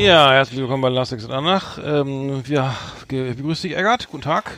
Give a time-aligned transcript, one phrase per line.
[0.00, 1.78] Ja, herzlich willkommen bei Last Exit Anach.
[1.84, 2.74] Ähm, wir
[3.06, 4.08] begrüßen dich, Eggert.
[4.10, 4.56] Guten Tag.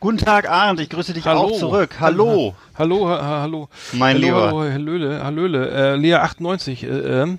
[0.00, 0.80] Guten Tag, Arndt.
[0.80, 1.42] Ich grüße dich hallo.
[1.42, 2.00] auch zurück.
[2.00, 2.56] Hallo.
[2.76, 3.68] Hallo, ha hallo.
[3.92, 4.46] Mein hallo, Lieber.
[4.48, 5.70] Hallo, Hallöle, Hallöle.
[5.70, 7.38] Äh, Lea 98, äh, ähm,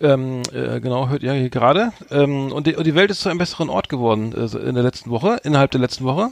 [0.00, 1.90] ähm, äh, genau, hört ihr hier gerade.
[2.12, 4.84] Ähm, und, die, und die Welt ist zu einem besseren Ort geworden äh, in der
[4.84, 6.28] letzten Woche, innerhalb der letzten Woche.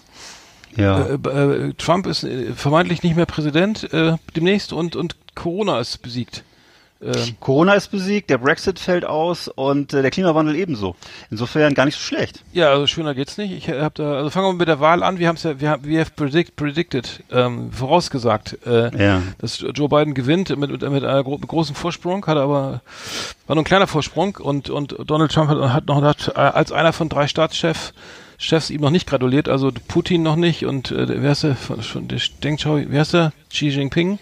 [0.76, 1.00] Ja.
[1.00, 6.00] Äh, äh, Trump ist äh, vermeintlich nicht mehr Präsident äh, demnächst und, und Corona ist
[6.00, 6.44] besiegt.
[7.04, 7.36] Ähm.
[7.40, 10.96] Corona ist besiegt, der Brexit fällt aus und äh, der Klimawandel ebenso.
[11.30, 12.42] Insofern gar nicht so schlecht.
[12.52, 13.52] Ja, also schöner geht's nicht.
[13.52, 15.18] Ich habe da, also fangen wir mit der Wahl an.
[15.18, 19.22] Wir haben es ja, wir haben, wir have predict, predicted, ähm, vorausgesagt, äh, ja.
[19.38, 22.80] dass Joe Biden gewinnt mit, mit, mit einem gro großen Vorsprung, hat aber
[23.46, 26.72] war nur ein kleiner Vorsprung und und Donald Trump hat, hat noch hat, äh, als
[26.72, 27.92] einer von drei Staatschefs
[28.36, 32.08] Chefs ihm noch nicht gratuliert, also Putin noch nicht und äh, wer ist der von
[32.08, 33.32] der Deng Xiaoping, wer ist der?
[33.50, 34.18] Xi Jinping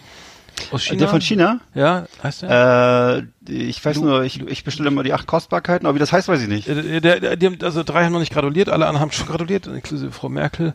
[0.70, 0.98] aus China?
[0.98, 1.60] Der von China?
[1.74, 3.26] Ja, heißt der?
[3.48, 6.12] Äh, ich weiß du, nur, ich, ich bestelle immer die acht Kostbarkeiten, aber wie das
[6.12, 6.68] heißt, weiß ich nicht.
[6.68, 9.26] Der, der, der, die haben, also drei haben noch nicht gratuliert, alle anderen haben schon
[9.26, 10.74] gratuliert, inklusive Frau Merkel.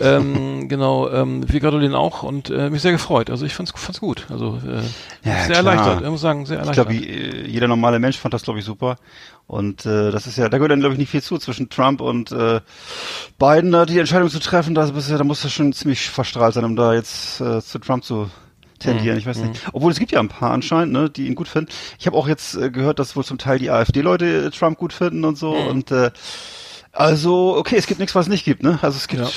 [0.00, 3.28] ähm, genau, ähm, wir gratulieren auch und äh, mich sehr gefreut.
[3.28, 4.26] Also ich fand's, fand's gut.
[4.30, 4.76] Also äh,
[5.28, 5.56] ja, sehr klar.
[5.56, 6.02] erleichtert.
[6.02, 6.90] Ich muss sagen, sehr erleichtert.
[6.90, 8.96] Ich glaube, jeder normale Mensch fand das, glaube ich, super.
[9.46, 12.00] Und äh, das ist ja, da gehört dann, glaube ich, nicht viel zu zwischen Trump
[12.00, 12.60] und äh,
[13.38, 14.74] Biden, da die Entscheidung zu treffen.
[14.74, 18.30] Da, da muss er schon ziemlich verstrahlt sein, um da jetzt äh, zu Trump zu
[18.80, 19.64] tendieren, ich weiß nicht.
[19.64, 19.70] Mhm.
[19.72, 21.70] Obwohl es gibt ja ein paar anscheinend, ne, die ihn gut finden.
[21.98, 24.92] Ich habe auch jetzt äh, gehört, dass wohl zum Teil die AfD-Leute äh, Trump gut
[24.92, 25.54] finden und so.
[25.54, 25.66] Mhm.
[25.68, 26.10] Und äh,
[26.92, 28.78] also, okay, es gibt nichts, was es nicht gibt, ne?
[28.82, 29.30] Also es gibt, ja.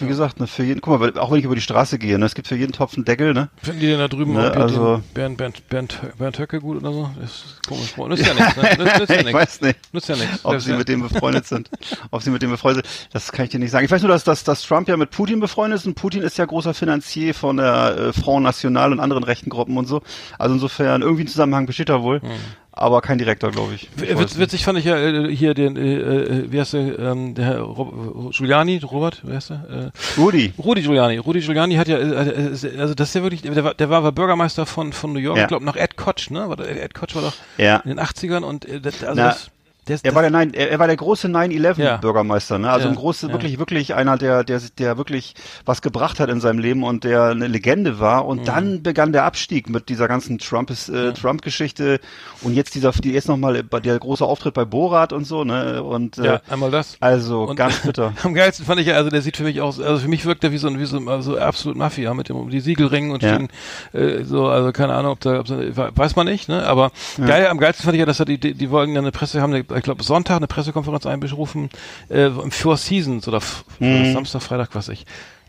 [0.00, 2.26] Wie gesagt, ne, für jeden, guck mal, auch wenn ich über die Straße gehe, ne,
[2.26, 3.48] es gibt für jeden Topf einen Deckel, ne?
[3.62, 7.10] Finden die denn da drüben ne, also Bernd, Bernd, Bernd, Bernd Höcke gut oder so?
[7.20, 7.96] Das ist komisch.
[7.96, 8.62] Nützt ja nichts, ne?
[8.84, 9.94] Nützt, nützt ja ich weiß nicht.
[9.94, 10.44] Nützt ja nichts.
[10.44, 11.70] Ob sie mit dem befreundet sind.
[12.10, 13.84] Ob sie mit dem befreundet sind, das kann ich dir nicht sagen.
[13.84, 16.38] Ich weiß nur, dass, dass, dass Trump ja mit Putin befreundet ist und Putin ist
[16.38, 20.02] ja großer Finanzier von der äh, Front National und anderen rechten Gruppen und so.
[20.38, 22.20] Also insofern, irgendwie ein Zusammenhang besteht da wohl.
[22.20, 22.30] Hm
[22.76, 23.88] aber kein Direktor, glaube ich.
[23.96, 27.34] ich Witz, witzig fand ich ja äh, hier den, äh, äh, wie heißt der, ähm,
[27.34, 29.92] der Herr Rob, Giuliani, Robert, wer heißt der?
[30.16, 30.52] Äh, Rudi.
[30.58, 31.18] Rudi Giuliani.
[31.18, 34.10] Rudi Giuliani hat ja, äh, äh also das ist ja wirklich, der war, der war
[34.10, 35.44] Bürgermeister von, von New York, ja.
[35.44, 36.48] ich glaube nach Ed Koch, ne?
[36.58, 37.76] Ed Koch war doch ja.
[37.76, 39.50] in den 80ern und äh, das, also Na, das,
[39.88, 41.96] der, er war der nein, er, er war der große 9/11 ja.
[41.98, 42.70] Bürgermeister, ne?
[42.70, 43.32] Also ja, ein großes, ja.
[43.34, 45.34] wirklich, wirklich einer, der, der, der wirklich
[45.64, 48.26] was gebracht hat in seinem Leben und der eine Legende war.
[48.26, 48.44] Und mhm.
[48.44, 52.00] dann begann der Abstieg mit dieser ganzen Trump äh, Trump-Geschichte
[52.42, 55.82] und jetzt dieser, die jetzt nochmal der große Auftritt bei Borat und so, ne?
[55.82, 56.96] Und äh, ja, einmal das.
[57.00, 58.14] Also und ganz bitter.
[58.22, 60.44] Am geilsten fand ich ja, also der sieht für mich aus, also für mich wirkt
[60.44, 63.22] er wie so ein, wie so, also absolut Mafia mit dem um die Siegelringen und
[63.22, 63.48] stehen,
[63.92, 66.66] äh, so, also keine Ahnung, ob da, ob da weiß man nicht, ne?
[66.66, 69.12] Aber geil, am geilsten fand ich ja, dass er die, die, die wollten ja eine
[69.12, 71.70] Presse haben, ich glaube Sonntag eine Pressekonferenz einberufen,
[72.08, 73.40] äh, im Four Seasons oder
[73.78, 74.12] mhm.
[74.12, 75.06] Samstag, Freitag, was ich.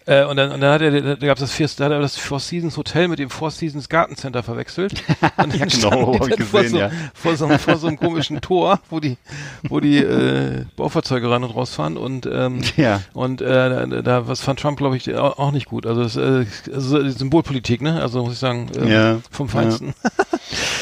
[0.08, 2.00] Äh, und dann, und dann hat er, da gab es das, Vier, da hat er
[2.00, 5.04] das Four Seasons Hotel mit dem Four Seasons Gartencenter verwechselt.
[5.38, 6.92] Und ja, genau, hab ich gesehen, vor, so, ja.
[7.14, 9.18] vor, so, vor so einem komischen Tor, wo die,
[9.64, 13.02] wo die äh, Baufahrzeuge rein und rausfahren und ähm, ja.
[13.14, 15.86] und äh, da was fand Trump glaube ich auch nicht gut.
[15.86, 18.02] Also das, äh, also Symbolpolitik, ne?
[18.02, 19.18] Also muss ich sagen, äh, ja.
[19.32, 19.94] vom Feinsten.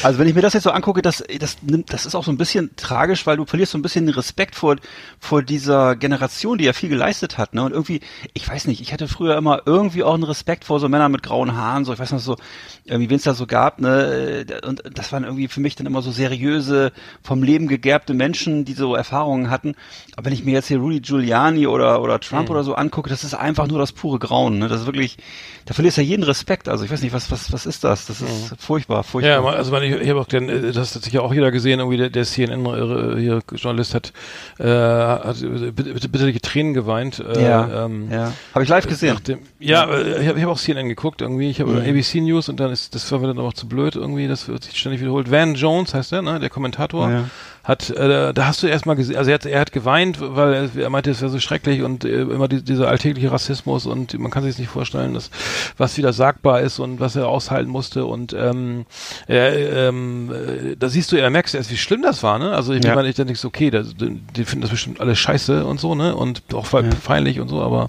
[0.02, 2.30] Also wenn ich mir das jetzt so angucke, das, das nimmt, das ist auch so
[2.30, 4.76] ein bisschen tragisch, weil du verlierst so ein bisschen den Respekt vor
[5.18, 7.64] vor dieser Generation, die ja viel geleistet hat, ne?
[7.64, 8.00] Und irgendwie,
[8.34, 11.22] ich weiß nicht, ich hatte früher immer irgendwie auch einen Respekt vor so Männern mit
[11.22, 12.36] grauen Haaren, so ich weiß noch so,
[12.84, 14.44] irgendwie wen es da so gab, ne?
[14.66, 16.92] Und das waren irgendwie für mich dann immer so seriöse,
[17.22, 19.74] vom Leben gegerbte Menschen, die so Erfahrungen hatten.
[20.16, 22.54] Aber wenn ich mir jetzt hier Rudy Giuliani oder oder Trump mhm.
[22.54, 24.68] oder so angucke, das ist einfach nur das pure Grauen, ne?
[24.68, 25.16] Das ist wirklich,
[25.64, 26.68] da verlierst du ja jeden Respekt.
[26.68, 28.06] Also ich weiß nicht, was was was ist das?
[28.06, 28.56] Das ist mhm.
[28.58, 29.30] furchtbar, furchtbar.
[29.30, 31.78] Ja, also ich, ich habe auch den, äh, das hat sich ja auch jeder gesehen,
[31.78, 34.12] irgendwie der, der CNN äh, hier Journalist hat,
[34.58, 37.20] äh, hat bitterliche Tränen geweint.
[37.20, 38.32] Äh, ja, ähm, ja.
[38.52, 39.03] Habe ich live gesehen.
[39.14, 41.50] Dem, ja, äh, ich habe hab auch CNN geguckt irgendwie.
[41.50, 41.88] Ich habe mhm.
[41.88, 44.26] ABC News und dann ist das war mir dann auch zu blöd irgendwie.
[44.26, 45.30] Das wird sich ständig wiederholt.
[45.30, 47.10] Van Jones heißt der, ne, der Kommentator.
[47.10, 47.24] Ja
[47.64, 50.76] hat, äh, da hast du erstmal gesehen, also er hat, er hat geweint, weil er,
[50.76, 54.30] er meinte, es wäre so schrecklich und äh, immer die, dieser alltägliche Rassismus und man
[54.30, 55.30] kann sich nicht vorstellen, dass
[55.78, 58.84] was wieder sagbar ist und was er aushalten musste und ähm,
[59.28, 62.54] ähm, äh, da siehst du, er merkst erst, wie schlimm das war, ne?
[62.54, 62.94] Also ich ja.
[62.94, 66.14] meine, ich denke so, okay, das, die, finden das bestimmt alle scheiße und so, ne?
[66.14, 66.82] Und auch ja.
[67.02, 67.88] peinlich und so, aber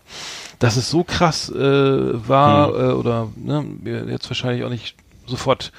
[0.59, 2.75] dass es so krass äh, war hm.
[2.75, 3.65] äh, oder ne,
[4.09, 4.95] jetzt wahrscheinlich auch nicht
[5.25, 5.73] sofort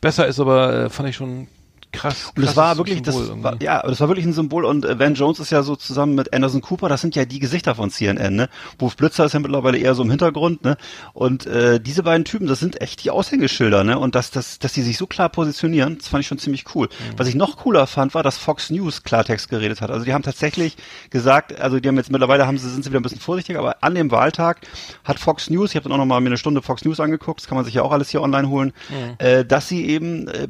[0.00, 1.46] besser ist, aber äh, fand ich schon
[1.92, 2.32] krass.
[2.36, 4.98] Und das war wirklich, Symbol das war, ja, das war wirklich ein Symbol und äh,
[4.98, 7.90] Van Jones ist ja so zusammen mit Anderson Cooper, das sind ja die Gesichter von
[7.90, 8.48] CNN, ne?
[8.78, 10.76] Wolf Blitzer ist ja mittlerweile eher so im Hintergrund, ne?
[11.12, 13.98] Und äh, diese beiden Typen, das sind echt die Aushängeschilder, ne?
[13.98, 16.86] Und dass, dass, dass die sich so klar positionieren, das fand ich schon ziemlich cool.
[16.86, 17.18] Mhm.
[17.18, 19.90] Was ich noch cooler fand, war, dass Fox News Klartext geredet hat.
[19.90, 20.76] Also die haben tatsächlich
[21.10, 23.82] gesagt, also die haben jetzt mittlerweile haben sie, sind sie wieder ein bisschen vorsichtiger, aber
[23.82, 24.60] an dem Wahltag
[25.04, 27.40] hat Fox News, ich habe dann auch noch mal mir eine Stunde Fox News angeguckt,
[27.40, 29.14] das kann man sich ja auch alles hier online holen, mhm.
[29.18, 30.48] äh, dass sie eben, äh,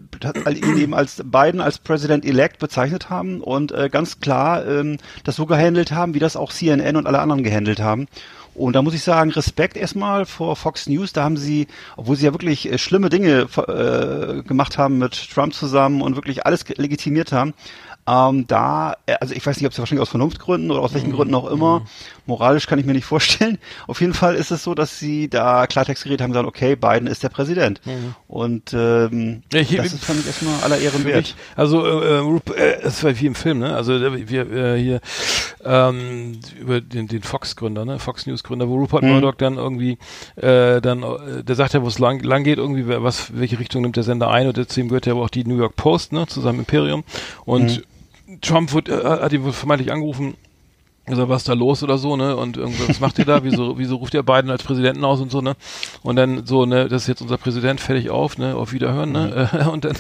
[0.77, 5.93] eben als Biden als President-elect bezeichnet haben und äh, ganz klar ähm, das so gehandelt
[5.93, 8.07] haben, wie das auch CNN und alle anderen gehandelt haben.
[8.55, 11.13] Und da muss ich sagen, Respekt erstmal vor Fox News.
[11.13, 15.55] Da haben sie, obwohl sie ja wirklich äh, schlimme Dinge äh, gemacht haben mit Trump
[15.55, 17.55] zusammen und wirklich alles legitimiert haben,
[18.09, 21.11] ähm, da, äh, also ich weiß nicht, ob es wahrscheinlich aus Vernunftgründen oder aus welchen
[21.11, 21.17] mhm.
[21.17, 21.87] Gründen auch immer, mhm.
[22.29, 23.59] Moralisch kann ich mir nicht vorstellen.
[23.87, 27.07] Auf jeden Fall ist es so, dass sie da Klartext geredet haben, gesagt, okay, Biden
[27.07, 27.81] ist der Präsident.
[27.85, 28.15] Mhm.
[28.29, 31.17] Und ähm, ich, das ist, fand ich erstmal aller Ehren wert.
[31.17, 32.21] Mich, also äh,
[32.57, 33.75] äh, es war wie im Film, ne?
[33.75, 35.01] Also wir äh, hier
[35.65, 37.99] ähm, über den, den Fox-Gründer, ne?
[37.99, 39.11] Fox News-Gründer, wo Rupert mhm.
[39.11, 39.99] Murdoch dann irgendwie
[40.37, 43.83] äh, dann, äh, der sagt ja, wo es lang, lang geht, irgendwie, was, welche Richtung
[43.83, 46.27] nimmt der Sender ein und deswegen gehört ja aber auch die New York Post, ne,
[46.27, 47.05] zu seinem Imperium.
[47.45, 47.85] Und
[48.27, 48.41] mhm.
[48.41, 50.35] Trump wird, äh, hat ihn wohl vermeintlich angerufen,
[51.09, 52.37] also was da los oder so, ne?
[52.37, 53.45] Und irgendwas macht ihr da?
[53.45, 55.55] Wieso, wieso ruft ihr Biden als Präsidenten aus und so, ne?
[56.03, 58.55] Und dann so, ne, das ist jetzt unser Präsident, fertig auf, ne?
[58.55, 59.49] Auf Wiederhören, ne?
[59.53, 59.69] Mhm.
[59.79, 59.95] Und dann,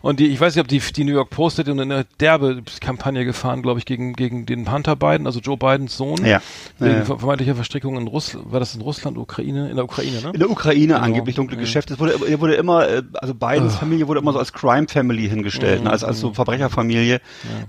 [0.00, 3.24] und die, ich weiß nicht, ob die, die New York Post hat eine derbe Kampagne
[3.24, 6.24] gefahren, glaube ich, gegen, gegen den Hunter Biden, also Joe Bidens Sohn.
[6.24, 6.40] Ja.
[6.78, 7.04] Wegen ja.
[7.04, 9.70] vermeintlicher Verstrickung in Russland, war das in Russland, Ukraine?
[9.70, 10.30] In der Ukraine, ne?
[10.32, 11.00] In der Ukraine genau.
[11.00, 11.62] angeblich dunkle ja.
[11.62, 11.94] Geschäfte.
[11.94, 13.78] Es wurde, er wurde immer, äh, also Bidens oh.
[13.78, 15.84] Familie wurde immer so als Crime Family hingestellt, mhm.
[15.84, 15.90] ne?
[15.90, 16.34] als, als so mhm.
[16.34, 17.20] Verbrecherfamilie.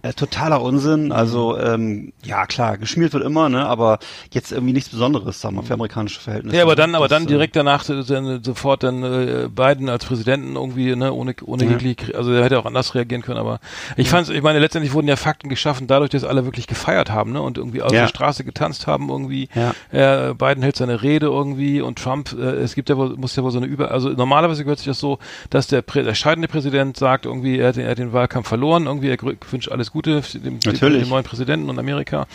[0.04, 0.10] Ja.
[0.10, 1.12] Äh, totaler Unsinn.
[1.12, 3.66] Also, ähm, ja klar, geschmiert wird immer, ne?
[3.66, 4.00] Aber
[4.32, 6.58] jetzt irgendwie nichts Besonderes, sagen wir, für amerikanische Verhältnisse.
[6.58, 10.56] Ja, aber dann, aber dann äh, direkt danach dann, sofort dann äh, Biden als Präsidenten
[10.56, 11.72] irgendwie, ne, ohne ohne ja.
[11.72, 13.60] jegliche, also er hätte auch anders reagieren können, aber
[13.98, 14.14] ich ja.
[14.14, 17.42] fand, ich meine, letztendlich wurden ja Fakten geschaffen, dadurch, dass alle wirklich gefeiert haben, ne,
[17.42, 18.02] und irgendwie auf ja.
[18.02, 19.50] der Straße getanzt haben irgendwie.
[19.54, 19.74] Ja.
[19.92, 23.44] Äh, Biden hält seine Rede irgendwie und Trump, äh, es gibt ja wohl, muss ja
[23.44, 26.48] wohl so eine Über, also normalerweise gehört sich das so, dass der, Prä der scheidende
[26.48, 29.92] Präsident sagt irgendwie, er hat, den, er hat den Wahlkampf verloren, irgendwie, er wünscht alles
[29.92, 32.28] Gute dem, dem, dem neuen Präsidenten und Amerika,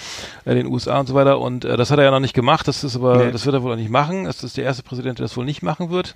[0.44, 1.40] äh, den USA und so weiter.
[1.40, 2.69] Und äh, das hat er ja noch nicht gemacht.
[2.69, 3.32] Das ist aber, nee.
[3.32, 4.25] das wird er wohl auch nicht machen.
[4.25, 6.14] Das ist der erste Präsident, der das wohl nicht machen wird.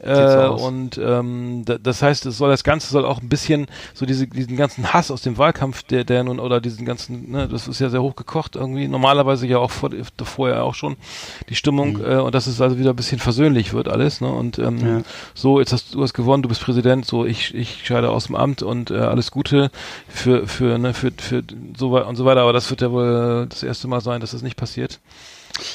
[0.00, 4.26] Äh, und ähm, das heißt, es soll das Ganze soll auch ein bisschen so diese,
[4.26, 7.80] diesen ganzen Hass aus dem Wahlkampf, der, der nun oder diesen ganzen, ne, das ist
[7.80, 8.86] ja sehr hoch gekocht irgendwie.
[8.86, 9.90] Normalerweise ja auch vor,
[10.22, 10.96] vorher auch schon
[11.48, 12.04] die Stimmung mhm.
[12.04, 14.20] äh, und dass es also wieder ein bisschen versöhnlich wird alles.
[14.20, 14.28] Ne?
[14.28, 15.02] Und ähm, ja.
[15.34, 18.36] so jetzt hast du hast gewonnen, du bist Präsident, so ich ich scheide aus dem
[18.36, 19.70] Amt und äh, alles Gute
[20.08, 21.42] für für ne für für
[21.76, 22.42] so und so weiter.
[22.42, 25.00] Aber das wird ja wohl das erste Mal sein, dass das nicht passiert.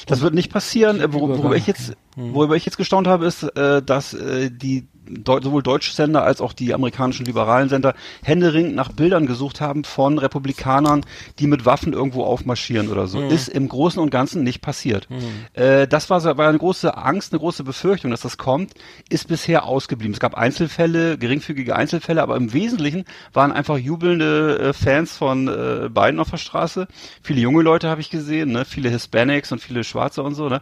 [0.06, 1.00] Das wird nicht passieren.
[1.12, 2.34] Wor worüber ich jetzt, hm.
[2.34, 6.40] worüber ich jetzt gestaunt habe, ist, äh, dass äh, die Deu sowohl deutsche Sender als
[6.40, 11.04] auch die amerikanischen liberalen Sender händeringend nach Bildern gesucht haben von Republikanern,
[11.38, 13.20] die mit Waffen irgendwo aufmarschieren oder so.
[13.20, 13.30] Mhm.
[13.30, 15.08] Ist im Großen und Ganzen nicht passiert.
[15.10, 15.22] Mhm.
[15.52, 18.72] Äh, das war, war eine große Angst, eine große Befürchtung, dass das kommt,
[19.08, 20.14] ist bisher ausgeblieben.
[20.14, 25.88] Es gab Einzelfälle, geringfügige Einzelfälle, aber im Wesentlichen waren einfach jubelnde äh, Fans von äh,
[25.88, 26.88] Biden auf der Straße.
[27.22, 28.64] Viele junge Leute habe ich gesehen, ne?
[28.64, 30.48] viele Hispanics und viele Schwarze und so.
[30.48, 30.60] Ne?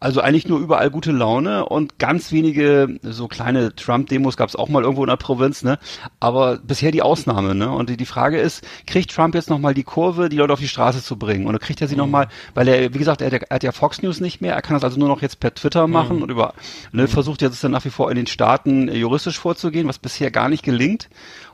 [0.00, 4.68] Also eigentlich nur überall gute Laune und ganz wenige so kleine Trump-Demos gab es auch
[4.68, 5.78] mal irgendwo in der Provinz, ne?
[6.20, 7.70] Aber bisher die Ausnahme, ne?
[7.70, 10.68] Und die, die Frage ist, kriegt Trump jetzt nochmal die Kurve, die Leute auf die
[10.68, 11.46] Straße zu bringen?
[11.46, 12.02] Oder kriegt er sie mhm.
[12.02, 14.74] nochmal, weil er, wie gesagt, er, er, hat ja Fox News nicht mehr, er kann
[14.74, 15.92] das also nur noch jetzt per Twitter mhm.
[15.92, 16.22] machen mhm.
[16.22, 16.54] und über,
[16.92, 20.48] ne, versucht jetzt dann nach wie vor in den Staaten juristisch vorzugehen, was bisher gar
[20.48, 21.08] nicht gelingt.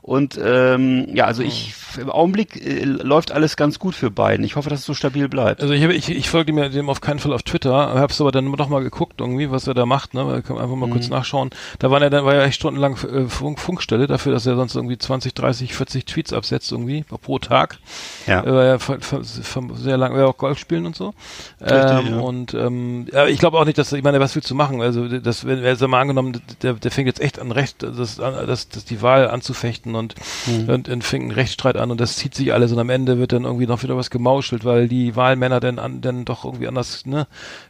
[0.09, 4.43] Und ähm, ja, also ich im Augenblick äh, läuft alles ganz gut für beiden.
[4.43, 5.61] Ich hoffe, dass es so stabil bleibt.
[5.61, 8.19] Also ich, hab, ich, ich folge mir dem auf keinen Fall auf Twitter, habe es
[8.19, 10.15] aber dann noch mal geguckt irgendwie, was er da macht.
[10.15, 10.93] Ne, kann einfach mal mhm.
[10.93, 11.51] kurz nachschauen.
[11.79, 14.77] Da war er dann war ja echt stundenlang äh, Funk, Funkstelle dafür, dass er sonst
[14.77, 17.77] irgendwie 20, 30, 40 Tweets absetzt irgendwie pro Tag.
[18.27, 18.41] Ja.
[18.41, 21.13] Er war ja sehr lang, er auch Golf spielen und so.
[21.61, 22.19] Richtig, ähm, ja.
[22.21, 24.81] Und ähm, ich glaube auch nicht, dass ich meine, was willst du machen?
[24.81, 28.69] Also das, wenn er mal angenommen, der, der fängt jetzt echt an Recht, das, das,
[28.71, 30.15] das die Wahl anzufechten und,
[30.47, 30.69] mhm.
[30.69, 33.33] und, und fängt einen Rechtsstreit an und das zieht sich alles und am Ende wird
[33.33, 37.05] dann irgendwie noch wieder was gemauschelt, weil die Wahlmänner dann an, dann doch irgendwie anders,
[37.05, 37.27] ne,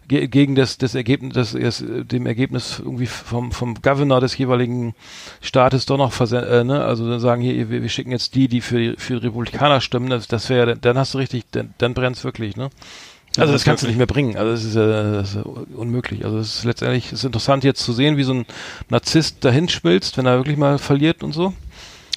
[0.07, 4.95] gegen das, das Ergebnis, das, das, dem Ergebnis irgendwie vom, vom Governor des jeweiligen
[5.41, 8.49] Staates doch noch versenden, äh, ne, also dann sagen hier, wir, wir schicken jetzt die,
[8.49, 11.75] die für die, für die Republikaner stimmen, das, das wäre, dann hast du richtig, dann,
[11.79, 12.71] dann brennt's wirklich, ne.
[13.37, 14.37] Also das kannst du nicht mehr bringen.
[14.37, 15.45] Also das ist, äh, das ist
[15.77, 16.25] unmöglich.
[16.25, 18.47] Also es ist letztendlich ist interessant jetzt zu sehen, wie so ein
[18.89, 21.53] Narzisst dahin schmilzt, wenn er wirklich mal verliert und so.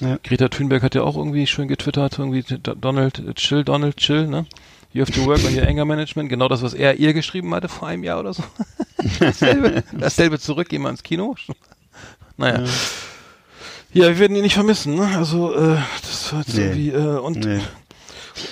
[0.00, 0.18] Ja.
[0.22, 4.46] Greta Thunberg hat ja auch irgendwie schön getwittert, irgendwie Donald, chill, Donald, chill, ne?
[4.92, 6.28] You have to work on your anger management.
[6.28, 8.42] Genau das, was er ihr geschrieben hatte vor einem Jahr oder so.
[9.20, 11.34] dasselbe, dasselbe zurück, gehen wir ins Kino.
[12.36, 12.62] naja.
[13.92, 14.04] Ja.
[14.04, 14.08] ja.
[14.08, 15.16] wir werden ihn nicht vermissen, ne?
[15.16, 16.62] Also, äh, das war jetzt nee.
[16.62, 17.60] irgendwie, äh, und nee.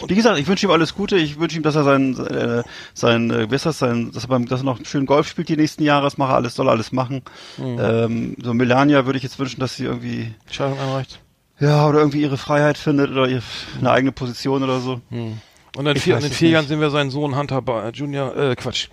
[0.06, 1.16] Wie gesagt, ich wünsche ihm alles Gute.
[1.16, 2.62] Ich wünsche ihm, dass er sein, äh,
[2.94, 5.82] sein, äh, das, sein, dass er, beim, dass er noch schön Golf spielt die nächsten
[5.82, 6.04] Jahre.
[6.04, 7.22] Das mache alles, soll alles machen.
[7.56, 7.78] Mhm.
[7.80, 11.20] Ähm, so Melania würde ich jetzt wünschen, dass sie irgendwie Entscheidung einreicht.
[11.60, 13.42] Ja, oder irgendwie ihre Freiheit findet oder ihre,
[13.78, 15.00] eine eigene Position oder so.
[15.10, 15.40] Mhm.
[15.76, 17.62] Und in, vier, in vier Jahren sehen wir seinen Sohn Hunter
[17.94, 18.88] Junior, äh, Quatsch,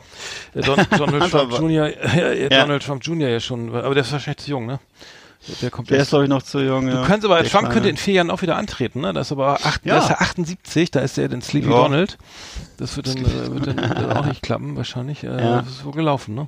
[0.54, 2.62] äh, Don, Donald Trump Junior, äh, ja.
[2.62, 4.80] Donald Trump Junior ja schon, aber der ist wahrscheinlich zu jung, ne?
[5.62, 6.88] Der, kommt der ist, glaube ich, noch zu jung.
[6.88, 7.02] Ja.
[7.02, 7.74] Du kannst aber, der Trump Kleine.
[7.74, 9.14] könnte in vier Jahren auch wieder antreten, ne?
[9.14, 9.96] Das ist aber acht, ja.
[9.96, 11.76] da ist er 78, da ist er den Sleepy ja.
[11.76, 12.18] Donald.
[12.78, 15.24] Das wird dann, äh, wird dann äh, auch nicht klappen, wahrscheinlich.
[15.24, 15.62] Äh, ja.
[15.62, 16.48] Das ist wohl gelaufen, ne?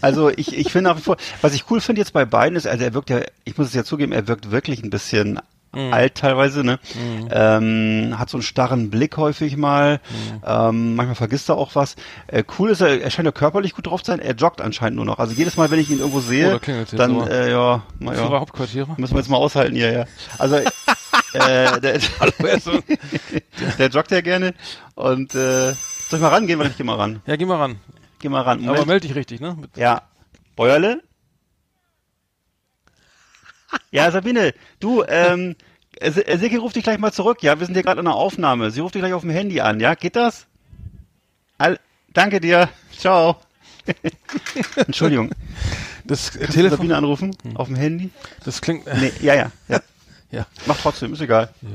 [0.00, 2.66] Also ich, ich finde nach wie vor, was ich cool finde jetzt bei beiden ist,
[2.66, 5.40] also er wirkt ja, ich muss es ja zugeben, er wirkt wirklich ein bisschen
[5.76, 5.92] mhm.
[5.92, 6.78] alt teilweise, ne?
[6.94, 7.28] Mhm.
[7.30, 10.00] Ähm, hat so einen starren Blick häufig mal.
[10.10, 10.42] Mhm.
[10.44, 11.96] Ähm, manchmal vergisst er auch was.
[12.26, 14.20] Äh, cool ist er, er scheint ja körperlich gut drauf zu sein.
[14.20, 15.18] Er joggt anscheinend nur noch.
[15.18, 18.28] Also jedes Mal, wenn ich ihn irgendwo sehe, oh, dann äh, ja, na, ja.
[18.28, 18.94] Hauptquartiere.
[18.96, 20.04] Müssen wir jetzt mal aushalten hier, ja.
[20.38, 20.70] Also äh,
[21.80, 21.98] der,
[23.78, 24.54] der joggt ja gerne
[24.94, 25.72] und äh,
[26.08, 27.20] soll ich mal rangehen, weil ich geh mal ran.
[27.26, 27.76] Ja, geh mal ran.
[28.18, 28.60] Geh mal ran.
[28.60, 28.78] Moment.
[28.78, 29.56] Aber melde dich richtig, ne?
[29.58, 30.02] Mit ja.
[30.54, 31.02] Bäuerle?
[33.90, 35.56] Ja, Sabine, du, ähm,
[36.00, 37.58] Silke ruft dich gleich mal zurück, ja?
[37.58, 38.70] Wir sind hier gerade in einer Aufnahme.
[38.70, 39.94] Sie ruft dich gleich auf dem Handy an, ja?
[39.94, 40.46] Geht das?
[41.58, 41.78] All,
[42.12, 42.68] danke dir.
[42.96, 43.40] Ciao.
[44.76, 45.30] Entschuldigung.
[46.04, 46.78] Das Kannst Telefon.
[46.78, 47.36] Sabine anrufen?
[47.42, 47.56] Hm.
[47.56, 48.10] Auf dem Handy?
[48.44, 48.86] Das klingt.
[48.86, 49.80] Nee, ja, ja, ja.
[50.36, 50.46] Ja.
[50.66, 51.48] Mach trotzdem, ist egal.
[51.62, 51.68] Ja.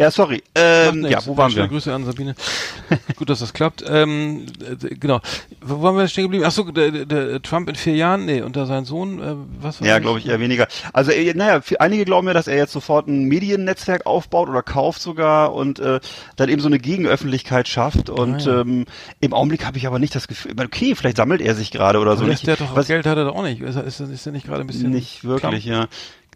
[0.00, 0.42] Ja, sorry.
[0.54, 1.68] Ähm, ja, wo waren wir?
[1.68, 2.34] Grüße an Sabine.
[3.16, 3.84] Gut, dass das klappt.
[3.86, 5.20] Ähm, äh, genau.
[5.60, 6.44] Wo waren wir stehen geblieben?
[6.44, 9.98] Achso, der, der Trump in vier Jahren, nee, unter sein Sohn, äh, was war Ja,
[9.98, 10.68] glaube ich eher weniger.
[10.94, 15.02] Also, äh, naja, einige glauben ja, dass er jetzt sofort ein Mediennetzwerk aufbaut oder kauft
[15.02, 16.00] sogar und äh,
[16.36, 18.08] dann eben so eine Gegenöffentlichkeit schafft.
[18.08, 18.60] Und ah, ja.
[18.62, 18.86] ähm,
[19.20, 22.12] im Augenblick habe ich aber nicht das Gefühl, okay, vielleicht sammelt er sich gerade oder
[22.12, 22.24] aber so.
[22.24, 22.46] Nicht.
[22.46, 23.60] Der doch, was, Geld hat er doch auch nicht.
[23.60, 24.88] Ist, ist, ist er nicht gerade ein bisschen.
[24.88, 25.82] Nicht wirklich, klamm?
[25.82, 25.88] ja.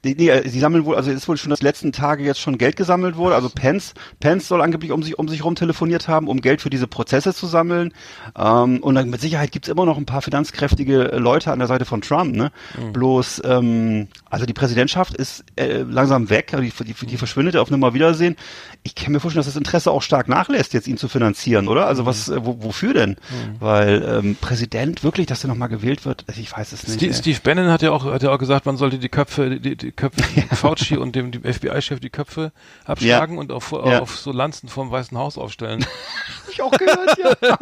[0.04, 2.58] Nee, äh, sie sammeln wohl, also es ist wohl schon das letzten Tage jetzt schon
[2.58, 3.34] Geld gesammelt wurde.
[3.34, 6.70] Also Pence, Pence soll angeblich um sich um sich rum telefoniert haben, um Geld für
[6.70, 7.92] diese Prozesse zu sammeln.
[8.36, 11.84] Ähm, und dann mit Sicherheit gibt's immer noch ein paar finanzkräftige Leute an der Seite
[11.84, 12.34] von Trump.
[12.34, 12.52] Ne?
[12.78, 12.92] Mhm.
[12.92, 17.70] Bloß, ähm, also die Präsidentschaft ist äh, langsam weg, also die, die, die verschwindet auf
[17.70, 18.36] Nummer Wiedersehen.
[18.82, 21.86] Ich kann mir vorstellen, dass das Interesse auch stark nachlässt, jetzt ihn zu finanzieren, oder?
[21.86, 22.36] Also was, mhm.
[22.36, 23.10] äh, wo, wofür denn?
[23.10, 23.60] Mhm.
[23.60, 26.96] Weil ähm, Präsident wirklich, dass er nochmal gewählt wird, ich weiß es nicht.
[26.96, 29.76] Steve, Steve Bannon hat ja auch, hat ja auch gesagt, man sollte die Köpfe, die,
[29.76, 30.54] die Köpfe, ja.
[30.54, 32.52] Fauci und dem, dem FBI-Chef die Köpfe
[32.84, 33.40] abschlagen ja.
[33.40, 34.00] und auf, ja.
[34.00, 35.84] auf so Lanzen vom Weißen Haus aufstellen.
[36.50, 37.58] ich auch gehört, ja.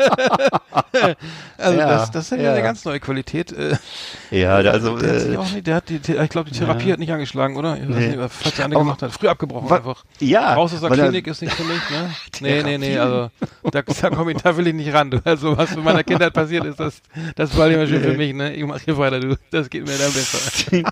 [1.59, 3.53] also das, das ist ja, eine ganz neue Qualität.
[3.53, 3.77] Äh,
[4.31, 7.13] ja, also der, äh, hat nicht, der hat die, ich glaube, die Therapie hat nicht
[7.13, 7.77] angeschlagen, oder?
[7.77, 7.95] Ich nee.
[7.95, 9.13] weiß nicht, was der andere gemacht hat.
[9.13, 10.05] Früh abgebrochen wa einfach.
[10.21, 10.55] Ja.
[10.55, 12.11] Raus aus der Klinik ist nicht für mich, ne?
[12.41, 13.31] Nee, nee, nee, also
[13.71, 15.11] da, da, komm ich, da will ich nicht ran.
[15.11, 15.21] Du.
[15.25, 17.01] Also was in meiner Kindheit passiert ist, das,
[17.37, 18.09] das war immer schön nee.
[18.09, 18.55] für mich, ne?
[18.55, 19.37] Ich mach hier weiter, du.
[19.51, 20.83] Das geht mir dann besser.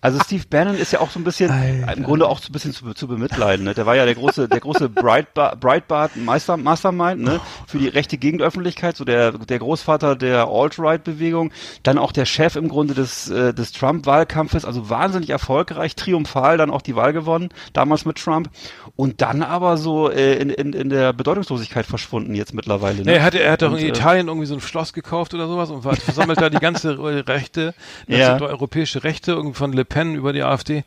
[0.00, 1.96] Also Steve Bannon ist ja auch so ein bisschen, Alter.
[1.96, 3.74] im Grunde auch so ein bisschen zu, zu bemitleiden, ne?
[3.74, 7.40] Der war ja der große, der große Breitbart, Breitbart Master, Mastermind, ne?
[7.66, 11.52] Für die rechte Gegenöffentlichkeit, so der, der Großvater der Alt-Right-Bewegung,
[11.82, 16.70] dann auch der Chef im Grunde des, äh, des Trump-Wahlkampfes, also wahnsinnig erfolgreich, triumphal dann
[16.70, 18.50] auch die Wahl gewonnen, damals mit Trump.
[18.96, 22.98] Und dann aber so äh, in, in, in der Bedeutungslosigkeit verschwunden jetzt mittlerweile.
[22.98, 23.04] Ne?
[23.06, 25.48] Nee, er hat, er hat doch in äh, Italien irgendwie so ein Schloss gekauft oder
[25.48, 26.96] sowas und versammelt da die ganze
[27.26, 27.74] Rechte,
[28.06, 28.40] ja.
[28.40, 30.84] europäische Rechte, irgendwie von Le Pen über die AfD,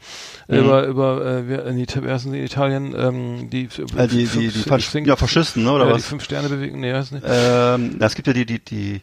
[0.47, 0.57] mhm.
[0.57, 3.65] über, über äh, in, in Italien, ähm, die,
[3.97, 6.03] äh, die, die, die, Fasch ja, Faschisten, ne, oder ja, was?
[6.03, 7.25] Die Fünf-Sterne-Bewegung, nee, weiß nicht.
[7.27, 9.01] Ähm, es gibt ja die, die, die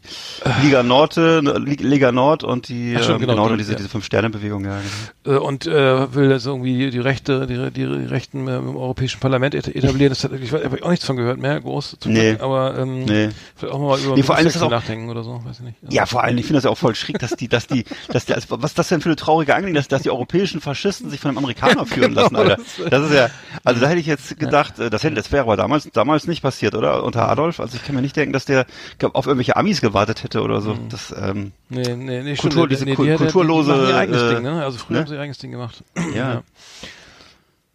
[0.62, 3.76] Liga Nord, Liga Nord und die, Ach, ähm, genau, genau, die, diese, ja.
[3.76, 4.78] diese Fünf-Sterne-Bewegung, ja.
[5.24, 5.36] Genau.
[5.36, 9.54] Äh, und äh, will das irgendwie die Rechte, die, die Rechten äh, im Europäischen Parlament
[9.56, 10.10] etablieren.
[10.10, 11.96] Das hat, ich habe auch nichts von gehört mehr, groß.
[11.98, 12.30] Zum nee.
[12.30, 13.30] Glück, aber ähm, nee.
[13.56, 15.64] vielleicht auch mal über nee, vor allem ist das auch, nachdenken oder so, weiß ich
[15.64, 15.78] nicht.
[15.82, 17.84] Also, ja, vor allem, ich finde das ja auch voll schräg, dass die, dass die,
[18.08, 20.60] dass die, also, was ist das denn für eine traurige Angelegenheit, dass, dass die europäischen
[20.60, 22.56] Faschisten sich von einem Amerikaner führen genau, lassen, Alter.
[22.88, 23.30] Das ist ja,
[23.64, 24.86] also da hätte ich jetzt gedacht, ja.
[24.86, 27.02] Äh, das hätte, das wäre aber damals, damals nicht passiert, oder?
[27.02, 27.58] Unter Adolf.
[27.58, 28.66] Also ich kann mir nicht denken, dass der
[29.12, 30.74] auf irgendwelche Amis gewartet hätte oder so.
[30.74, 30.88] Mhm.
[30.88, 34.34] Das, ähm, nee, nee, nee, Kultur, diese nee, die kulturlose, die, die ihr eigenes äh,
[34.34, 34.64] Ding, ne?
[34.64, 35.00] Also früher ne?
[35.00, 35.82] haben sie ihr eigenes Ding gemacht.
[36.14, 36.34] ja.
[36.34, 36.42] ja.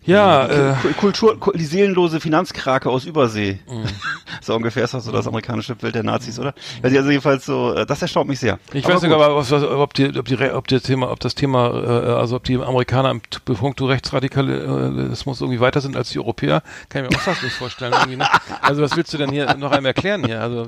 [0.05, 3.59] Ja, äh, Kultur, die seelenlose Finanzkrake aus Übersee.
[3.69, 3.83] Mhm.
[4.41, 6.53] so ungefähr ist das so das amerikanische Bild der Nazis, oder?
[6.81, 8.59] Also jedenfalls so, äh, das erstaunt mich sehr.
[8.73, 11.35] Ich aber weiß nicht, aber was, ob die, ob die, ob das Thema, ob das
[11.35, 16.63] Thema, äh, also ob die Amerikaner im Punkt Rechtsradikalismus irgendwie weiter sind als die Europäer,
[16.87, 17.93] kann ich mir auch fast nicht vorstellen.
[18.17, 18.27] Ne?
[18.61, 20.41] Also was willst du denn hier noch einmal erklären hier?
[20.41, 20.67] Also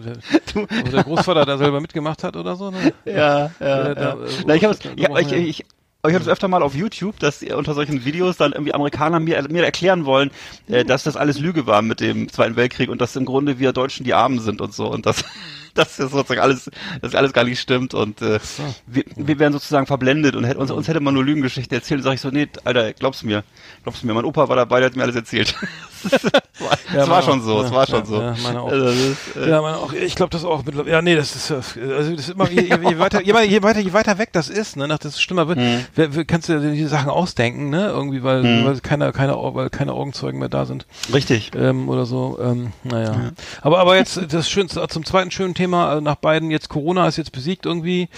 [0.53, 2.69] wo der Großvater da selber mitgemacht hat oder so?
[2.69, 2.93] Ne?
[3.05, 3.88] Ja, ja.
[3.88, 4.17] Äh, da, ja.
[4.45, 4.71] Na, ich, ja,
[5.17, 5.65] ich, ich, ich
[6.03, 9.63] habe es öfter mal auf YouTube, dass unter solchen Videos dann irgendwie Amerikaner mir, mir
[9.63, 10.31] erklären wollen,
[10.67, 13.72] äh, dass das alles Lüge war mit dem Zweiten Weltkrieg und dass im Grunde wir
[13.72, 14.88] Deutschen die Armen sind und so.
[14.88, 15.24] Und das
[15.75, 16.69] dass das sozusagen alles,
[17.01, 18.63] dass alles gar nicht stimmt und äh, so.
[18.87, 22.03] wir, wir werden sozusagen verblendet und hätte, uns, uns hätte man nur Lügengeschichte erzählt.
[22.03, 23.43] Sag ich so, nee, Alter, glaubst mir,
[23.83, 25.55] glaubst mir, mein Opa war dabei, der hat mir alles erzählt.
[26.59, 28.21] war, ja, war schon so, es ja, war schon ja, so.
[28.21, 28.71] Ja, meine auch.
[28.71, 29.93] Also, das, äh, ja, meine auch.
[29.93, 30.91] Ich glaube das auch mittlerweile.
[30.91, 33.93] Ja, nee, das ist, also das ist immer, je, je, weiter, je, je, weiter, je
[33.93, 35.85] weiter weg das ist, ne, nach das schlimmer wird, hm.
[35.95, 38.65] wer, kannst du die Sachen ausdenken, ne, irgendwie, weil, hm.
[38.65, 40.85] weil keine, keine, weil keine Augenzeugen mehr da sind.
[41.13, 41.51] Richtig.
[41.55, 42.39] Ähm, oder so.
[42.41, 43.31] Ähm, naja.
[43.61, 46.49] Aber, aber jetzt das schönste zum zweiten schönen Thema Thema äh, nach beiden.
[46.49, 48.09] Jetzt Corona ist jetzt besiegt irgendwie.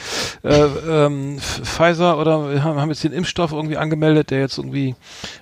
[0.44, 4.96] Äh, ähm, Pfizer oder haben, haben jetzt den Impfstoff irgendwie angemeldet, der jetzt irgendwie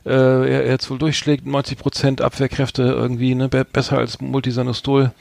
[0.05, 1.45] äh, jetzt wohl durchschlägt.
[1.45, 5.11] 90 Prozent Abwehrkräfte irgendwie, ne, besser als Multisanostol.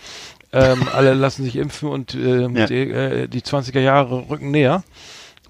[0.52, 2.66] Ähm, alle lassen sich impfen und äh, ja.
[2.66, 4.82] die, äh, die 20er Jahre rücken näher.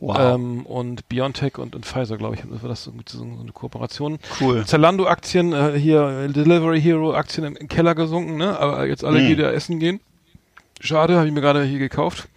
[0.01, 0.35] Wow.
[0.35, 4.19] Ähm, und BioNTech und, und Pfizer, glaube ich, war das so, so, eine Kooperation.
[4.41, 4.65] Cool.
[4.65, 8.59] Zalando-Aktien, äh, hier Delivery Hero-Aktien im, im, Keller gesunken, ne?
[8.59, 9.29] Aber jetzt alle mm.
[9.29, 10.01] wieder essen gehen.
[10.81, 12.29] Schade, habe ich mir gerade hier gekauft.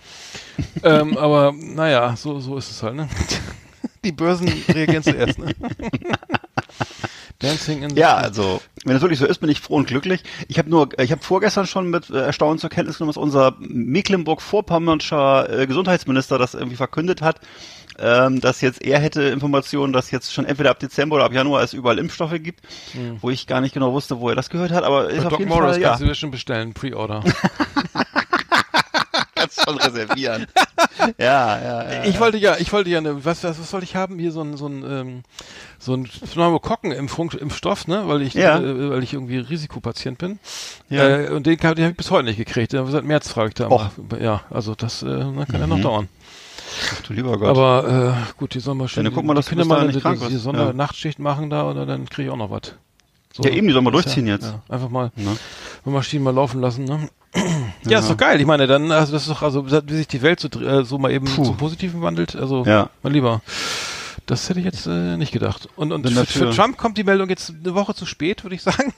[0.84, 3.10] ähm, aber naja, so, so ist es halt, ne?
[4.04, 5.56] Die Börsen reagieren zuerst, ne?
[7.40, 10.24] Dancing in ja, also wenn es wirklich so ist, bin ich froh und glücklich.
[10.48, 13.56] Ich habe nur, ich habe vorgestern schon mit äh, Erstaunen zur Kenntnis genommen, dass unser
[13.60, 17.42] Mecklenburg-Vorpommernscher äh, Gesundheitsminister das irgendwie verkündet hat,
[18.00, 21.64] ähm, dass jetzt er hätte Informationen, dass jetzt schon entweder ab Dezember oder ab Januar
[21.64, 22.62] es überall Impfstoffe gibt,
[22.94, 23.18] hm.
[23.22, 25.30] wo ich gar nicht genau wusste, wo er das gehört hat, aber ist Bei auf
[25.32, 25.90] Doc jeden Morris Fall, ja.
[25.90, 27.24] kannst du schon bestellen, Pre-Order.
[29.64, 30.48] schon reservieren.
[31.18, 32.04] ja, ja, ja.
[32.06, 34.20] Ich wollte ja, ich wollte ja eine, was, was, was wollte ich haben?
[34.20, 35.24] Hier so ein, so ein, ähm,
[35.80, 38.08] so ein Pneumokokken-Impfung, Impfstoff, ne?
[38.08, 38.60] Weil ich, ja.
[38.60, 40.40] äh, weil ich irgendwie Risikopatient bin.
[40.90, 41.08] Ja.
[41.08, 42.72] Äh, und den, den habe ich bis heute nicht gekriegt.
[42.72, 43.70] Seit März frage ich da.
[43.70, 43.90] Och.
[44.20, 45.46] Ja, also das äh, kann mhm.
[45.60, 46.10] ja noch dauern.
[46.92, 47.50] Ach du lieber Gott.
[47.50, 49.04] Aber äh, gut, die sollen mal schön.
[49.04, 51.24] Dann guck mal, dass die mal eine, die, die Sondernachtschicht ja.
[51.24, 52.74] machen da oder dann kriege ich auch noch was.
[53.34, 54.46] So, ja, eben, die sollen wir durchziehen ja, jetzt.
[54.46, 55.36] Ja, einfach mal ne?
[55.86, 57.10] Maschinen mal laufen lassen, ne?
[57.86, 58.40] Ja, ist doch geil.
[58.40, 60.98] Ich meine, dann, also das ist doch, also wie sich die Welt so, äh, so
[60.98, 61.44] mal eben Puh.
[61.44, 62.36] zum Positiven wandelt.
[62.36, 62.90] Also, ja.
[63.02, 63.42] mein Lieber.
[64.26, 65.68] Das hätte ich jetzt äh, nicht gedacht.
[65.76, 68.62] Und, und für, für, Trump kommt die Meldung jetzt eine Woche zu spät, würde ich
[68.62, 68.94] sagen.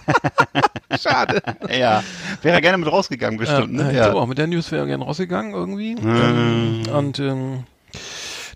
[0.98, 1.42] Schade.
[1.70, 2.02] Ja.
[2.42, 3.78] Wäre er gerne mit rausgegangen, bestimmt.
[3.78, 3.94] Ja, ne?
[3.94, 4.12] ja.
[4.12, 4.26] auch.
[4.26, 5.94] Mit der News wäre er gerne rausgegangen irgendwie.
[5.94, 6.82] Mhm.
[6.88, 7.64] Ähm, und ähm,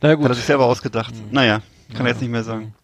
[0.00, 0.24] naja gut.
[0.24, 1.14] Hat er sich selber ausgedacht.
[1.14, 1.32] Mhm.
[1.32, 1.60] Naja.
[1.90, 2.04] Kann ja.
[2.06, 2.74] er jetzt nicht mehr sagen.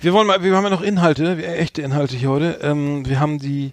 [0.00, 2.58] Wir wollen mal, wir haben ja noch Inhalte, echte Inhalte hier heute.
[2.62, 3.72] Ähm, wir haben die,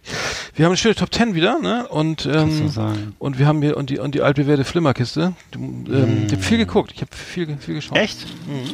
[0.56, 1.88] wir haben eine schöne Top Ten wieder, ne?
[1.88, 2.71] Und ähm,
[3.19, 5.34] und wir haben hier und die und die altbewährte Flimmerkiste.
[5.54, 6.25] Ähm, mm.
[6.27, 7.97] Ich habe viel geguckt, ich habe viel viel geschaut.
[7.97, 8.25] Echt?
[8.47, 8.73] Mhm.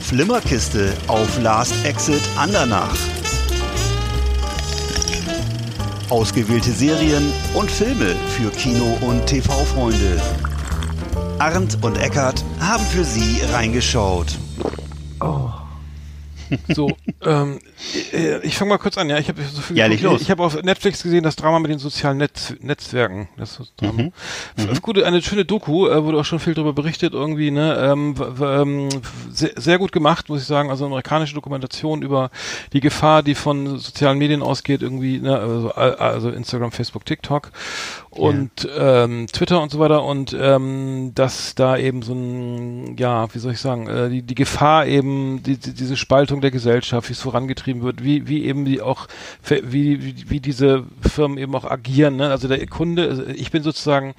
[0.00, 2.96] Flimmerkiste auf Last Exit Andernach.
[6.08, 10.20] Ausgewählte Serien und Filme für Kino- und TV-Freunde.
[11.38, 14.36] Arndt und Eckart haben für Sie reingeschaut.
[15.20, 15.59] Oh.
[16.68, 17.58] So, ähm,
[18.12, 19.18] äh, ich fange mal kurz an, ja.
[19.18, 20.22] Ich habe so viel ja, los.
[20.22, 23.28] Ich habe auf Netflix gesehen das Drama mit den sozialen Netz Netzwerken.
[23.36, 24.02] Das ist Drama.
[24.02, 24.12] Mhm.
[24.56, 24.82] Mhm.
[24.82, 27.76] Gute, eine schöne Doku, äh, wurde auch schon viel darüber berichtet irgendwie, ne?
[27.80, 28.88] Ähm, ähm,
[29.30, 30.70] sehr, sehr gut gemacht, muss ich sagen.
[30.70, 32.30] Also amerikanische Dokumentation über
[32.72, 35.38] die Gefahr, die von sozialen Medien ausgeht, irgendwie, ne?
[35.38, 37.50] Also, also Instagram, Facebook, TikTok
[38.10, 39.04] und ja.
[39.04, 43.52] ähm, Twitter und so weiter und ähm, dass da eben so ein, ja, wie soll
[43.52, 47.20] ich sagen, äh, die, die Gefahr eben, die, die, diese Spaltung der Gesellschaft, wie es
[47.20, 49.06] vorangetrieben wird, wie, wie eben die auch,
[49.42, 52.16] wie, wie, wie diese Firmen eben auch agieren.
[52.16, 52.30] Ne?
[52.30, 54.14] Also der Kunde, also ich bin sozusagen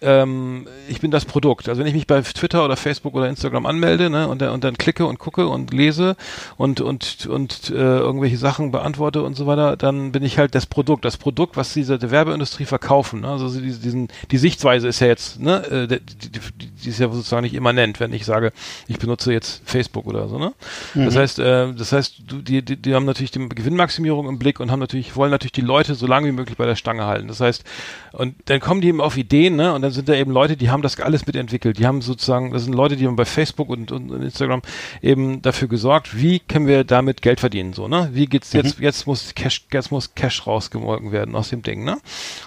[0.00, 1.68] ähm, ich bin das Produkt.
[1.68, 4.76] Also wenn ich mich bei Twitter oder Facebook oder Instagram anmelde ne, und, und dann
[4.76, 6.16] klicke und gucke und lese
[6.56, 10.66] und und und äh, irgendwelche Sachen beantworte und so weiter, dann bin ich halt das
[10.66, 11.04] Produkt.
[11.04, 13.22] Das Produkt, was diese die Werbeindustrie verkaufen.
[13.22, 13.28] Ne?
[13.28, 16.40] Also die, diesen die Sichtweise ist ja jetzt, ne, äh, die, die,
[16.84, 18.52] die ist ja sozusagen nicht immanent, wenn ich sage,
[18.88, 20.38] ich benutze jetzt Facebook oder so.
[20.38, 20.52] Ne?
[20.94, 21.04] Mhm.
[21.06, 24.60] Das heißt, äh, das heißt, du, die, die, die haben natürlich die Gewinnmaximierung im Blick
[24.60, 27.28] und haben natürlich wollen natürlich die Leute so lange wie möglich bei der Stange halten.
[27.28, 27.64] Das heißt,
[28.12, 29.72] und dann kommen die eben auf Ideen, ne?
[29.72, 31.78] Und dann sind da eben Leute, die haben das alles mitentwickelt.
[31.78, 34.62] Die haben sozusagen, das sind Leute, die haben bei Facebook und, und, Instagram
[35.02, 38.10] eben dafür gesorgt, wie können wir damit Geld verdienen, so, ne?
[38.12, 38.84] Wie geht's jetzt, mhm.
[38.84, 41.98] jetzt muss Cash, jetzt muss Cash rausgemolken werden aus dem Ding, ne?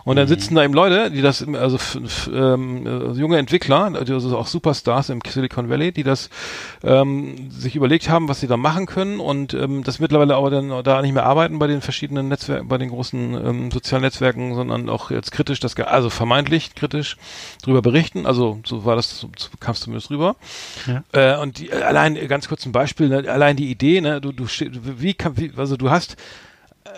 [0.04, 0.30] Und dann mhm.
[0.30, 1.78] sitzen da eben Leute, die das, also
[2.32, 6.30] ähm, äh, junge Entwickler, also auch Superstars im Silicon Valley, die das
[6.84, 10.84] ähm, sich überlegt haben, was sie da machen können und ähm, das mittlerweile aber dann
[10.84, 14.90] da nicht mehr arbeiten bei den verschiedenen Netzwerken, bei den großen ähm, sozialen Netzwerken, sondern
[14.90, 17.18] auch jetzt kritisch das, also vermeintlich kritisch
[17.64, 18.26] drüber berichten.
[18.26, 20.36] Also so war das, so, so kam es zumindest rüber.
[20.86, 21.04] Ja.
[21.12, 24.46] Äh, und die, allein ganz kurz ein Beispiel, ne, allein die Idee, ne, du, du
[24.48, 26.18] wie kann, wie, also du hast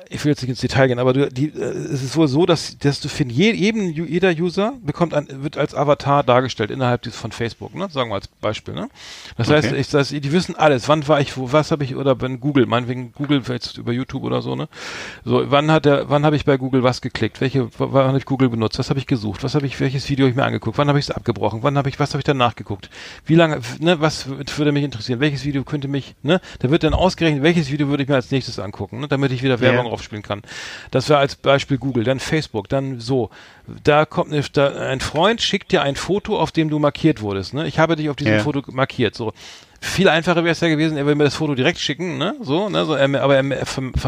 [0.10, 2.46] ich will jetzt nicht ins Detail gehen, aber du, die, äh, es ist wohl so,
[2.46, 7.20] dass, dass du für jeden, jeder User bekommt ein, wird als Avatar dargestellt innerhalb dieses
[7.20, 7.90] von Facebook, ne?
[7.90, 8.90] Sagen wir als Beispiel, ne?
[9.38, 9.58] Das okay.
[9.58, 10.88] heißt, ich, das, die wissen alles.
[10.88, 14.24] Wann war ich, wo, was habe ich, oder wenn Google, meinetwegen Google, vielleicht über YouTube
[14.24, 14.70] oder so, ne?
[15.26, 17.42] So, wann hat der, wann habe ich bei Google was geklickt?
[17.42, 18.80] Welche, wann habe ich Google benutzt?
[18.80, 19.44] Was habe ich gesucht?
[19.44, 20.78] Was habe ich, welches Video habe ich mir angeguckt?
[20.78, 21.64] Wann habe ich es abgebrochen?
[21.64, 22.90] Wann habe ich, was habe ich danach geguckt?
[23.26, 24.00] Wie lange, ne?
[24.00, 25.20] Was würde mich interessieren?
[25.20, 26.42] Welches Video könnte mich, ne?
[26.60, 29.08] Da wird dann ausgerechnet, welches Video würde ich mir als nächstes angucken, ne?
[29.08, 30.42] Damit ich wieder Werbung yeah aufspielen kann.
[30.92, 33.30] Das wäre als Beispiel Google, dann Facebook, dann so.
[33.84, 37.54] Da kommt eine, da, ein Freund schickt dir ein Foto, auf dem du markiert wurdest.
[37.54, 37.68] Ne?
[37.68, 38.40] Ich habe dich auf diesem ja.
[38.40, 39.16] Foto markiert.
[39.16, 39.34] So
[39.82, 42.36] Viel einfacher wäre es ja gewesen, er will mir das Foto direkt schicken, ne?
[42.42, 42.86] So, ne?
[42.86, 43.66] So, er, aber er, er,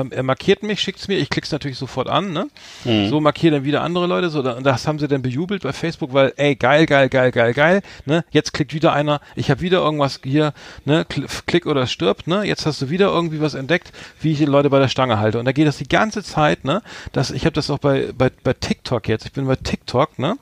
[0.09, 2.47] er markiert mich, schickt's mir, ich klick's natürlich sofort an, ne?
[2.83, 3.09] Mhm.
[3.09, 6.13] So markiert dann wieder andere Leute, so, und das haben sie dann bejubelt bei Facebook,
[6.13, 8.25] weil, ey, geil, geil, geil, geil, geil, ne?
[8.31, 10.53] Jetzt klickt wieder einer, ich habe wieder irgendwas hier,
[10.83, 11.05] ne?
[11.45, 12.43] Klick oder stirbt, ne?
[12.43, 15.39] Jetzt hast du wieder irgendwie was entdeckt, wie ich die Leute bei der Stange halte.
[15.39, 16.81] Und da geht das die ganze Zeit, ne?
[17.13, 20.37] Das, ich habe das auch bei, bei, bei TikTok jetzt, ich bin bei TikTok, ne?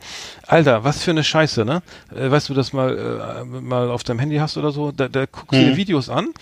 [0.50, 1.84] Alter, was für eine Scheiße, ne?
[2.14, 5.28] Äh, weißt du, das mal, äh, mal auf deinem Handy hast oder so, da, da
[5.28, 5.66] guckst du mhm.
[5.66, 6.34] dir Videos an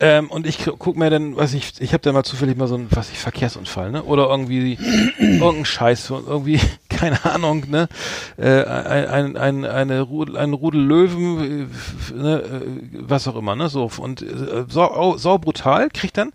[0.00, 2.74] ähm, und ich guck mir dann, was ich, ich habe da mal zufällig mal so
[2.74, 4.02] ein, was ich, Verkehrsunfall, ne?
[4.02, 4.76] Oder irgendwie
[5.18, 7.88] irgendein Scheiß, irgendwie, keine Ahnung, ne?
[8.36, 11.70] Äh, ein, ein, eine Rudel, ein Rudel Löwen,
[12.10, 12.42] äh, ne?
[12.42, 12.60] Äh,
[12.94, 13.68] was auch immer, ne?
[13.68, 16.32] So, und äh, sau, sau brutal, kriegt dann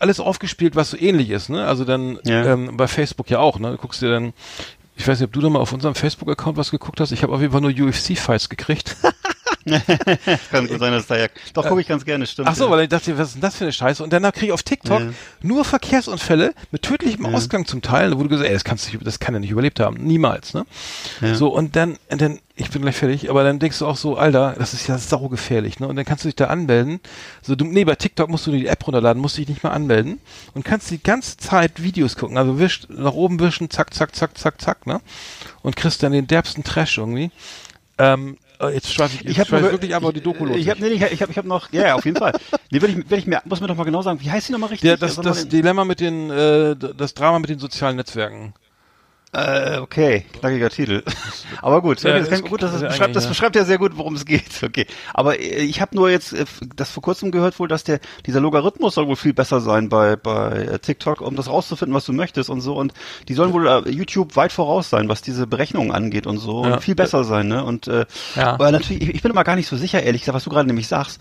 [0.00, 1.64] alles aufgespielt, was so ähnlich ist, ne?
[1.64, 2.44] Also dann ja.
[2.54, 3.70] ähm, bei Facebook ja auch, ne?
[3.70, 4.32] Du guckst dir dann
[4.96, 7.12] ich weiß nicht, ob du da mal auf unserem Facebook-Account was geguckt hast.
[7.12, 8.96] Ich habe auf jeden Fall nur UFC-Fights gekriegt.
[10.50, 11.26] Kann gut sein, dass da ja.
[11.52, 12.48] Doch, gucke ich ganz gerne, stimmt.
[12.48, 12.70] Ach so, ja.
[12.70, 14.02] weil ich dachte, was ist denn das für eine Scheiße?
[14.02, 15.10] Und danach kriege ich auf TikTok ja.
[15.42, 17.32] nur Verkehrsunfälle mit tödlichem ja.
[17.32, 19.80] Ausgang zum Teil, wo du gesagt ey, das kannst du, das kann er nicht überlebt
[19.80, 19.96] haben.
[19.96, 20.66] Niemals, ne?
[21.34, 24.16] So, und dann, und dann, ich bin gleich fertig, aber dann denkst du auch so,
[24.16, 25.88] Alter, das ist ja saugefährlich, ne?
[25.88, 27.00] Und dann kannst du dich da anmelden.
[27.42, 30.20] So, du, nee, bei TikTok musst du die App runterladen, musst dich nicht mal anmelden
[30.54, 32.38] und kannst die ganze Zeit Videos gucken.
[32.38, 35.00] Also wischt, nach oben wischen, zack, zack, zack, zack, zack, ne?
[35.62, 37.30] Und kriegst dann den derbsten Trash irgendwie.
[37.98, 40.56] Ähm, äh, jetzt schweife ich, ich hab schweife wirklich aber die Doku los.
[40.56, 42.32] Ich habe nee, ich hab, ich hab noch ja, ja auf jeden Fall.
[42.70, 44.52] Nee, will ich will ich mir muss mir doch mal genau sagen, wie heißt die
[44.52, 44.88] nochmal richtig?
[44.88, 48.54] Ja, das, das Dilemma mit den äh, das Drama mit den sozialen Netzwerken.
[49.36, 51.02] Äh, okay, knackiger Titel.
[51.60, 54.44] Aber gut, ja, das, gut das, beschreibt, das beschreibt ja sehr gut, worum es geht.
[54.66, 56.44] Okay, aber äh, ich habe nur jetzt äh,
[56.74, 60.16] das vor kurzem gehört wohl, dass der dieser Logarithmus soll wohl viel besser sein bei
[60.16, 62.74] bei äh, TikTok, um das rauszufinden, was du möchtest und so.
[62.74, 62.92] Und
[63.28, 66.64] die sollen wohl YouTube weit voraus sein, was diese Berechnungen angeht und so.
[66.64, 66.74] Ja.
[66.74, 67.64] Und viel besser sein, ne?
[67.64, 68.54] Und äh, ja.
[68.54, 70.66] aber natürlich, ich, ich bin immer gar nicht so sicher, ehrlich gesagt, was du gerade
[70.66, 71.20] nämlich sagst,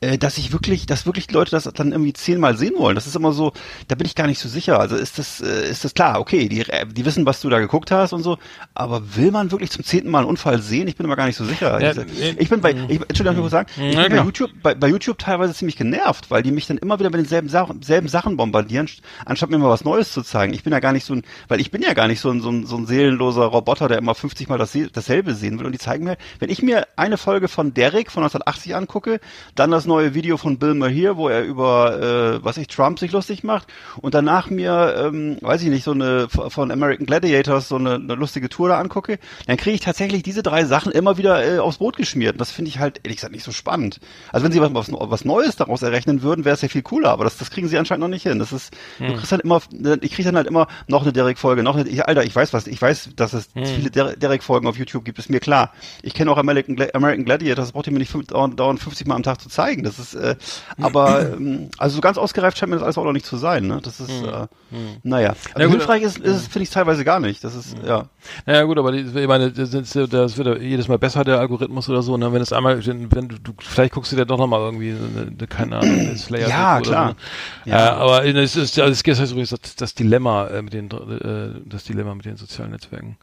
[0.00, 2.96] äh, dass ich wirklich, dass wirklich Leute das dann irgendwie zehnmal sehen wollen.
[2.96, 3.52] Das ist immer so,
[3.88, 4.80] da bin ich gar nicht so sicher.
[4.80, 6.20] Also ist das, äh, ist das klar?
[6.20, 8.38] Okay, die, die wissen, was du da geguckt hast und so.
[8.74, 10.88] Aber will man wirklich zum zehnten Mal einen Unfall sehen?
[10.88, 11.80] Ich bin immer gar nicht so sicher.
[11.80, 14.88] Ja, ich, ich bin bei, ich, Entschuldigung, ich sagen, ich bin bei YouTube, bei, bei
[14.88, 18.36] YouTube teilweise ziemlich genervt, weil die mich dann immer wieder mit denselben Sachen, selben Sachen
[18.36, 18.88] bombardieren,
[19.24, 20.54] anstatt mir mal was Neues zu zeigen.
[20.54, 22.40] Ich bin ja gar nicht so ein, weil ich bin ja gar nicht so ein,
[22.40, 25.66] so ein, so ein seelenloser Roboter, der immer 50 Mal das, dasselbe sehen will.
[25.66, 29.20] Und die zeigen mir, wenn ich mir eine Folge von Derek von 1980 angucke,
[29.54, 32.00] dann das neue Video von Bill Maher, wo er über,
[32.40, 33.68] äh, was ich, Trump sich lustig macht
[34.00, 38.14] und danach mir, ähm, weiß ich nicht, so eine von American Gladiators so eine, eine
[38.14, 41.78] lustige Tour da angucke, dann kriege ich tatsächlich diese drei Sachen immer wieder äh, aufs
[41.78, 42.32] Brot geschmiert.
[42.32, 44.00] Und das finde ich halt, ehrlich gesagt, nicht so spannend.
[44.30, 47.10] Also wenn sie was, was, was Neues daraus errechnen würden, wäre es ja viel cooler,
[47.10, 48.38] aber das, das kriegen sie anscheinend noch nicht hin.
[48.38, 49.08] Das ist, hm.
[49.08, 49.60] du kriegst halt immer,
[50.00, 52.66] ich kriege dann halt immer noch eine Derek-Folge, noch eine, ich, Alter, ich weiß was,
[52.66, 53.64] ich weiß, dass es hm.
[53.64, 55.72] viele Derek-Folgen auf YouTube gibt, ist mir klar.
[56.02, 59.22] Ich kenne auch American, American Gladiators, das braucht ihr mir nicht dauernd 50 Mal am
[59.22, 59.82] Tag zu zeigen.
[59.82, 60.36] Das ist, äh,
[60.80, 63.66] aber, ähm, also so ganz ausgereift scheint mir das alles auch noch nicht zu sein,
[63.66, 63.80] ne?
[63.82, 64.28] Das ist, hm.
[64.28, 64.96] äh, hm.
[65.02, 65.34] naja.
[65.54, 67.21] Also ja, hilfreich ist, ist finde ich teilweise gar nicht.
[67.40, 68.06] Das ist, ja.
[68.46, 72.32] Naja gut, aber ich meine, das, wird jedes Mal besser, der Algorithmus oder so, ne?
[72.32, 76.16] Wenn es einmal, wenn du, vielleicht guckst du dir doch nochmal irgendwie, eine, keine Ahnung,
[76.16, 77.16] Slayer Ja, klar.
[77.64, 77.70] So.
[77.70, 77.78] Ja.
[77.78, 77.96] ja.
[77.96, 81.84] aber es ist, also es ist übrigens das, das Dilemma äh, mit den, äh, das
[81.84, 83.16] Dilemma mit den sozialen Netzwerken.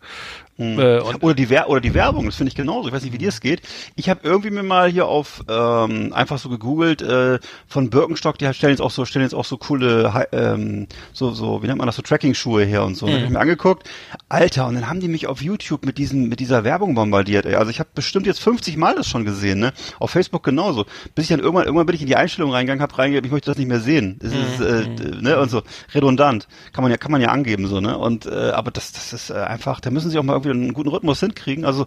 [0.59, 0.77] Mhm.
[0.77, 2.89] Äh, oder, die Wer oder die Werbung, das finde ich genauso.
[2.89, 3.62] Ich weiß nicht, wie dir es geht.
[3.95, 8.53] Ich habe irgendwie mir mal hier auf ähm, einfach so gegoogelt äh, von Birkenstock, die
[8.53, 11.85] stellen jetzt auch so stellen jetzt auch so coole ähm, so so wie nennt man
[11.85, 13.07] das so Tracking Schuhe her und so.
[13.07, 13.13] Mhm.
[13.13, 13.88] Hab ich mir angeguckt,
[14.28, 17.45] Alter, und dann haben die mich auf YouTube mit diesen mit dieser Werbung bombardiert.
[17.45, 17.56] Ey.
[17.56, 19.73] Also ich habe bestimmt jetzt 50 Mal das schon gesehen, ne?
[19.99, 20.86] Auf Facebook genauso.
[21.15, 23.52] Bis ich dann irgendwann irgendwann bin ich in die Einstellung reingegangen, habe reingegeben, ich möchte
[23.52, 24.19] das nicht mehr sehen.
[24.21, 25.21] Das ist äh, mhm.
[25.21, 25.62] ne und so
[25.93, 26.47] redundant.
[26.73, 27.97] Kann man ja kann man ja angeben so, ne?
[27.97, 30.73] Und äh, aber das das ist äh, einfach, da müssen sie auch mal irgendwie einen
[30.73, 31.65] guten Rhythmus hinkriegen.
[31.65, 31.86] Also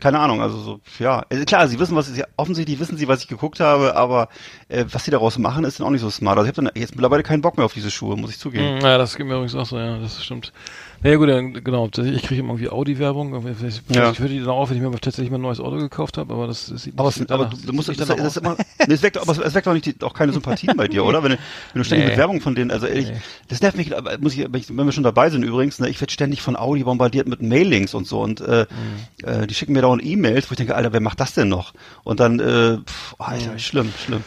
[0.00, 3.22] keine Ahnung, also so, ja, äh, klar, sie wissen, was sie, offensichtlich wissen sie, was
[3.22, 4.28] ich geguckt habe, aber
[4.68, 6.38] äh, was sie daraus machen, ist dann auch nicht so smart.
[6.38, 8.80] Also ich habe dann jetzt mittlerweile keinen Bock mehr auf diese Schuhe, muss ich zugeben.
[8.80, 10.52] Ja, das geht mir übrigens auch so, ja, das stimmt.
[11.02, 11.86] Naja gut, dann, genau.
[11.86, 13.34] Ich kriege immer irgendwie Audi-Werbung.
[13.66, 14.10] Ich, ja.
[14.10, 16.34] ich höre die dann auf, wenn ich mir tatsächlich mal ein neues Auto gekauft habe,
[16.34, 19.02] aber das, das sieht aber, es, aber du musst das, das, das immer, nee, es
[19.02, 21.22] weckt, aber es weckt auch nicht die, auch keine Sympathien bei dir, oder?
[21.22, 21.38] Wenn, wenn
[21.74, 22.10] du ständig nee.
[22.10, 23.20] mit Werbung von denen, also ehrlich, nee.
[23.48, 26.42] das nervt mich, muss ich, wenn wir schon dabei sind übrigens, ne, ich werde ständig
[26.42, 29.26] von Audi bombardiert mit Mailings und so und äh, mhm.
[29.26, 31.72] äh, die schicken mir dauernd E-Mails, wo ich denke, Alter, wer macht das denn noch?
[32.04, 33.58] Und dann, äh, pff, Alter, mhm.
[33.58, 34.22] schlimm, schlimm.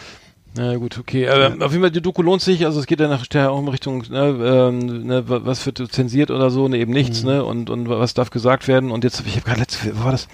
[0.55, 1.27] Na gut, okay.
[1.27, 1.65] Aber ja.
[1.65, 4.03] auf jeden Fall, die Doku lohnt sich, also es geht ja nachher auch in Richtung,
[4.09, 7.29] ne, ähm, ne, was wird zensiert oder so, ne, eben nichts, mhm.
[7.29, 8.91] ne, und, und was darf gesagt werden.
[8.91, 10.27] Und jetzt, ich habe gerade letzte, war das,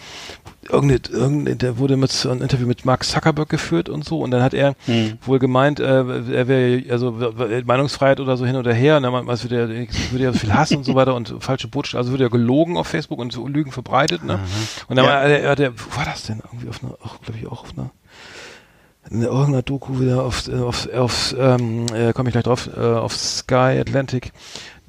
[0.67, 4.31] irgendeine, irgendeine, der wurde mit so ein Interview mit Mark Zuckerberg geführt und so, und
[4.31, 5.17] dann hat er mhm.
[5.21, 7.33] wohl gemeint, äh, er wäre, also
[7.65, 9.69] Meinungsfreiheit oder so hin oder her, ne, was würde er,
[10.11, 12.75] würde ja so viel Hass und so weiter und falsche Botschaft, also würde er gelogen
[12.75, 14.37] auf Facebook und so Lügen verbreitet, ne.
[14.37, 14.41] Mhm.
[14.89, 15.11] Und dann ja.
[15.11, 16.41] war, er, er, der, wo war das denn?
[16.45, 17.91] Irgendwie auf einer, glaube ich auch auf einer
[19.09, 22.79] in irgendeiner Doku wieder auf, äh, auf, auf ähm, äh, komme ich gleich drauf, äh,
[22.79, 24.31] auf Sky Atlantic.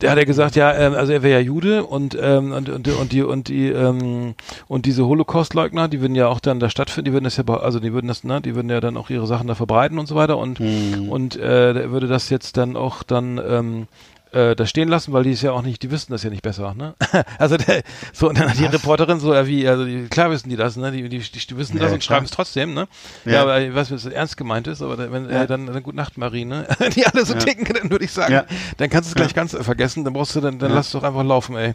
[0.00, 2.88] Der hat ja gesagt, ja, ähm, also er wäre ja Jude und, ähm, und, und,
[2.88, 4.34] und die und die ähm,
[4.66, 7.80] und diese Holocaust-Leugner, die würden ja auch dann da stattfinden, die würden das ja, also
[7.80, 10.14] die würden das, ne, die würden ja dann auch ihre Sachen da verbreiten und so
[10.14, 11.10] weiter und hm.
[11.10, 13.88] und äh, würde das jetzt dann auch dann ähm,
[14.32, 16.42] äh, da stehen lassen, weil die ist ja auch nicht, die wissen das ja nicht
[16.42, 16.94] besser, ne?
[17.38, 20.48] also der, so und dann hat die Reporterin so ja wie, also die, klar wissen
[20.48, 20.92] die das, ne?
[20.92, 22.88] Die, die, die, die wissen ja, das und schreiben es trotzdem, ne?
[23.24, 25.42] Ja, ja aber ich weiß, was ernst gemeint ist, aber da, wenn ja.
[25.42, 26.66] äh, dann, dann gute Nacht, Marie, ne?
[26.78, 27.40] Wenn die alle so ja.
[27.40, 28.42] ticken, dann würde ich sagen,
[28.76, 31.02] dann kannst du es gleich ganz vergessen, dann brauchst du dann, dann lass es doch
[31.02, 31.74] einfach laufen, ey.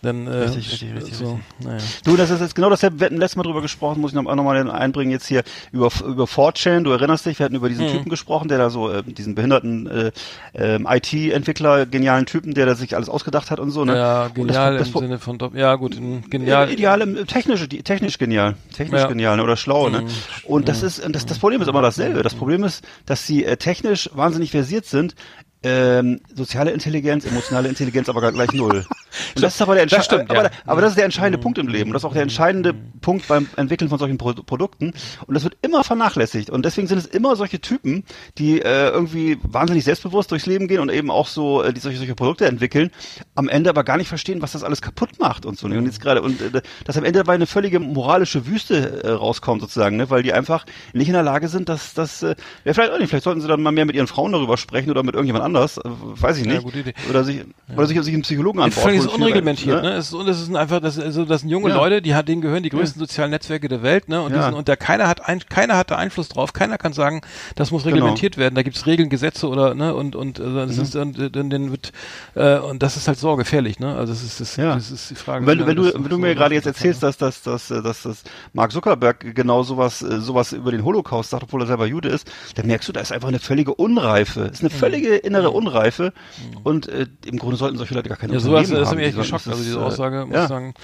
[0.00, 1.78] Dann, äh, richtig, richtig, richtig, so, naja.
[2.04, 4.26] Du, das ist jetzt genau das, wir hatten letztes Mal drüber gesprochen, muss ich noch,
[4.26, 7.86] auch nochmal einbringen, jetzt hier über, über 4chan, du erinnerst dich, wir hatten über diesen
[7.86, 7.92] mhm.
[7.92, 10.12] Typen gesprochen, der da so, äh, diesen behinderten äh,
[10.52, 13.96] äh, IT-Entwickler, genialen Typen, der da sich alles ausgedacht hat und so, ne?
[13.96, 15.98] Ja, genial das, das, im Sinne von, ja gut,
[16.30, 16.70] genial.
[16.70, 19.08] Ideal, technisch, technisch genial, technisch ja.
[19.08, 19.42] genial ne?
[19.42, 20.02] oder schlau, ne?
[20.02, 20.08] Mhm.
[20.44, 22.22] Und das ist, das, das Problem ist immer dasselbe.
[22.22, 25.16] Das Problem ist, dass sie äh, technisch wahnsinnig versiert sind,
[25.62, 28.86] ähm, soziale Intelligenz, emotionale Intelligenz aber gleich null.
[29.34, 30.50] Und das ist aber der stimmt, aber, ja.
[30.66, 31.42] aber, das ist der entscheidende mhm.
[31.42, 31.92] Punkt im Leben.
[31.92, 33.00] Das ist auch der entscheidende mhm.
[33.00, 34.92] Punkt beim Entwickeln von solchen Pro Produkten.
[35.26, 36.50] Und das wird immer vernachlässigt.
[36.50, 38.04] Und deswegen sind es immer solche Typen,
[38.38, 41.98] die äh, irgendwie wahnsinnig selbstbewusst durchs Leben gehen und eben auch so äh, die solche,
[41.98, 42.90] solche Produkte entwickeln,
[43.34, 45.66] am Ende aber gar nicht verstehen, was das alles kaputt macht und so.
[45.66, 49.60] Und jetzt gerade und äh, dass am Ende dabei eine völlige moralische Wüste äh, rauskommt
[49.60, 50.10] sozusagen, ne?
[50.10, 53.08] weil die einfach nicht in der Lage sind, dass das äh, ja, vielleicht auch nicht,
[53.08, 55.78] vielleicht sollten sie dann mal mehr mit ihren Frauen darüber sprechen oder mit irgendjemand anders,
[55.78, 56.62] äh, weiß ich nicht.
[56.62, 57.08] Ja.
[57.08, 57.44] Oder sich, ja.
[57.76, 58.97] oder sich, sich einen Psychologen antworten.
[59.04, 59.92] Das ist unreglementiert, ne?
[59.94, 61.76] Es ist, und es ist einfach, das, also, das sind junge ja.
[61.76, 64.22] Leute, die denen gehören die größten sozialen Netzwerke der Welt, ne?
[64.22, 64.44] Und, ja.
[64.44, 67.22] sind, und da keiner hat ein, keiner hat da Einfluss drauf, keiner kann sagen,
[67.54, 67.94] das muss genau.
[67.94, 68.42] reglementiert genau.
[68.44, 68.54] werden.
[68.54, 69.94] Da gibt's Regeln, Gesetze oder, ne?
[69.94, 70.82] Und, und, also, das mhm.
[70.82, 71.92] ist, und, dann, dann wird,
[72.34, 73.94] äh, und das ist halt so gefährlich, ne?
[73.94, 74.74] Also, das ist, das, ja.
[74.74, 75.46] das ist die Frage.
[75.46, 78.72] Wenn, wenn du, wenn du so mir gerade jetzt erzählst, dass, dass, dass, dass, Mark
[78.72, 82.66] Zuckerberg genau sowas, äh, sowas über den Holocaust sagt, obwohl er selber Jude ist, dann
[82.66, 84.40] merkst du, da ist einfach eine völlige Unreife.
[84.40, 84.78] Das ist eine mhm.
[84.78, 85.56] völlige innere mhm.
[85.56, 86.12] Unreife.
[86.52, 86.60] Mhm.
[86.64, 89.16] Und äh, im Grunde sollten solche Leute gar keine ja, sowas, das hat mich echt
[89.16, 90.42] geschockt, also diese Aussage, muss ja.
[90.42, 90.74] ich sagen.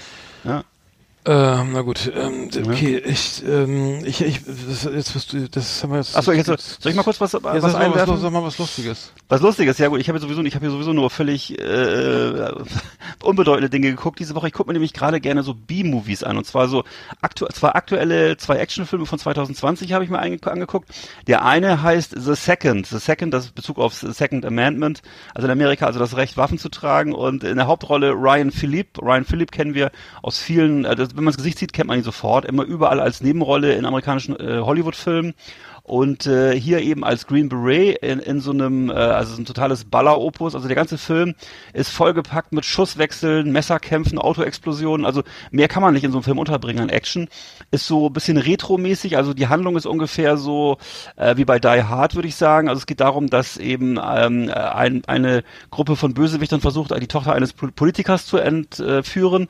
[0.44, 0.64] Ja.
[1.26, 5.92] Ähm, na gut, ähm, okay, ich, ähm, ich, ich, das, jetzt wirst du, das haben
[5.92, 6.14] wir jetzt.
[6.14, 8.14] Achso, jetzt, soll ich mal kurz was, was ja, einwerfen?
[8.14, 9.10] Was, sag mal was Lustiges.
[9.30, 12.52] Was Lustiges, ja gut, ich habe sowieso, ich habe hier sowieso nur völlig äh,
[13.22, 14.48] unbedeutende Dinge geguckt diese Woche.
[14.48, 16.84] Ich gucke mir nämlich gerade gerne so B-Movies an und zwar so
[17.22, 20.90] aktu zwar aktuelle zwei Actionfilme von 2020 habe ich mir angeguckt.
[21.26, 25.00] Der eine heißt The Second, The Second, das ist Bezug auf The Second Amendment,
[25.34, 29.00] also in Amerika also das Recht Waffen zu tragen und in der Hauptrolle Ryan Philippe.
[29.00, 32.04] Ryan Philippe kennen wir aus vielen, äh, wenn man das Gesicht sieht, kennt man ihn
[32.04, 32.44] sofort.
[32.44, 35.34] Immer überall als Nebenrolle in amerikanischen äh, Hollywood-Filmen.
[35.86, 39.44] Und äh, hier eben als Green Beret in, in so einem, äh, also so ein
[39.44, 40.54] totales Baller-Opus.
[40.54, 41.34] Also der ganze Film
[41.74, 45.04] ist vollgepackt mit Schusswechseln, Messerkämpfen, Autoexplosionen.
[45.04, 47.28] Also mehr kann man nicht in so einem Film unterbringen an Action.
[47.70, 49.18] Ist so ein bisschen retromäßig.
[49.18, 50.78] Also die Handlung ist ungefähr so
[51.16, 52.70] äh, wie bei Die Hard, würde ich sagen.
[52.70, 57.34] Also es geht darum, dass eben ähm, ein, eine Gruppe von Bösewichtern versucht, die Tochter
[57.34, 59.48] eines Politikers zu entführen.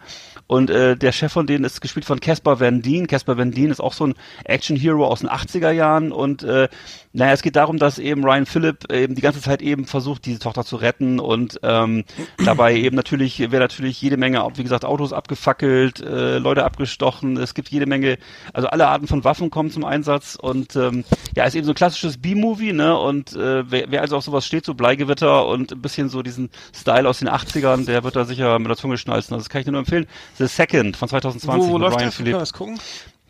[0.48, 3.06] Und äh, der Chef von denen ist gespielt von Caspar Van Dien.
[3.06, 6.68] Caspar Van Dien ist auch so ein Action-Hero aus den 80er Jahren und äh,
[7.12, 10.40] naja, es geht darum, dass eben Ryan Phillip eben die ganze Zeit eben versucht, diese
[10.40, 11.20] Tochter zu retten.
[11.20, 12.04] Und ähm,
[12.44, 17.54] dabei eben natürlich, wäre natürlich jede Menge, wie gesagt, Autos abgefackelt, äh, Leute abgestochen, es
[17.54, 18.18] gibt jede Menge,
[18.52, 20.34] also alle Arten von Waffen kommen zum Einsatz.
[20.34, 21.04] Und ähm,
[21.36, 24.44] ja, ist eben so ein klassisches B-Movie, ne, und äh, wer, wer also auf sowas
[24.44, 28.24] steht, so Bleigewitter und ein bisschen so diesen Style aus den 80ern, der wird da
[28.24, 30.06] sicher mit der Zunge schnalzen, also das kann ich dir nur empfehlen.
[30.38, 32.36] The Second von 2020 wo, wo mit Ryan Phillip.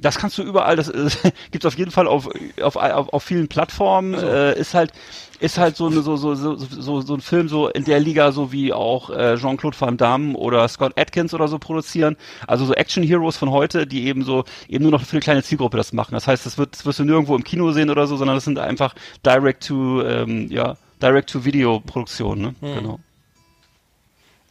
[0.00, 1.08] Das kannst du überall, das äh,
[1.50, 2.28] gibt's auf jeden Fall auf,
[2.60, 4.14] auf, auf, auf vielen Plattformen.
[4.14, 4.26] Also.
[4.26, 4.92] Äh, ist halt
[5.40, 8.32] ist halt so, eine, so, so, so, so, so ein Film so in der Liga,
[8.32, 12.16] so wie auch äh, Jean-Claude Van Damme oder Scott Atkins oder so produzieren.
[12.46, 15.76] Also so Action-Heroes von heute, die eben so eben nur noch für eine kleine Zielgruppe
[15.76, 16.14] das machen.
[16.14, 18.44] Das heißt, das wird das wirst du nirgendwo im Kino sehen oder so, sondern das
[18.44, 22.42] sind einfach Direct to ähm, ja Direct to Video Produktionen.
[22.42, 22.54] Ne?
[22.60, 22.74] Hm.
[22.74, 23.00] Genau.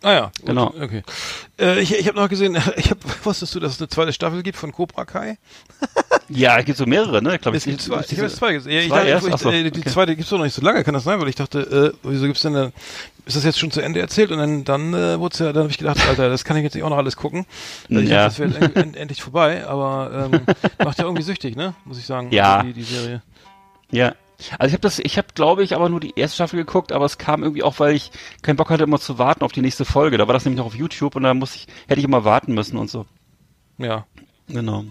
[0.03, 0.45] Ah ja, gut.
[0.45, 0.73] genau.
[0.79, 1.01] Okay.
[1.57, 4.43] Äh, ich ich habe noch gesehen, ich hab, wusstest du, dass es eine zweite Staffel
[4.43, 5.37] gibt von Cobra Kai?
[6.29, 7.35] ja, es gibt so mehrere, ne?
[7.35, 8.01] Ich glaube, es gibt zwei.
[8.01, 8.73] Ich habe zwei gesehen.
[8.73, 9.89] Ja, ich zwei dachte, ich, so, äh, die okay.
[9.89, 11.21] zweite gibt's doch noch nicht so lange, kann das sein?
[11.21, 12.73] Weil ich dachte, äh, wieso gibt's denn eine,
[13.25, 14.31] ist das jetzt schon zu Ende erzählt?
[14.31, 16.75] Und dann dann äh, wurde ja, dann habe ich gedacht, Alter, das kann ich jetzt
[16.75, 17.45] nicht auch noch alles gucken.
[17.87, 18.27] Ich ja.
[18.27, 20.41] dachte, das wäre end, endlich vorbei, aber ähm,
[20.83, 21.75] macht ja irgendwie süchtig, ne?
[21.85, 22.27] Muss ich sagen.
[22.31, 22.61] Ja.
[22.61, 23.21] Die, die Serie.
[23.89, 24.15] Ja,
[24.59, 27.05] also ich habe das, ich habe glaube ich aber nur die erste Staffel geguckt, aber
[27.05, 29.85] es kam irgendwie auch, weil ich keinen Bock hatte, immer zu warten auf die nächste
[29.85, 30.17] Folge.
[30.17, 32.53] Da war das nämlich noch auf YouTube und da muss ich, hätte ich immer warten
[32.53, 33.05] müssen und so.
[33.77, 34.05] Ja.
[34.47, 34.85] Genau.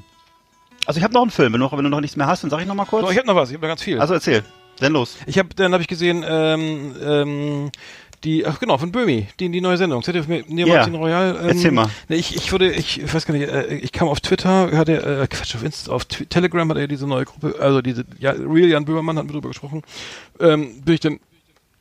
[0.87, 2.43] Also ich habe noch einen Film, wenn du, noch, wenn du noch nichts mehr hast,
[2.43, 3.05] dann sag ich noch mal kurz.
[3.05, 4.01] Doch, ich habe noch was, ich habe noch ganz viel.
[4.01, 4.45] Also erzähl.
[4.81, 5.17] Dann los.
[5.27, 7.71] Ich habe, dann habe ich gesehen, ähm, ähm,
[8.25, 11.01] die, ach genau, von Böhmi, die, die neue Sendung, ZDF Neomagazin Ja.
[11.01, 11.37] Royal.
[11.41, 11.89] Ähm, Erzähl mal.
[12.09, 15.27] Ich, ich würde, ich, ich weiß gar nicht, äh, ich kam auf Twitter, hatte, äh,
[15.27, 18.85] Quatsch, auf Insta, auf Telegram hat er diese neue Gruppe, also diese, ja, Real Jan
[18.85, 19.83] Böhmermann hat mit drüber gesprochen,
[20.41, 21.21] ähm, bin ich dann,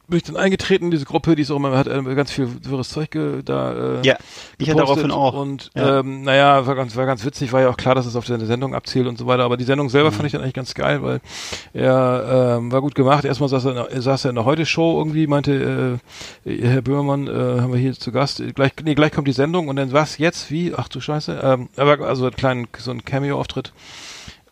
[0.08, 2.50] bin ich dann eingetreten in diese Gruppe, die ist auch immer, hat äh, ganz viel
[2.64, 4.18] wirres Zeug ge, da, äh, Ja,
[4.58, 5.34] ich hatte daraufhin auch.
[5.34, 6.00] Und Ja.
[6.00, 8.46] ähm, naja, war ganz, war ganz witzig, war ja auch klar, dass es auf seine
[8.46, 9.44] Sendung abzielt und so weiter.
[9.44, 11.22] Aber die Sendung selber fand ich dann eigentlich ganz geil, weil
[11.74, 13.26] er ähm, war gut gemacht.
[13.26, 16.00] Erstmal saß er, in der, saß er in der Heute-Show irgendwie, meinte
[16.46, 18.44] äh, Herr Böhmermann, äh, haben wir hier zu Gast.
[18.56, 20.52] Gleich, nee, gleich kommt die Sendung und dann was jetzt?
[20.52, 20.74] Wie?
[20.76, 21.40] Ach du Scheiße.
[21.42, 23.72] Ähm, aber also einen kleinen, so ein Cameo-Auftritt.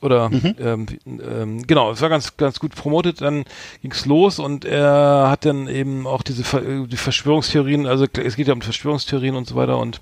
[0.01, 3.21] Oder ähm, wie- ähm, genau, es war ganz ganz gut promotet.
[3.21, 3.43] Dann
[3.81, 8.35] ging's los und er hat dann eben auch diese Ver äh, die Verschwörungstheorien, also es
[8.37, 9.99] geht ja um Verschwörungstheorien und so weiter und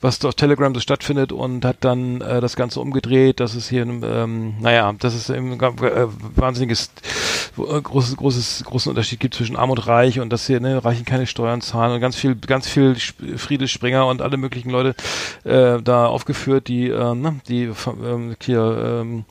[0.00, 3.68] was da auf Telegram so stattfindet und hat dann äh, das Ganze umgedreht, dass es
[3.68, 6.90] hier, ähm, naja, dass es eben äh, wahnsinniges
[7.58, 11.04] äh, großes großes großen Unterschied gibt zwischen Arm und Reich und dass hier ne, Reichen
[11.04, 12.96] keine Steuern zahlen und ganz viel ganz viel
[13.36, 14.94] Friede Springer und alle möglichen Leute
[15.44, 17.64] äh, da aufgeführt, die ähm, ne, die
[18.02, 19.24] ähm, hier ähm,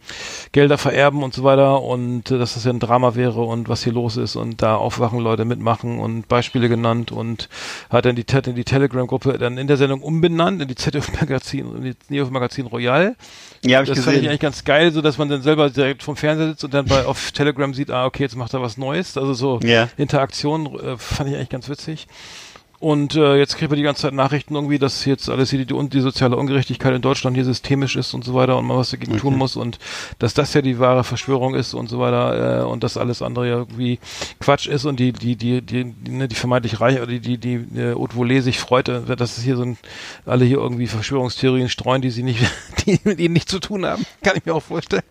[0.52, 3.84] Gelder vererben und so weiter und äh, dass das ja ein Drama wäre und was
[3.84, 7.50] hier los ist und da aufwachen Leute mitmachen und Beispiele genannt und
[7.90, 11.84] hat dann die, dann die Telegram-Gruppe dann in der Sendung umbenannt in die ZDF-Magazin, in
[11.84, 13.16] die ZDF-Magazin Royal.
[13.66, 14.30] Ja, habe ich Das fand ich gesehen.
[14.30, 17.06] eigentlich ganz geil, so dass man dann selber direkt vom Fernseher sitzt und dann bei
[17.06, 19.18] auf Telegram sieht, ah, okay, jetzt macht er was Neues.
[19.18, 19.90] Also so Ja.
[19.98, 22.08] Interaktion äh, fand ich eigentlich ganz witzig.
[22.84, 25.66] Und äh, jetzt kriegt man die ganze Zeit Nachrichten irgendwie, dass jetzt alles hier die,
[25.66, 28.90] die, die soziale Ungerechtigkeit in Deutschland hier systemisch ist und so weiter und man was
[28.90, 29.80] dagegen tun muss und
[30.20, 33.48] dass das ja die wahre Verschwörung ist und so weiter äh, und dass alles andere
[33.48, 34.00] ja irgendwie
[34.42, 37.38] Quatsch ist und die die die die die, ne, die vermeintlich reiche oder die die
[37.38, 39.78] die äh, Haute Volée sich freut, äh, dass es hier so ein
[40.26, 42.42] alle hier irgendwie Verschwörungstheorien streuen, die sie nicht
[42.86, 45.04] die mit ihnen nichts zu tun haben, kann ich mir auch vorstellen.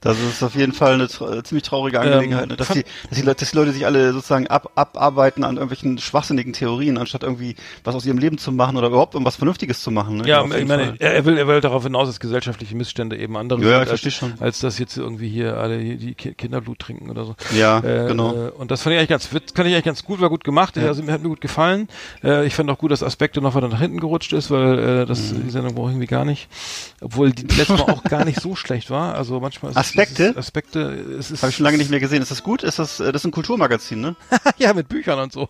[0.00, 2.56] Das ist auf jeden Fall eine tra ziemlich traurige Angelegenheit, Ähm, ne?
[2.56, 5.98] dass, die, dass, die Leute, dass die Leute sich alle sozusagen ab, abarbeiten an irgendwelchen
[5.98, 9.90] schwachsinnigen Theorien, anstatt irgendwie was aus ihrem Leben zu machen oder überhaupt irgendwas Vernünftiges zu
[9.90, 10.18] machen.
[10.18, 10.28] Ne?
[10.28, 13.60] Ja, ich meine, er, er will, er will darauf hinaus, dass gesellschaftliche Missstände eben andere
[13.62, 14.34] Ja, sind, als, schon.
[14.40, 17.34] als dass jetzt irgendwie hier alle die Ki- Kinderblut trinken oder so.
[17.54, 18.32] Ja, Äh, genau.
[18.34, 20.44] Äh, und das fand ich eigentlich ganz, witz- fand ich eigentlich ganz gut, war gut
[20.44, 20.86] gemacht, Ja.
[20.86, 21.88] also mir hat mir gut gefallen.
[22.22, 25.06] Äh, ich fand auch gut, dass Aspekte noch weiter nach hinten gerutscht ist, weil äh,
[25.06, 25.44] das Mhm.
[25.44, 26.48] die Sendung brauche ich irgendwie gar nicht,
[27.00, 29.14] obwohl die letzte Mal auch gar nicht so schlecht war.
[29.16, 30.24] Also manchmal ist Aspekte?
[30.24, 30.80] Es, ist, Aspekte,
[31.18, 32.22] es ist Habe ich schon lange nicht mehr gesehen.
[32.22, 32.62] Ist das gut?
[32.62, 34.16] Ist das, äh, das ist ein Kulturmagazin, ne?
[34.58, 35.48] ja mit Büchern und so.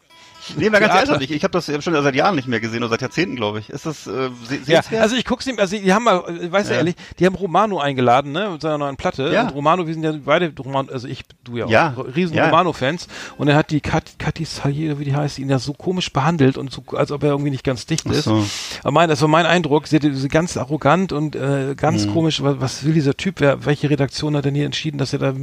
[0.57, 3.03] Nee, mal ganz ehrlich, ich habe das schon seit Jahren nicht mehr gesehen oder seit
[3.03, 3.71] Jahrzehnten, glaube ich.
[3.71, 6.69] Ist das äh, se Ja, also ich guck's ihm, also die haben mal, äh, weißt
[6.71, 6.79] du Ja.
[6.79, 9.31] ehrlich, die haben Romano eingeladen, ne, mit seiner neuen Platte.
[9.33, 9.43] Ja.
[9.43, 11.95] Und Romano, wir sind ja beide Romano, also ich, du ja, Ja.
[11.97, 12.47] auch, riesen Ja.
[12.47, 13.09] Romano-Fans.
[13.39, 16.59] Und er hat die Kat, Kathi Salier, wie die heißt, ihn ja so komisch behandelt
[16.59, 18.25] und so, als ob er irgendwie nicht ganz dicht ist.
[18.25, 18.45] so.
[18.83, 22.11] Aber mein, das war mein Eindruck, sie, sie ganz arrogant und äh, ganz Mhm.
[22.13, 25.19] komisch, was, was will dieser Typ, wer, welche Redaktion hat denn hier entschieden, dass er
[25.19, 25.35] da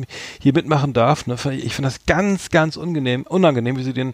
[0.41, 1.27] hier mitmachen darf?
[1.27, 1.35] Ne?
[1.51, 4.13] Ich finde das ganz, ganz unangenehm, unangenehm, wie sie den,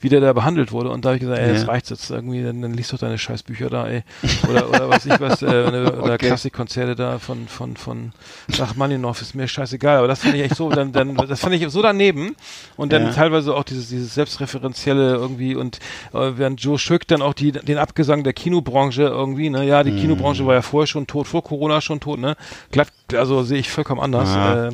[0.00, 0.90] wie der da behandelt wurde.
[0.90, 1.68] Und da habe ich gesagt, ey, jetzt Ja.
[1.68, 4.02] reicht's jetzt irgendwie, dann, dann liest doch deine scheiß Bücher da, ey.
[4.48, 5.46] Oder, oder was ich was, äh,
[6.00, 6.26] oder Okay.
[6.26, 8.12] Klassikkonzerte da von, von, von
[8.58, 9.98] Rachmaninoff ist mir scheißegal.
[9.98, 12.36] Aber das fand ich echt so, dann, dann, das fand ich so daneben.
[12.76, 13.10] Und dann Ja.
[13.12, 15.78] teilweise auch dieses, dieses selbstreferenzielle irgendwie und
[16.12, 19.92] äh, während Joe Schück dann auch die, den Abgesang der Kinobranche irgendwie, ne, ja, die
[19.92, 19.96] Mhm.
[19.96, 22.36] Kinobranche war ja vorher schon tot, vor Corona schon tot, ne,
[22.72, 24.68] glatt, also sehe ich vollkommen anders, Ja.
[24.68, 24.72] äh,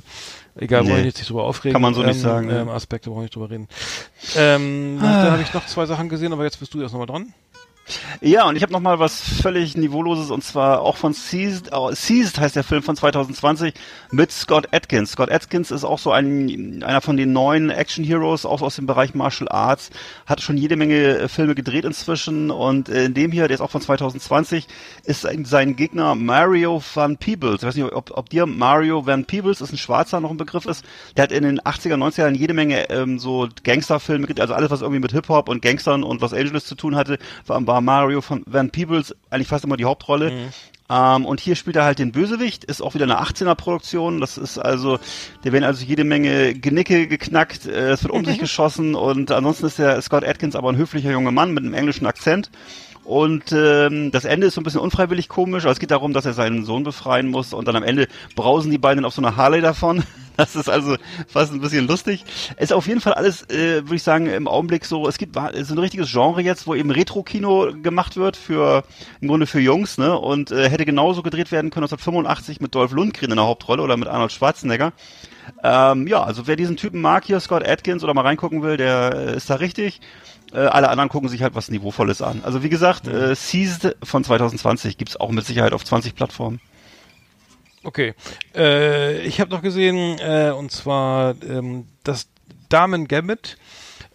[0.56, 0.96] egal, wollen Nee.
[0.98, 1.72] wir jetzt nicht drüber aufregen.
[1.72, 2.74] Kann man so nicht ähm, sagen, Ähm, ja.
[2.74, 3.68] Aspekte brauche ich nicht drüber reden.
[4.36, 7.32] Ähm, dann habe ich noch zwei Sachen gesehen, aber jetzt bist du erst nochmal dran.
[8.20, 11.90] Ja, und ich habe noch mal was völlig Niveauloses und zwar auch von Seized, oh,
[11.92, 13.74] Seized heißt der Film von 2020
[14.10, 15.12] mit Scott Atkins.
[15.12, 18.86] Scott Atkins ist auch so ein einer von den neuen Action Heroes, auch aus dem
[18.86, 19.90] Bereich Martial Arts,
[20.26, 23.70] hat schon jede Menge äh, Filme gedreht inzwischen und in dem hier, der ist auch
[23.70, 24.66] von 2020,
[25.04, 27.62] ist ein, sein Gegner Mario Van Peebles.
[27.62, 30.66] Ich weiß nicht, ob, ob dir Mario Van Peebles ist ein Schwarzer noch ein Begriff
[30.66, 30.84] ist.
[31.16, 34.70] Der hat in den 80er, 90er Jahren jede Menge ähm, so Gangsterfilme gedreht, also alles
[34.70, 37.79] was irgendwie mit Hip Hop und Gangstern und Los Angeles zu tun hatte, war, war
[37.80, 40.50] Mario von Van Peebles eigentlich fast immer die Hauptrolle.
[40.90, 44.20] Ähm, und hier spielt er halt den Bösewicht, ist auch wieder eine 18er Produktion.
[44.20, 44.98] Das ist also,
[45.44, 49.66] da werden also jede Menge Genicke geknackt, äh, es wird um sich geschossen und ansonsten
[49.66, 52.50] ist der Scott Atkins aber ein höflicher junger Mann mit einem englischen Akzent.
[53.04, 55.64] Und ähm, das Ende ist so ein bisschen unfreiwillig komisch.
[55.64, 58.70] Also es geht darum, dass er seinen Sohn befreien muss und dann am Ende brausen
[58.70, 60.02] die beiden auf so einer Harley davon.
[60.36, 60.96] Das ist also
[61.28, 62.24] fast ein bisschen lustig.
[62.56, 65.70] Ist auf jeden Fall alles, äh, würde ich sagen, im Augenblick so, es gibt ist
[65.70, 68.84] ein richtiges Genre jetzt, wo eben Retro-Kino gemacht wird für
[69.20, 70.18] im Grunde für Jungs, ne?
[70.18, 73.98] Und äh, hätte genauso gedreht werden können 1985 mit Dolph Lundgren in der Hauptrolle oder
[73.98, 74.94] mit Arnold Schwarzenegger.
[75.62, 79.12] Ähm, ja, also wer diesen Typen mag hier, Scott Atkins, oder mal reingucken will, der
[79.14, 80.00] äh, ist da richtig.
[80.52, 82.42] Äh, alle anderen gucken sich halt was Niveauvolles an.
[82.44, 86.60] Also wie gesagt, äh, Seized von 2020 gibt's auch mit Sicherheit auf 20 Plattformen.
[87.82, 88.14] Okay.
[88.54, 92.28] Äh, ich habe noch gesehen, äh, und zwar ähm, das
[92.68, 93.56] Damen Gambit.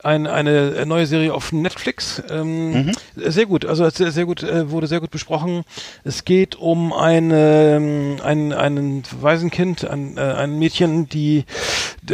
[0.06, 2.22] Ein, eine neue Serie auf Netflix.
[2.30, 2.92] Ähm, mhm.
[3.16, 5.64] Sehr gut, also sehr, sehr gut, äh, wurde sehr gut besprochen.
[6.04, 11.46] Es geht um eine, ähm, ein, ein Waisenkind, ein, äh, ein Mädchen, die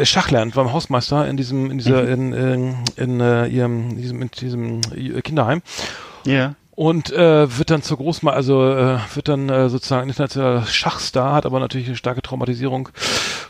[0.04, 2.10] Schach lernt beim Hausmeister in diesem, in dieser, mhm.
[2.10, 4.82] in, in, in, äh, ihrem, in diesem, in diesem
[5.22, 5.62] Kinderheim.
[6.26, 11.34] Ja und äh, wird dann zur Großma, also äh, wird dann äh, sozusagen internationaler Schachstar,
[11.34, 12.90] hat aber natürlich eine starke Traumatisierung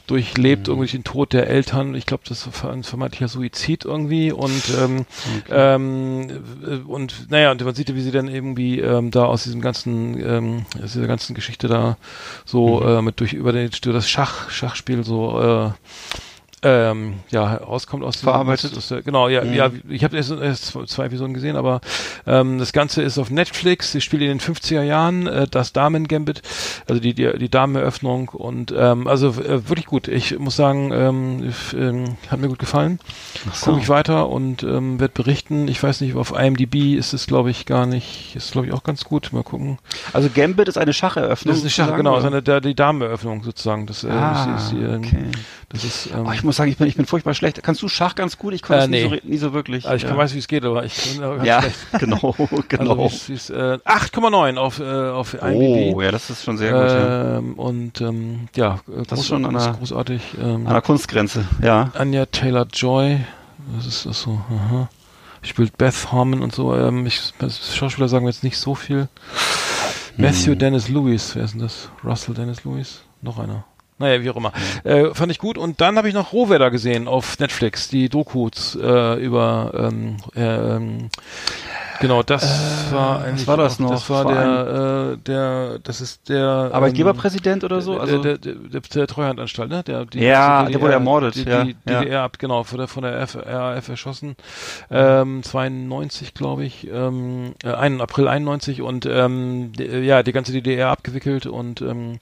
[0.07, 0.73] durchlebt, mhm.
[0.73, 1.93] irgendwie den Tod der Eltern.
[1.93, 5.05] Ich glaube, das war ein vermeintlicher Suizid irgendwie und ähm,
[5.45, 5.51] okay.
[5.51, 6.29] ähm,
[6.65, 10.19] äh, und naja, und man sieht, wie sie dann irgendwie ähm, da aus diesem ganzen,
[10.19, 11.97] ähm, aus dieser ganzen Geschichte da
[12.43, 12.87] so mhm.
[12.87, 15.69] äh, mit durch über, den, durch das Schach, Schachspiel so äh,
[16.63, 18.77] ähm, ja, rauskommt aus verarbeitet.
[18.77, 19.53] Aus, aus, genau, ja, mhm.
[19.53, 21.81] ja, ich habe erst, erst zwei Episoden gesehen, aber
[22.27, 23.91] ähm, das Ganze ist auf Netflix.
[23.91, 26.43] Sie spielt in den 50er Jahren äh, das Damen Gambit,
[26.87, 30.07] also die die, die Dameneröffnung und ähm, also äh, wirklich gut.
[30.07, 32.99] Ich muss sagen, ähm, ähm, hat mir gut gefallen.
[33.53, 33.71] So.
[33.71, 35.67] Gucke ich weiter und ähm, werde berichten.
[35.67, 38.83] Ich weiß nicht, auf IMDb ist es glaube ich gar nicht, ist glaube ich auch
[38.83, 39.29] ganz gut.
[39.31, 39.79] Mal gucken.
[40.13, 41.51] Also Gambit ist eine Schacheröffnung.
[41.51, 43.87] Das ist eine Schach, genau, ist eine der, die Dameneröffnung sozusagen.
[43.87, 45.31] Das, äh, ah, ist, ist, äh, okay.
[45.71, 46.07] Das ist.
[46.07, 47.61] Ähm, oh, ich muss sagen, ich bin, ich bin furchtbar schlecht.
[47.63, 48.53] Kannst du Schach ganz gut?
[48.53, 49.03] Ich konnte äh, nee.
[49.03, 49.87] nie, so, nie so wirklich.
[49.87, 50.17] Also ich ja.
[50.17, 51.77] weiß, wie es geht, aber ich bin ganz ja, schlecht.
[51.99, 52.35] genau,
[52.67, 53.03] genau.
[53.03, 55.95] Also äh, 8,9 auf, äh, auf IMDb.
[55.95, 56.91] Oh, ja, das ist schon sehr gut.
[56.91, 57.63] Ähm, ja.
[57.63, 60.21] Und ähm, ja, das groß, ist schon an der, großartig.
[60.41, 61.91] Ähm, an der Kunstgrenze, ja.
[61.93, 63.19] Anja Taylor-Joy,
[63.77, 64.89] das ist das so, aha.
[65.43, 66.75] Spielt Beth Harmon und so.
[66.75, 67.33] Ähm, ich,
[67.73, 69.07] Schauspieler sagen wir jetzt nicht so viel.
[70.17, 70.59] Matthew hm.
[70.59, 71.89] Dennis Lewis, wer ist denn das?
[72.03, 73.01] Russell Dennis Lewis?
[73.21, 73.63] Noch einer.
[74.01, 74.51] Naja, wie auch immer.
[74.83, 75.57] Äh, fand ich gut.
[75.57, 81.07] Und dann habe ich noch Rohwetter gesehen auf Netflix, die Dokus äh, über ähm, äh,
[82.01, 82.43] Genau, das
[82.89, 83.41] äh, war eigentlich.
[83.41, 83.91] Was war das noch?
[83.91, 88.55] Das war der, äh, der, das ist der Arbeitgeberpräsident ähm, oder so, also der, der,
[88.55, 89.83] der, der Treuhandanstalt, ne?
[89.83, 91.63] Der, die, ja, DDR, der wurde ermordet, die, ja.
[91.63, 92.25] Die DDR ja.
[92.25, 94.35] ab, genau, von der von der RAF erschossen,
[94.89, 98.01] ähm, 92, glaube ich, ähm, äh, 1.
[98.01, 102.19] April 91 und ähm, ja, die ganze DDR abgewickelt und ähm,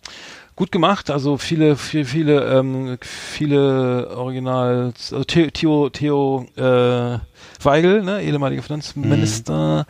[0.60, 1.10] gut gemacht.
[1.10, 7.18] Also viele, viele, viele, ähm, viele Original, also Theo, Theo äh,
[7.64, 9.88] Weigel, ne, ehemaliger Finanzminister,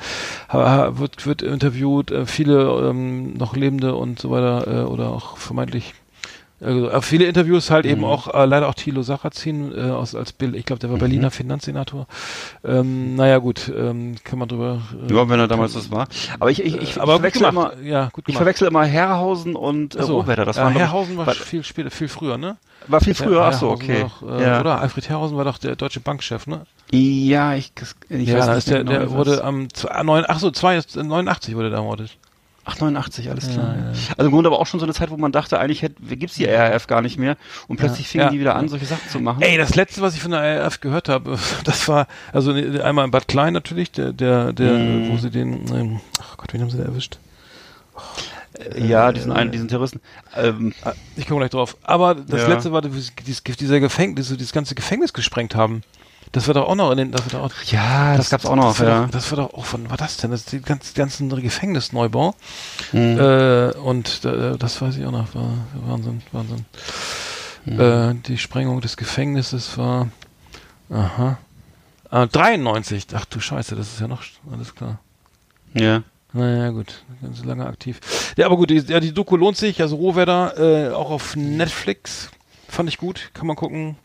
[0.53, 0.99] mhm.
[0.99, 5.95] wird, wird interviewt, äh, viele ähm, noch Lebende und so weiter äh, oder auch vermeintlich
[6.61, 7.91] also, äh, viele Interviews halt mhm.
[7.91, 10.97] eben auch, äh, leider auch Thilo Sarrazin äh, aus, als Bill, ich glaube, der war
[10.97, 11.01] mhm.
[11.01, 12.07] Berliner Finanzsenator.
[12.63, 14.81] Ähm, naja, gut, ähm, kann man drüber.
[15.09, 16.07] Äh, ja, wenn er damals das war.
[16.39, 19.95] Aber ich, ich, ich, aber ich verwechsel immer, ja, gut ich verwechsel immer Herrhausen und
[19.95, 20.23] äh, so.
[20.23, 22.57] Das war Herrhausen war viel später, viel früher, ne?
[22.87, 24.01] War viel früher, ach so, okay.
[24.01, 24.59] Doch, äh, ja.
[24.59, 26.65] Oder Alfred Herrhausen war doch der deutsche Bankchef, ne?
[26.91, 27.71] Ja, ich,
[28.09, 28.69] ich ja, weiß nicht.
[28.69, 32.17] Der, genau, der wurde am, ach so, 89 wurde der ermordet.
[32.71, 33.75] Ach, 89, alles klar.
[33.75, 33.91] Ja, ja.
[34.17, 36.35] Also im Grunde aber auch schon so eine Zeit, wo man dachte, eigentlich hätte, gibt's
[36.35, 37.35] die RAF gar nicht mehr.
[37.67, 39.41] Und plötzlich ja, fingen die wieder an, solche Sachen zu machen.
[39.41, 43.11] Ey, das letzte, was ich von der RAF gehört habe, das war, also einmal in
[43.11, 45.09] Bad Klein natürlich, der, der, der, mm.
[45.09, 47.17] wo sie den, ähm, ach Gott, wen haben sie da erwischt?
[47.95, 48.01] Oh,
[48.75, 50.01] ja, diesen einen, diesen Terroristen.
[50.35, 51.77] Ähm, ah, ich komme gleich drauf.
[51.83, 53.13] Aber das letzte war, dieses,
[53.43, 55.81] dieser Gefängnis, dieses ganze Gefängnis gesprengt haben.
[56.31, 58.55] Das wird doch auch noch in den, das wird auch, ja, das, das gab's auch
[58.55, 59.05] noch, das ja.
[59.05, 60.29] Doch, das wird doch auch, wann war das denn?
[60.29, 62.35] Das ist die ganzen, ganzen Gefängnisneubau.
[62.91, 63.19] Mhm.
[63.19, 65.53] Äh, und äh, das weiß ich auch noch, war
[65.87, 66.65] Wahnsinn, Wahnsinn.
[67.65, 67.79] Mhm.
[67.79, 70.09] Äh, die Sprengung des Gefängnisses war,
[70.91, 71.39] aha,
[72.11, 73.07] äh, 93.
[73.13, 74.99] Ach du Scheiße, das ist ja noch, alles klar.
[75.73, 76.03] Ja.
[76.31, 77.99] Naja, gut, ganz lange aktiv.
[78.37, 82.29] Ja, aber gut, die, ja, die Doku lohnt sich, also Rohwetter, äh, auch auf Netflix.
[82.67, 83.97] Fand ich gut, kann man gucken.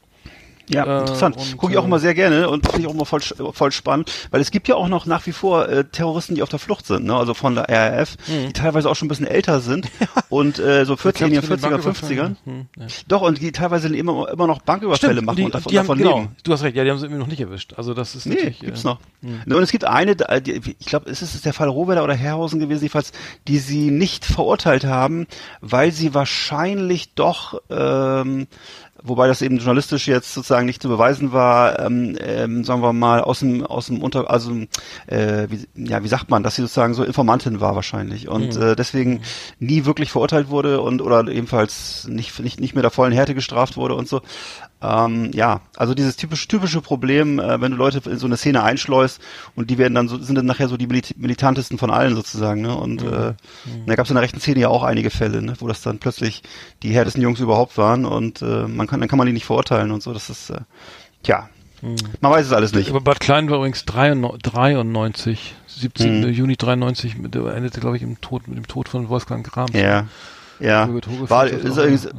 [0.69, 1.37] Ja, äh, interessant.
[1.57, 4.41] Gucke ich auch immer sehr gerne und finde ich auch immer voll, voll spannend, weil
[4.41, 7.05] es gibt ja auch noch nach wie vor äh, Terroristen, die auf der Flucht sind,
[7.05, 7.15] ne?
[7.15, 8.47] also von der RAF, mhm.
[8.49, 9.91] die teilweise auch schon ein bisschen älter sind
[10.29, 12.37] und äh, so 40, in den 40er, 50ern.
[12.45, 12.87] Mhm, ja.
[13.09, 15.87] Doch, und die teilweise immer, immer noch Banküberfälle Stimmt, machen die, und davon, die haben,
[15.87, 16.37] davon genau, leben.
[16.43, 17.75] Du hast recht, ja, die haben sie irgendwie noch nicht erwischt.
[17.77, 19.01] Also das ist nee, gibt's äh, noch.
[19.21, 19.55] Mh.
[19.55, 22.83] Und es gibt eine, die, ich glaube, ist es der Fall Rohwedder oder Herrhausen gewesen,
[22.83, 23.13] jedenfalls,
[23.49, 25.27] die sie nicht verurteilt haben,
[25.61, 28.47] weil sie wahrscheinlich doch ähm,
[29.05, 33.21] wobei das eben journalistisch jetzt sozusagen nicht zu beweisen war, ähm, ähm, sagen wir mal,
[33.21, 34.53] aus dem, aus dem Unter, also
[35.07, 38.63] äh, wie, ja, wie sagt man, dass sie sozusagen so Informantin war wahrscheinlich und mhm.
[38.63, 39.21] äh, deswegen
[39.61, 43.77] nie wirklich verurteilt wurde und oder ebenfalls nicht, nicht, nicht mehr der vollen Härte gestraft
[43.77, 44.23] wurde und so.
[44.85, 48.63] Ähm, ja, also dieses typisch, typische Problem, äh, wenn du Leute in so eine Szene
[48.63, 49.21] einschleust
[49.57, 52.77] und die werden dann so, sind dann nachher so die militantesten von allen sozusagen, ne?
[52.77, 53.13] Und mhm.
[53.13, 53.87] äh, mhm.
[53.87, 55.55] da gab es in der rechten Szene ja auch einige Fälle, ne?
[55.59, 56.43] wo das dann plötzlich
[56.83, 59.91] die härtesten Jungs überhaupt waren und äh, man kann, dann kann man die nicht verurteilen
[59.91, 60.13] und so.
[60.13, 60.61] Das ist, äh,
[61.23, 61.49] tja,
[61.81, 61.97] mhm.
[62.21, 62.91] man weiß es alles nicht.
[62.91, 66.21] Aber Bad Klein war übrigens 93, 17.
[66.21, 66.29] Mhm.
[66.29, 69.73] Juni 93, mit, endete, glaube ich, im Tod, mit dem Tod von Wolfgang Grams.
[69.73, 70.07] Ja.
[70.61, 70.89] Ja,
[71.29, 72.11] war, ist übrigens, ja.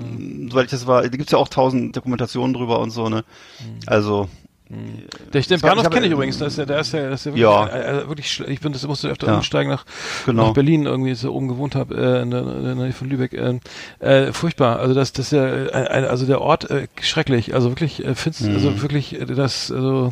[0.49, 3.23] soweit ich das war, da gibt's ja auch tausend Dokumentationen drüber und so, ne?
[3.59, 3.79] Mhm.
[3.87, 4.29] Also.
[4.67, 7.31] Der, den Bahnhof kenne ich übrigens, das ist ja, der ist ja, das ist ja
[7.33, 7.67] wirklich, ja.
[7.67, 9.35] Äh, äh, wirklich ich bin, das musste öfter ja.
[9.35, 9.85] umsteigen nach,
[10.25, 10.47] genau.
[10.47, 13.33] nach Berlin, irgendwie so oben gewohnt habe, äh, in, der, der Nähe von Lübeck.
[13.33, 13.59] Äh,
[13.99, 14.79] äh, furchtbar.
[14.79, 17.53] Also das, das ist ja, äh, also der Ort äh, schrecklich.
[17.53, 18.55] Also wirklich, äh, findest, mhm.
[18.55, 20.11] also wirklich, äh, das, also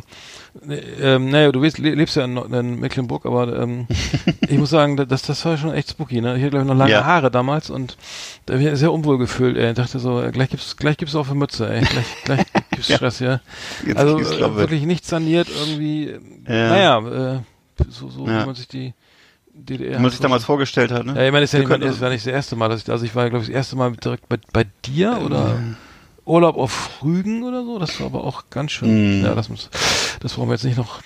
[1.00, 3.88] ähm, naja, du lebst, lebst ja in, in Mecklenburg, aber ähm,
[4.48, 6.20] ich muss sagen, das, das war schon echt spooky.
[6.20, 6.36] Ne?
[6.36, 7.04] Ich hatte, glaube ich, noch lange ja.
[7.04, 7.96] Haare damals und
[8.46, 9.56] da habe ich sehr unwohl gefühlt.
[9.56, 9.70] Ey.
[9.70, 11.80] Ich dachte so, gleich gibt's, gleich gibt's auch für Mütze, ey.
[11.80, 12.46] Gleich, gleich
[12.78, 12.96] ja.
[12.96, 13.40] Stress, ja.
[13.86, 16.18] Jetzt also äh, wirklich nicht saniert irgendwie.
[16.46, 16.68] Ja.
[16.68, 17.40] Naja, äh,
[17.88, 18.42] so, so ja.
[18.42, 18.94] wie man sich die
[19.52, 19.98] DDR.
[19.98, 21.14] Wie man sich damals vorgestellt hat, ne?
[21.14, 23.04] Ja, ich meine, das, ja nicht, das war nicht das erste Mal, dass ich, also
[23.04, 25.58] ich war, glaube ich, das erste Mal direkt bei, bei dir oder?
[26.26, 27.78] Urlaub auf Rügen oder so.
[27.78, 29.20] Das war aber auch ganz schön.
[29.20, 29.24] Mm.
[29.24, 29.68] Ja, das muss,
[30.20, 31.00] das brauchen wir jetzt nicht noch.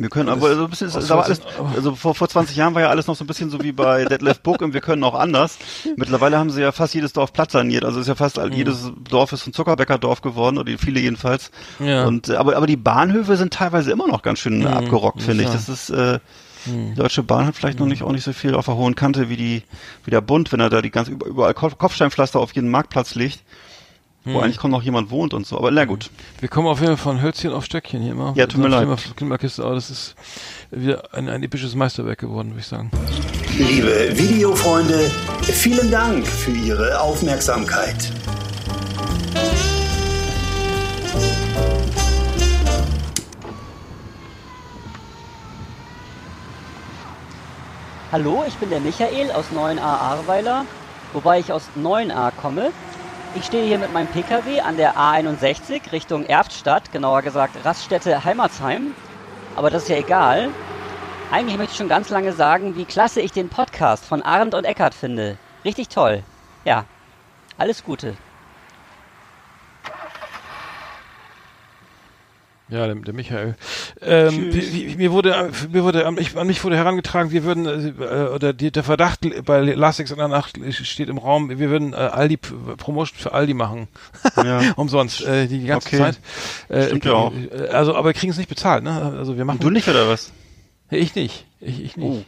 [0.00, 1.40] Wir können aber so ein bisschen, das war alles,
[1.74, 4.04] also vor, vor 20 Jahren war ja alles noch so ein bisschen so wie bei
[4.10, 5.58] Deadlift Book und wir können auch anders.
[5.96, 7.84] Mittlerweile haben sie ja fast jedes Dorf Platz saniert.
[7.84, 8.52] Also ist ja fast mhm.
[8.52, 11.50] jedes Dorf ist ein Zuckerbäckerdorf geworden oder viele jedenfalls.
[11.78, 12.06] Ja.
[12.06, 14.66] Und aber aber die Bahnhöfe sind teilweise immer noch ganz schön mhm.
[14.66, 15.50] abgerockt, finde ich.
[15.50, 16.18] Das ist äh,
[16.66, 19.28] die Deutsche Bahn hat vielleicht noch nicht auch nicht so viel auf der hohen Kante
[19.28, 19.62] wie die
[20.04, 23.40] wie der Bund, wenn er da die ganz überall Kopfsteinpflaster auf jeden Marktplatz legt.
[24.24, 24.40] Wo hm.
[24.44, 26.10] eigentlich kaum noch jemand wohnt und so, aber na gut.
[26.40, 28.34] Wir kommen auf jeden Fall von Hölzchen auf Stöckchen hier immer.
[28.36, 28.86] Ja, tut mir leid.
[29.16, 30.14] Klimakiste, aber das ist
[30.70, 32.90] wieder ein, ein episches Meisterwerk geworden, würde ich sagen.
[33.56, 35.10] Liebe Videofreunde,
[35.42, 38.12] vielen Dank für Ihre Aufmerksamkeit.
[48.12, 50.66] Hallo, ich bin der Michael aus 9a Ahrweiler,
[51.14, 52.70] wobei ich aus 9a komme.
[53.36, 58.92] Ich stehe hier mit meinem Pkw an der A61 Richtung Erftstadt, genauer gesagt Raststätte Heimatsheim.
[59.54, 60.50] Aber das ist ja egal.
[61.30, 64.64] Eigentlich möchte ich schon ganz lange sagen, wie klasse ich den Podcast von Arndt und
[64.64, 65.38] Eckart finde.
[65.64, 66.24] Richtig toll.
[66.64, 66.86] Ja,
[67.56, 68.16] alles Gute.
[72.70, 73.56] Ja, der, der Michael.
[74.00, 74.50] Ähm,
[74.96, 78.70] mir wurde, mir wurde, an mich, an mich wurde herangetragen, wir würden, äh, oder die,
[78.70, 83.18] der Verdacht bei Lastix in der Nacht steht im Raum, wir würden äh, Aldi Promotion
[83.18, 83.88] für Aldi machen.
[84.36, 84.60] Ja.
[84.76, 85.98] Umsonst, äh, die, die ganze okay.
[85.98, 86.20] Zeit.
[86.68, 87.32] Äh, Stimmt ja auch.
[87.32, 89.14] Äh, also, aber wir kriegen es nicht bezahlt, ne?
[89.18, 89.58] Also wir machen.
[89.60, 90.32] Du nicht oder was?
[90.90, 91.46] Ich nicht.
[91.60, 92.06] Ich, ich nicht.
[92.06, 92.24] Oh.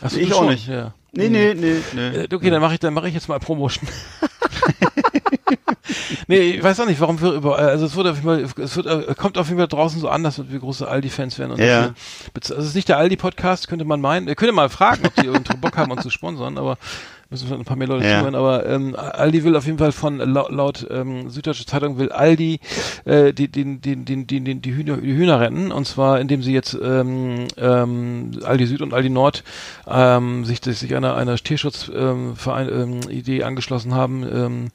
[0.00, 0.68] Achso, ich auch nicht.
[0.68, 0.94] Ja.
[1.12, 2.08] Nee, nee, nee, nee.
[2.22, 3.88] Äh, okay, dann mache ich, dann mache ich jetzt mal Promotion.
[6.32, 8.76] nee, ich weiß auch nicht, warum wir überall, also es wird auf jeden Fall, es
[8.76, 11.52] wird, äh, kommt auf jeden Fall draußen so an, dass wir große Aldi-Fans werden.
[11.52, 11.94] Und ja.
[12.34, 14.28] Also es ist nicht der Aldi-Podcast, könnte man meinen.
[14.28, 16.78] Ihr könnt mal fragen, ob die irgendwie Bock haben, uns zu sponsern, aber
[17.32, 18.18] müssen wir ein paar mehr Leute ja.
[18.18, 22.12] zuhören, aber ähm, Aldi will auf jeden Fall von laut, laut ähm, Süddeutsche Zeitung will
[22.12, 22.60] Aldi
[23.04, 25.72] äh, die, die, die, die, die, die, die, Hühner, die Hühner retten.
[25.72, 29.42] Und zwar indem sie jetzt ähm, ähm, Aldi Süd und Aldi Nord
[29.88, 34.68] ähm, sich, sich einer einer Tierschutzverein ähm, ähm, Idee angeschlossen haben ähm,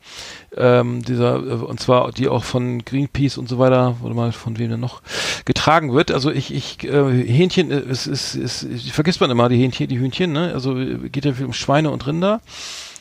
[0.55, 4.57] ähm, dieser äh, und zwar die auch von Greenpeace und so weiter oder mal von
[4.57, 5.01] wem denn noch
[5.45, 6.11] getragen wird.
[6.11, 9.87] Also ich ich äh, Hähnchen äh, es ist, ist, ist vergisst man immer die Hähnchen
[9.87, 10.51] die Hühnchen ne?
[10.53, 12.41] Also geht ja viel um Schweine und Rinder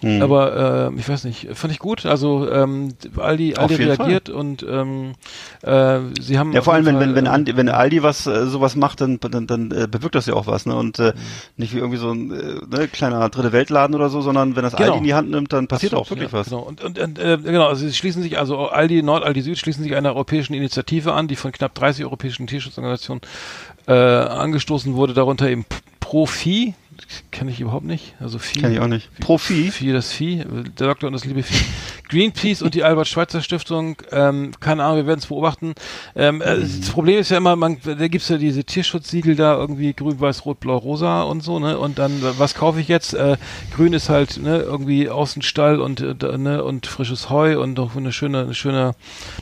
[0.03, 0.23] Mhm.
[0.23, 2.07] Aber äh, ich weiß nicht, fand ich gut.
[2.07, 4.37] Also ähm, Aldi, Aldi reagiert Fall.
[4.37, 5.13] und ähm,
[5.63, 8.77] äh, sie haben ja vor allem wenn wenn wenn, Andi, wenn Aldi was äh, sowas
[8.77, 10.77] macht, dann dann, dann äh, bewirkt das ja auch was, ne?
[10.77, 11.21] Und äh, mhm.
[11.57, 14.77] nicht wie irgendwie so ein äh, ne, kleiner dritte Weltladen oder so, sondern wenn das
[14.77, 14.93] genau.
[14.93, 16.49] Aldi in die Hand nimmt, dann passiert Absolut, auch wirklich ja, was.
[16.49, 19.59] Genau und und, und äh, genau, also sie schließen sich also Aldi Nord, Aldi Süd
[19.59, 23.23] schließen sich einer europäischen Initiative an, die von knapp 30 europäischen Tierschutzorganisationen
[23.87, 25.65] äh, angestoßen wurde, darunter eben
[26.01, 26.75] Profi,
[27.31, 28.15] kenne ich überhaupt nicht.
[28.21, 28.61] Also Vieh.
[28.61, 29.11] Kenne ich auch nicht.
[29.21, 29.71] Profi.
[29.71, 30.45] Vieh, das Vieh.
[30.79, 31.65] Der Doktor und das liebe Vieh.
[32.09, 35.75] Greenpeace und die Albert-Schweitzer Stiftung, ähm, keine Ahnung, wir werden es beobachten.
[36.15, 36.81] Ähm, äh, mhm.
[36.81, 40.45] Das Problem ist ja immer, man, da gibt's ja diese Tierschutzsiegel da irgendwie grün, weiß,
[40.45, 41.79] rot, blau, rosa und so, ne?
[41.79, 43.15] Und dann, was kaufe ich jetzt?
[43.15, 43.37] Äh,
[43.75, 48.13] grün ist halt, ne, irgendwie Außenstall und, äh, ne, und frisches Heu und doch eine
[48.13, 48.95] schöne, eine schöne,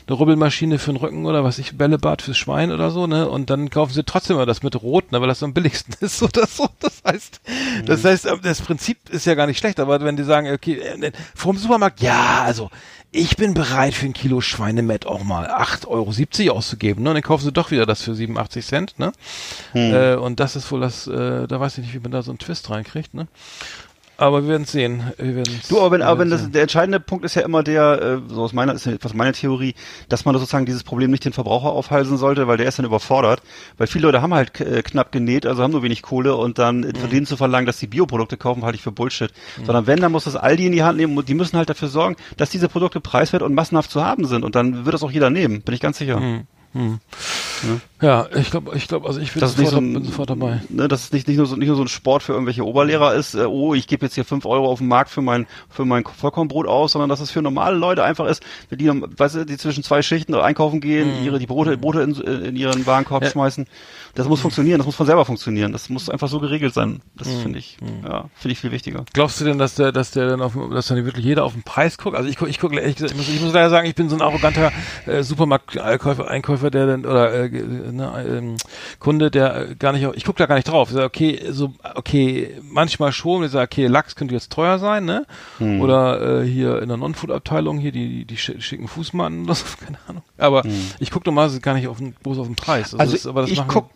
[0.07, 3.29] eine Rubbelmaschine für den Rücken oder was ich, Bällebad fürs Schwein oder so, ne?
[3.29, 6.21] Und dann kaufen sie trotzdem mal das mit rot, ne, weil das am billigsten ist
[6.23, 6.67] oder so.
[6.79, 7.41] Das heißt.
[7.85, 10.79] das heißt, äh, das Prinzip ist ja gar nicht schlecht, aber wenn die sagen, okay,
[10.79, 12.69] äh, vom Supermarkt, ja, also
[13.15, 17.03] ich bin bereit für ein Kilo Schweinemett auch mal 8,70 Euro auszugeben.
[17.03, 17.09] Ne?
[17.09, 18.99] Und dann kaufen sie doch wieder das für 87 Cent.
[18.99, 19.13] Ne?
[19.71, 19.93] Hm.
[19.93, 22.31] Äh, und das ist wohl das, äh, da weiß ich nicht, wie man da so
[22.31, 23.13] einen Twist reinkriegt.
[23.13, 23.27] Ne?
[24.17, 25.03] Aber wir werden sehen.
[25.17, 28.33] Wir du, aber wenn, aber wenn das, der entscheidende Punkt ist ja immer der, äh,
[28.33, 29.75] so aus meiner, ist etwas meine Theorie,
[30.07, 33.41] dass man sozusagen dieses Problem nicht den Verbraucher aufhalsen sollte, weil der ist dann überfordert.
[33.77, 36.81] Weil viele Leute haben halt äh, knapp genäht, also haben nur wenig Kohle und dann
[36.81, 36.95] mhm.
[36.95, 39.31] von denen zu verlangen, dass sie Bioprodukte kaufen, halte ich für Bullshit.
[39.57, 39.65] Mhm.
[39.65, 41.89] Sondern wenn, dann muss das Aldi in die Hand nehmen und die müssen halt dafür
[41.89, 45.11] sorgen, dass diese Produkte preiswert und massenhaft zu haben sind und dann wird das auch
[45.11, 46.19] jeder nehmen, bin ich ganz sicher.
[46.19, 46.47] Mhm.
[46.75, 46.99] Hm.
[48.01, 48.27] Ja.
[48.31, 50.61] ja, ich glaube, ich glaube, also ich bin, das sofort, so ein, bin sofort dabei.
[50.67, 53.15] Ne, dass es nicht, nicht, nur so, nicht nur so ein Sport für irgendwelche Oberlehrer
[53.15, 55.85] ist, äh, oh, ich gebe jetzt hier fünf Euro auf den Markt für mein, für
[55.85, 59.55] mein Vollkornbrot aus, sondern dass es für normale Leute einfach ist, die, weißt du, die
[59.55, 61.25] zwischen zwei Schichten einkaufen gehen, mhm.
[61.25, 63.29] ihre, die Brote, Brote in, in ihren Warenkorb ja.
[63.29, 63.67] schmeißen.
[64.15, 65.73] Das muss funktionieren, das muss von selber funktionieren.
[65.73, 67.01] Das muss einfach so geregelt sein.
[67.15, 67.41] Das mhm.
[67.41, 68.05] finde ich, mhm.
[68.05, 69.03] ja, finde ich viel wichtiger.
[69.13, 71.63] Glaubst du denn, dass der, dass der dann auf, dass dann wirklich jeder auf den
[71.63, 72.15] Preis guckt?
[72.15, 74.15] Also ich gucke, ich gucke, ich, ich, muss, ich muss leider sagen, ich bin so
[74.15, 74.71] ein arroganter
[75.05, 78.55] äh, Supermarkt-Einkäufer, Einkäufer, der dann, oder äh, ne, ähm,
[78.99, 80.89] Kunde, der gar nicht, ich gucke da gar nicht drauf.
[80.89, 85.05] Ich sage, okay, so, okay, manchmal schon, ich sage, okay, Lachs könnte jetzt teuer sein,
[85.05, 85.25] ne?
[85.59, 85.81] Mhm.
[85.81, 90.23] Oder äh, hier in der Non-Food-Abteilung hier die, die schicken Fußmatten oder keine Ahnung.
[90.37, 90.91] Aber mhm.
[90.99, 92.93] ich gucke normalerweise gar nicht auf den, bloß auf den Preis.
[92.93, 93.89] Also, also das, aber das ich gucke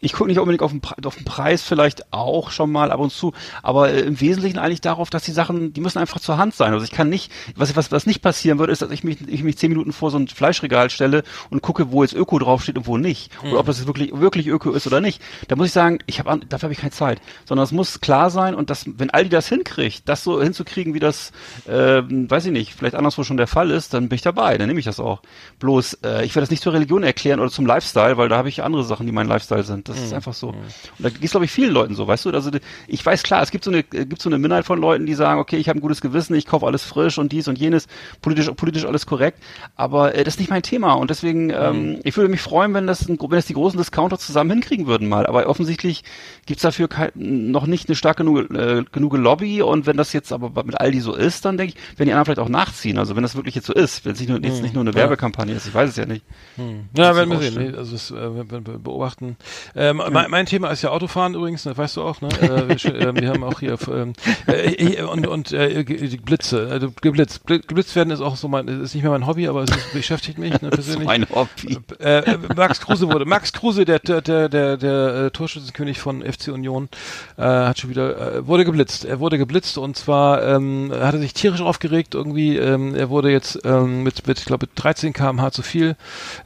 [0.00, 3.10] ich gucke nicht unbedingt auf den, auf den Preis vielleicht auch schon mal ab und
[3.10, 3.32] zu,
[3.62, 6.72] aber äh, im Wesentlichen eigentlich darauf, dass die Sachen, die müssen einfach zur Hand sein.
[6.72, 9.42] Also ich kann nicht, was, was, was nicht passieren würde, ist, dass ich mich, ich
[9.42, 12.86] mich zehn Minuten vor so ein Fleischregal stelle und gucke, wo jetzt Öko draufsteht und
[12.86, 13.30] wo nicht.
[13.42, 13.50] Mhm.
[13.50, 15.20] Oder ob das jetzt wirklich, wirklich Öko ist oder nicht.
[15.48, 17.20] Da muss ich sagen, ich habe dafür habe ich keine Zeit.
[17.44, 21.00] Sondern es muss klar sein und das, wenn Aldi das hinkriegt, das so hinzukriegen, wie
[21.00, 21.32] das,
[21.66, 24.68] äh, weiß ich nicht, vielleicht anderswo schon der Fall ist, dann bin ich dabei, dann
[24.68, 25.22] nehme ich das auch.
[25.58, 28.48] Bloß, äh, ich werde das nicht zur Religion erklären oder zum Lifestyle, weil da habe
[28.48, 29.87] ich andere Sachen, die mein Lifestyle sind.
[29.88, 30.04] Das mhm.
[30.04, 30.52] ist einfach so.
[30.52, 30.58] Mhm.
[30.58, 32.30] Und da geht glaube ich, vielen Leuten so, weißt du?
[32.30, 32.50] Also
[32.86, 35.40] ich weiß klar, es gibt so eine, gibt so eine Minderheit von Leuten, die sagen,
[35.40, 37.86] okay, ich habe ein gutes Gewissen, ich kaufe alles frisch und dies und jenes,
[38.20, 39.42] politisch, politisch alles korrekt.
[39.76, 40.94] Aber äh, das ist nicht mein Thema.
[40.94, 41.52] Und deswegen, mhm.
[41.52, 45.08] ähm, ich würde mich freuen, wenn das, wenn das die großen Discounter zusammen hinkriegen würden
[45.08, 45.26] mal.
[45.26, 46.04] Aber offensichtlich
[46.46, 49.62] gibt's dafür kein, noch nicht eine starke genug, äh, genug Lobby.
[49.62, 52.26] Und wenn das jetzt aber mit Aldi so ist, dann denke ich, werden die anderen
[52.26, 52.98] vielleicht auch nachziehen.
[52.98, 54.62] Also wenn das wirklich jetzt so ist, wenn es nicht nur, jetzt mhm.
[54.62, 56.24] nicht nur eine Werbekampagne ist, ich weiß es ja nicht.
[56.56, 56.88] Mhm.
[56.96, 57.74] Ja, werden wir sehen.
[57.74, 59.36] Also das, äh, wir beobachten.
[59.78, 62.28] Ähm, mein, mein Thema ist ja Autofahren übrigens, ne, weißt du auch, ne?
[62.40, 64.12] Äh, wir, äh, wir, haben auch hier ähm,
[64.48, 65.84] äh, und und äh,
[66.24, 67.46] Blitze, äh, geblitzt.
[67.46, 70.38] Geblitzt werden ist auch so mein, ist nicht mehr mein Hobby, aber es ist, beschäftigt
[70.38, 71.06] mich ne, persönlich.
[71.06, 71.78] mein Hobby.
[72.00, 76.48] Äh, äh, Max Kruse wurde, Max Kruse, der der der der, der Torschützenkönig von FC
[76.48, 76.88] Union,
[77.36, 79.04] äh, hat schon wieder äh, wurde geblitzt.
[79.04, 82.56] Er wurde geblitzt und zwar ähm, hat er sich tierisch aufgeregt irgendwie.
[82.56, 85.94] Ähm, er wurde jetzt ähm, mit mit ich glaube 13 km/h zu viel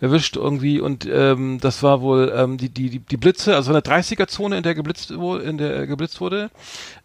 [0.02, 4.26] erwischt irgendwie und ähm, das war wohl ähm, die die die Blitze, also eine 30er
[4.26, 6.50] Zone, in der geblitzt wurde, in der geblitzt wurde.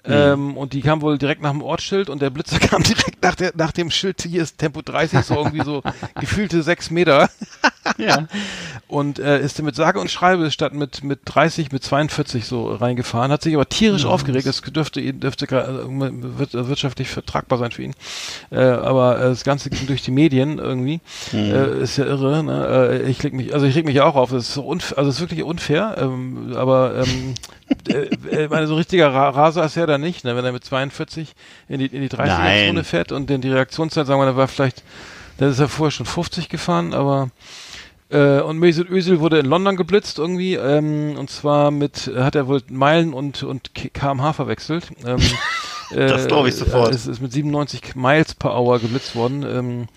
[0.08, 0.14] Mhm.
[0.14, 3.36] Ähm, und die kam wohl direkt nach dem Ortsschild und der Blitzer kam direkt nach
[3.36, 5.84] der, nach dem Schild, hier ist Tempo 30, so irgendwie so
[6.20, 7.30] gefühlte sechs Meter.
[7.98, 8.28] ja.
[8.88, 13.32] Und äh, ist mit sage und schreibe statt mit, mit 30, mit 42 so reingefahren,
[13.32, 14.12] hat sich aber tierisch mhm.
[14.12, 14.48] aufgeregt.
[14.48, 17.94] Das dürfte, dürfte äh, wirtschaftlich vertragbar sein für ihn.
[18.50, 21.02] Äh, aber äh, das Ganze ging durch die Medien irgendwie.
[21.34, 21.40] Mhm.
[21.40, 22.44] Äh, ist ja irre.
[22.44, 22.68] Ne?
[23.04, 24.32] Äh, ich leg mich, also ich reg mich auch auf.
[24.32, 25.96] Das ist so unfair, also es ist wirklich unfair.
[26.00, 27.36] Ähm, aber ähm,
[27.90, 28.10] äh,
[28.44, 30.36] äh, meine, so richtiger Raser ist er da nicht, ne?
[30.36, 31.36] wenn er mit 42
[31.68, 34.84] in die, in die 30er-Zone fährt und dann die Reaktionszeit, sagen wir, da war vielleicht,
[35.38, 37.30] da ist er vorher schon 50 gefahren, aber
[38.10, 42.48] äh, und Mesut Özil wurde in London geblitzt irgendwie, ähm, und zwar mit, hat er
[42.48, 44.92] wohl Meilen und, und kmh verwechselt.
[45.06, 45.20] Ähm,
[45.94, 46.94] das glaube ich äh, sofort.
[46.94, 49.44] Es ist mit 97 Miles per Hour geblitzt worden.
[49.44, 49.88] Ähm,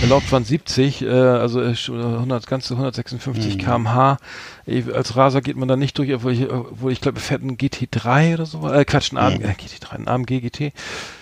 [0.00, 3.58] erlaubt waren 70, äh, also 100, ganze 156 mhm.
[3.60, 4.18] kmh.
[4.66, 7.56] Als Raser geht man da nicht durch, obwohl ich, obwohl ich glaube, er fährt ein
[7.56, 8.68] GT3 oder so.
[8.68, 10.72] Äh, Quatsch, ein AMG, äh, GT3, ein AMG GT.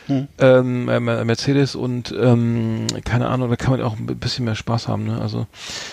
[0.09, 0.28] Mhm.
[0.39, 4.89] Ähm, äh, Mercedes und ähm, keine Ahnung, da kann man auch ein bisschen mehr Spaß
[4.89, 5.20] haben, ne?
[5.20, 5.47] Also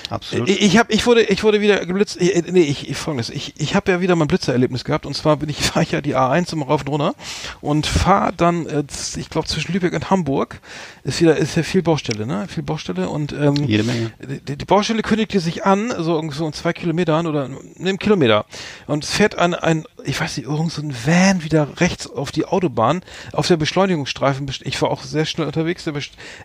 [0.10, 0.48] absolut.
[0.48, 2.22] Ich, ich habe, ich wurde, ich wurde wieder geblitzt.
[2.22, 3.30] Ich, nee, ich, ich folgendes.
[3.30, 6.00] Ich, ich habe ja wieder mein Blitzererlebnis gehabt und zwar bin ich fahre ich ja
[6.00, 7.16] die A1 immer rauf und runter
[7.60, 8.84] und fahre dann, äh,
[9.18, 10.62] ich glaube zwischen Lübeck und Hamburg
[11.04, 12.48] ist wieder ist ja viel Baustelle, ne?
[12.48, 14.12] Viel Baustelle und ähm, jede Menge.
[14.48, 18.46] Die, die Baustelle kündigte sich an, so so in zwei Kilometern oder einem Kilometer.
[18.88, 22.32] Und es fährt ein, ein ich weiß nicht, irgend so ein Van wieder rechts auf
[22.32, 23.02] die Autobahn
[23.34, 25.86] auf der Beschleunigung Beschleunigungsstreifen, ich war auch sehr schnell unterwegs,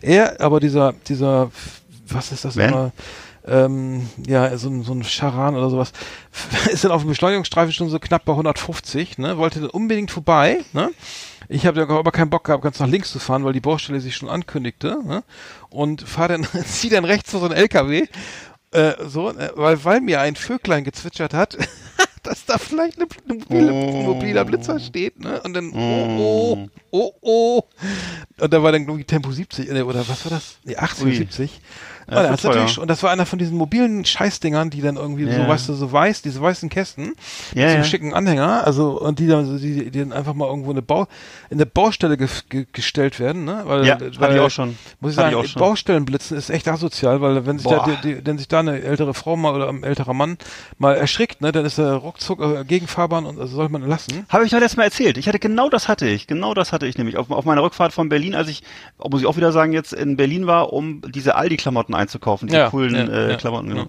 [0.01, 1.51] er, aber dieser, dieser,
[2.07, 2.69] was ist das Van?
[2.69, 2.91] immer?
[3.47, 5.93] Ähm, ja, so, ein so ein Charan oder sowas,
[6.71, 10.59] ist dann auf dem Beschleunigungsstreifen schon so knapp bei 150, ne, wollte dann unbedingt vorbei,
[10.73, 10.91] ne,
[11.49, 14.15] ich habe aber keinen Bock gehabt, ganz nach links zu fahren, weil die Baustelle sich
[14.15, 15.23] schon ankündigte, ne,
[15.69, 18.07] und fahr dann, zieh dann rechts vor so ein LKW,
[18.71, 21.57] äh, so, äh, weil, weil mir ein Vöglein gezwitschert hat,
[22.23, 24.03] dass da vielleicht eine, eine mobile, oh.
[24.03, 25.41] mobiler Blitzer steht, ne?
[25.41, 27.63] Und dann, oh, oh, oh, oh.
[28.39, 30.57] Und da war dann irgendwie Tempo 70, äh, oder was war das?
[30.63, 31.15] Nee, 80, Ui.
[31.15, 31.61] 70.
[32.11, 35.35] Ja, das natürlich, und das war einer von diesen mobilen Scheißdingern, die dann irgendwie ja.
[35.35, 37.13] so, weißt du, so weiß, diese weißen Kästen,
[37.55, 40.47] ja, mit so einem schicken Anhänger, also, und die dann, die, die dann einfach mal
[40.47, 41.07] irgendwo eine Bau,
[41.49, 43.61] in eine Baustelle ge ge gestellt werden, ne?
[43.65, 44.77] Weil, ja, weil, ich auch schon.
[44.99, 47.85] Muss ich sagen, ich Baustellenblitzen ist echt asozial, weil wenn sich Boah.
[47.85, 50.37] da, die, die, wenn sich da eine ältere Frau mal oder ein älterer Mann
[50.77, 54.25] mal erschrickt, ne, dann ist er ruckzuck äh, Gegenfahrbahn und also soll man lassen.
[54.29, 55.17] Habe ich doch letztes Mal erzählt.
[55.17, 57.93] Ich hatte genau das hatte ich, genau das hatte ich nämlich auf, auf meiner Rückfahrt
[57.93, 58.63] von Berlin, als ich,
[59.09, 62.69] muss ich auch wieder sagen, jetzt in Berlin war, um diese Aldi-Klamotten einzukaufen, diese ja
[62.69, 63.87] coolen ja, äh, ja, Klamotten, genau.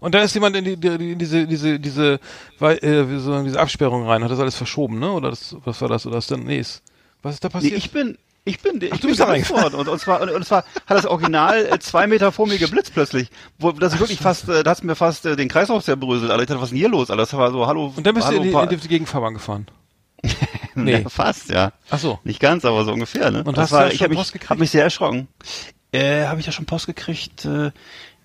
[0.00, 2.20] Und da ist jemand in, die, die, in diese, diese, diese,
[2.60, 5.10] äh, diese Absperrung rein, hat das alles verschoben, ne?
[5.10, 6.06] Oder das, was war das?
[6.06, 6.82] Oder ist dann, nee, ist,
[7.22, 7.72] was ist da passiert?
[7.72, 10.20] Nee, ich bin, ich bin, ich Ach, du bin bist da reingefahren und, und zwar
[10.20, 13.94] und, und zwar hat das Original äh, zwei Meter vor mir geblitzt plötzlich, wo das
[13.94, 16.30] ich wirklich fast, äh, da hat's mir fast äh, den Kreislauf zerbröselt.
[16.30, 17.10] Alter, ich dachte, was ist denn hier los?
[17.10, 17.94] Alter, das war so, hallo.
[17.96, 19.66] Und dann bist hallo, du in die, in die Gegenfahrbahn gefahren.
[20.74, 20.98] nee.
[20.98, 21.04] Nee.
[21.08, 21.72] fast, ja.
[21.88, 22.18] Ach so.
[22.24, 23.44] Nicht ganz, aber so ungefähr, ne?
[23.44, 25.28] Und das hast du war, da ich habe mich, hab mich sehr erschrocken.
[25.94, 27.44] Äh, habe ich da schon Post gekriegt?
[27.44, 27.70] Äh,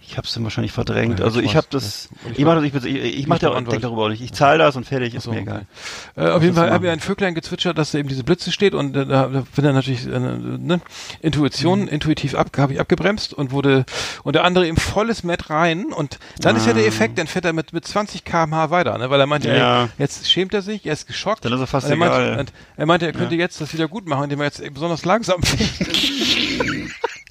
[0.01, 1.20] ich habe es dann wahrscheinlich verdrängt.
[1.20, 2.32] Ja, also ich ich habe das, Ja.
[2.36, 4.22] ich mache das, ich, ich, ich mache da denk darüber auch nicht.
[4.24, 5.67] Ich zahle das und fertig, ist So, mir egal.
[6.15, 6.84] Äh, auf jeden Fall hat machen?
[6.84, 9.63] mir ein Vöglein gezwitschert, dass da eben diese Blitze steht und äh, da, da bin
[9.65, 10.82] dann natürlich äh, ne,
[11.22, 11.88] Intuition, Mhm.
[11.89, 13.86] intuitiv ab, habe ich abgebremst und wurde
[14.24, 16.88] und der andere im volles Met rein und dann ist ja der Ah.
[16.88, 19.84] Effekt, dann fährt er mit mit 20 km/h weiter, ne, weil er meinte, Ja.
[19.84, 21.45] ey, jetzt schämt er sich, er ist geschockt.
[21.45, 22.39] Dann ist er fast er meinte, egal.
[22.39, 25.43] und er meinte, er könnte jetzt das wieder gut machen, indem er jetzt besonders langsam
[25.43, 25.70] fährt.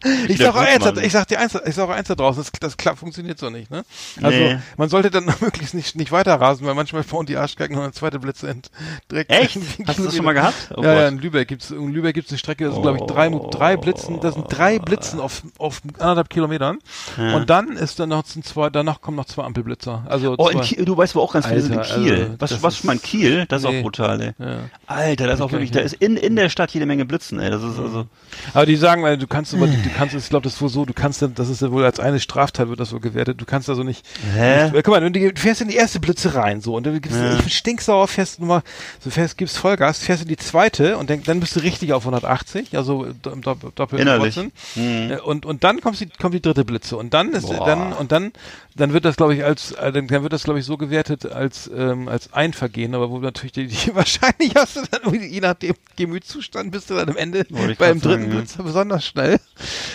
[0.05, 2.41] Ich Wieder sag auch eins, ich sag dir eins, ich sag auch eins da draußen,
[2.43, 3.85] das, das klappt, funktioniert so nicht, ne?
[4.23, 4.59] Also, Nee.
[4.77, 7.93] man sollte dann möglichst nicht, nicht weiter rasen, weil manchmal bauen die Arschgeigen noch eine
[7.93, 8.71] zweite Blitze ent,
[9.11, 9.31] direkt.
[9.33, 9.59] Echt?
[9.89, 10.55] Hast du das schon mal gehabt?
[10.77, 13.05] Oh ja, ja, in Lübeck gibt's, in Lübeck gibt's eine Strecke, das sind, glaube ich,
[13.07, 16.79] drei, drei Blitzen, das sind drei Blitzen auf, auf anderthalb Kilometern.
[17.17, 17.35] Ja.
[17.35, 20.05] Und dann ist dann noch zwei, danach kommen noch zwei Ampelblitzer.
[20.09, 22.15] Also, Oh, zwei, Kiel, du weißt wo auch ganz viele sind in Kiel.
[22.15, 23.47] also, was, was ist- schon mal in Kiel?
[23.49, 23.79] Das ist Nee.
[23.79, 24.33] auch brutal, ey.
[24.39, 24.59] ja.
[24.87, 27.41] Alter, das ist auch wirklich, ich da ist in, in der Stadt jede Menge Blitzen,
[27.41, 27.51] ey.
[27.51, 28.07] Das ist also,
[28.55, 30.85] Aber die sagen, weil du kannst, aber, du kannst, ich glaube, das ist wohl so,
[30.85, 33.45] du kannst dann, das ist ja wohl als eine Straftat wird das so gewertet, du
[33.45, 34.71] kannst also nicht, Hä?
[34.71, 37.19] nicht guck mal, du, du fährst in die erste Blitze rein, so, und dann gibst
[37.19, 37.29] Ja.
[37.31, 38.63] du, ich bin stinksauer, fährst du mal,
[39.01, 42.03] so fährst, gibst Vollgas, fährst in die zweite und dann, dann bist du richtig auf
[42.05, 44.37] 180, also do- im dopp- doppelten Innerlich.
[44.37, 45.11] Hm.
[45.11, 47.65] Äh, Und, und dann kommt die, kommt die dritte Blitze und dann ist, Boah.
[47.67, 48.33] dann, und dann,
[48.77, 51.71] dann wird das, glaube ich, als, äh, dann, wird das, glaube ich, so gewertet als,
[51.75, 55.55] ähm, als ein Vergehen, aber wo natürlich die, die wahrscheinlich hast du dann, je nach
[55.55, 58.37] dem Gemütszustand, bist du dann am Ende beim dritten sagen, ja.
[58.37, 59.41] Blitzer besonders schnell.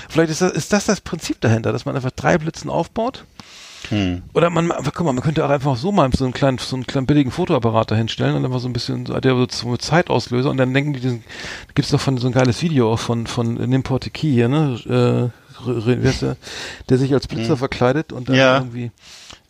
[0.09, 3.25] Vielleicht ist das, ist das das Prinzip dahinter, dass man einfach drei Blitzen aufbaut?
[3.89, 4.21] Hm.
[4.33, 6.87] Oder man, guck mal, man könnte auch einfach so mal so einen kleinen, so einen
[6.87, 10.49] kleinen billigen Fotoapparat da hinstellen und einfach so ein bisschen, so- der so mit Zeitauslöser
[10.49, 11.23] und dann denken die, diesen,
[11.75, 15.31] gibt's doch von so ein geiles Video von, von Nimporte Key hier, ne,
[15.65, 16.37] äh, der,
[16.89, 18.39] der sich als Blitzer verkleidet und dann Hm.
[18.39, 18.57] Ja.
[18.59, 18.91] irgendwie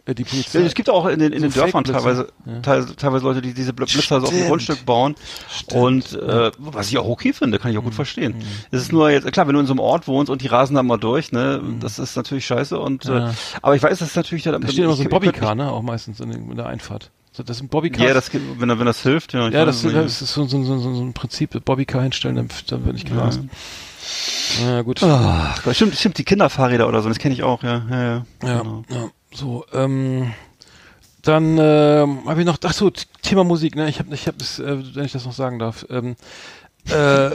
[0.06, 0.60] die Polizei.
[0.60, 2.60] Ja, es gibt auch in den, in So den Dörfern teilweise, Ja.
[2.62, 4.48] teilweise, teilweise Leute, die diese Bl- Blitzer so auf dem Stimmt.
[4.50, 5.16] Grundstück bauen.
[5.72, 8.36] Und äh, was ich auch okay finde, kann ich auch gut verstehen.
[8.72, 10.76] Es ist nur jetzt, klar, wenn du in so einem Ort wohnst und die rasen
[10.76, 12.78] da mal durch, ne, das ist natürlich scheiße.
[12.78, 13.30] Und Ja.
[13.30, 15.72] äh, aber ich weiß, das ist natürlich da, da steht immer so ein Bobbycar, ne,
[15.72, 17.10] auch meistens in, den- in der Einfahrt.
[17.46, 18.06] Das sind Bobbycars.
[18.08, 19.34] Ja, das, wenn, wenn das hilft.
[19.34, 22.86] Ja, ja, das, das ist so, so, so, so ein Prinzip, Bobbycar hinstellen, dann, dann
[22.86, 23.40] wird nicht gerast.
[24.62, 25.02] Ja, gut.
[25.02, 27.82] Ach, Gott, stimmt, stimmt, die Kinderfahrräder oder so, das kenne ich auch, ja.
[27.90, 28.26] Ja, ja.
[28.44, 28.84] Ja, Genau.
[28.90, 29.10] ja.
[29.34, 30.34] So, ähm,
[31.24, 33.90] dann ähm, habe ich noch, ach so, Thema Musik, ne?
[33.90, 35.86] Ich habe, ich habe das, äh, wenn ich das noch sagen darf.
[35.90, 36.16] Ähm,
[36.90, 37.30] äh,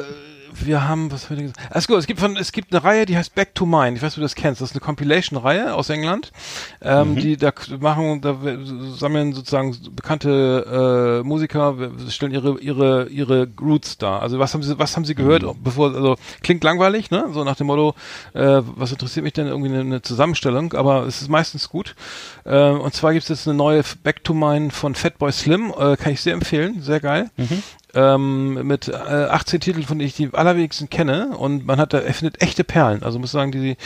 [0.67, 1.71] wir haben, was haben wir denn gesagt?
[1.73, 3.97] Ach gut, es gibt von, es gibt eine Reihe, die heißt Back to Mine.
[3.97, 4.61] Ich weiß, ob du das kennst.
[4.61, 6.33] Das ist eine Compilation-Reihe aus England.
[6.81, 8.37] Ähm, Die da machen, da
[8.97, 11.75] sammeln sozusagen bekannte äh, Musiker,
[12.09, 14.23] stellen ihre ihre ihre Roots dar.
[14.23, 17.27] Also was haben sie, was haben sie gehört, bevor, also klingt langweilig, ne?
[17.33, 17.95] So nach dem Motto,
[18.35, 20.73] äh, was interessiert mich denn irgendwie eine, eine Zusammenstellung?
[20.75, 21.95] Aber es ist meistens gut.
[22.45, 25.97] Äh, und zwar gibt es jetzt eine neue Back to Mine von Fatboy Slim, äh,
[25.97, 27.31] kann ich sehr empfehlen, sehr geil
[27.95, 31.99] ähm, mit äh, 18 Titeln, von denen ich die allerwenigsten kenne und man hat da,
[31.99, 33.03] er findet echte Perlen.
[33.03, 33.77] Also muss sagen, die,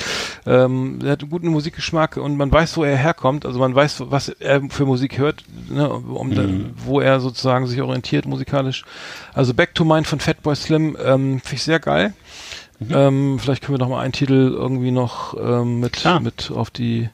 [0.45, 3.47] ähm, er hat einen guten Musikgeschmack und man weiß, wo er herkommt.
[3.47, 6.45] Also man weiß, was er für Musik hört, ne, um da,
[6.85, 8.85] wo er sozusagen sich orientiert musikalisch.
[9.35, 12.13] Also Back to Mine von Fatboy Slim ähm, finde ich sehr geil.
[12.91, 16.19] Ähm, vielleicht können wir noch mal einen Titel irgendwie noch ähm, mit Klar.
[16.19, 17.09] mit auf die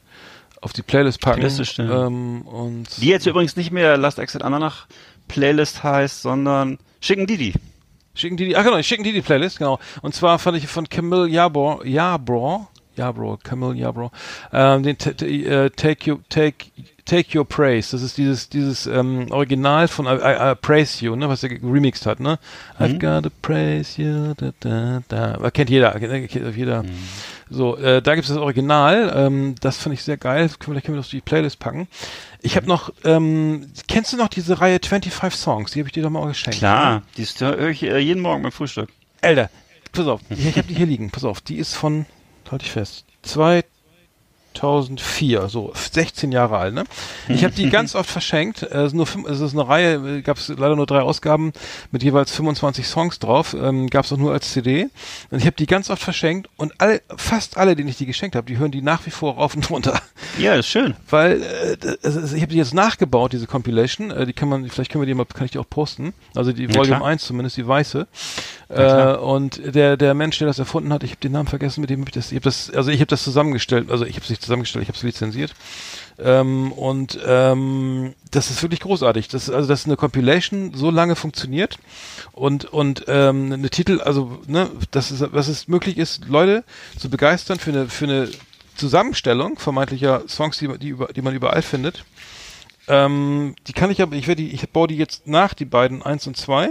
[0.60, 1.48] auf die Playlist packen.
[1.64, 1.90] Stellen.
[1.90, 4.86] Ähm, und Die jetzt übrigens nicht mehr Last Exit Ananach
[5.28, 7.54] Playlist heißt, sondern Schicken Didi.
[8.14, 9.78] Schicken die, ach genau, schicken die Playlist, genau.
[10.02, 12.66] Und zwar fand ich von Camille Yarbrough, Yarbrough,
[12.96, 14.10] Yarbrough, Camille Yarbrough,
[14.52, 16.66] ähm, den äh, Take You, Take,
[17.04, 17.92] Take Your Praise.
[17.92, 21.50] Das ist dieses, dieses ähm, Original von I, I, I Praise You, ne, was er
[21.62, 22.40] remixed hat, ne?
[22.80, 25.50] I've gotta praise you, da, da, da.
[25.50, 26.84] Kennt jeder, kennt, kennt jeder.
[27.50, 30.50] So, äh, da gibt's das Original, ähm, das finde ich sehr geil.
[30.60, 31.88] Vielleicht können wir das auf die Playlist packen.
[32.40, 35.72] Ich habe noch, ähm, kennst du noch diese Reihe 25 Songs?
[35.72, 36.58] Die habe ich dir doch mal geschenkt.
[36.58, 38.90] Klar, die ist- höre ich äh, jeden Morgen beim Frühstück.
[39.22, 39.50] Alter,
[39.92, 42.06] pass auf, ich, ich habe die hier liegen, pass auf, die ist von,
[42.50, 43.04] halte ich fest,
[44.58, 46.84] 2004, so 16 Jahre alt, ne?
[47.28, 50.38] Ich habe die ganz oft verschenkt, äh, es, ist nur es ist eine Reihe, gab
[50.38, 51.52] es leider nur drei Ausgaben
[51.90, 54.88] mit jeweils 25 Songs drauf, ähm, gab es auch nur als CD
[55.30, 58.36] und ich habe die ganz oft verschenkt und alle, fast alle, denen ich die geschenkt
[58.36, 60.00] habe, die hören die nach wie vor rauf und runter
[60.38, 60.94] Ja, ist schön.
[61.10, 61.76] weil äh,
[62.34, 64.10] ich habe die jetzt nachgebaut, diese Compilation.
[64.10, 66.12] Äh, die kann man, vielleicht können wir die mal, kann ich die auch posten.
[66.34, 67.04] Also die Ja, Volume klar.
[67.06, 68.06] 1 zumindest, die weiße.
[68.68, 71.90] Äh, und der der Mensch, der das erfunden hat, ich habe den Namen vergessen, mit
[71.90, 73.90] dem habe ich das, ich habe das, also ich habe das zusammengestellt.
[73.90, 75.54] Also ich habe es nicht zusammengestellt, ich habe es lizenziert.
[76.18, 79.28] Ähm, und ähm, das ist wirklich großartig.
[79.28, 81.78] Das, also, dass eine Compilation so lange funktioniert
[82.32, 86.64] und, und ähm, eine Titel, also, ne, dass es, was es möglich ist, Leute
[86.98, 88.28] zu begeistern für eine, für eine
[88.74, 92.04] Zusammenstellung vermeintlicher Songs, die, die, über, die man überall findet.
[92.88, 96.02] Ähm, die kann ich aber, ich werde die, ich baue die jetzt nach, die beiden
[96.02, 96.70] eins und zwei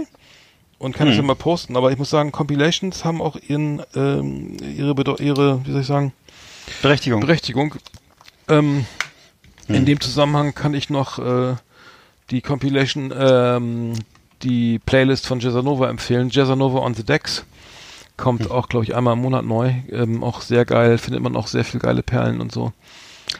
[0.78, 1.16] und kann hm.
[1.16, 1.76] das mal posten.
[1.76, 6.12] Aber ich muss sagen, Compilations haben auch ihren, ähm, ihre, ihre, wie soll ich sagen,
[6.82, 7.20] Berechtigung.
[7.20, 7.74] Berechtigung.
[8.48, 8.86] Ähm,
[9.66, 9.74] hm.
[9.74, 11.54] In dem Zusammenhang kann ich noch äh,
[12.30, 13.94] die Compilation, ähm,
[14.42, 16.30] die Playlist von Jazzanova empfehlen.
[16.30, 17.44] Jazzanova on the Decks.
[18.16, 18.50] Kommt hm.
[18.50, 19.72] auch, glaube ich, einmal im Monat neu.
[19.90, 22.72] Ähm, auch sehr geil, findet man auch sehr viel geile Perlen und so.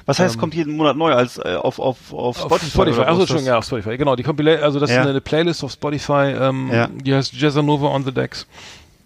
[0.07, 2.55] Was heißt, ähm, kommt jeden Monat neu als äh, auf, auf, auf Spotify?
[2.55, 3.97] Auf Spotify, also schon, ja, auf Spotify.
[3.97, 5.01] Genau, die Compilation, also das ja.
[5.01, 6.89] ist eine Playlist auf Spotify, ähm, ja.
[6.89, 8.47] die heißt Jazzanova on the Decks.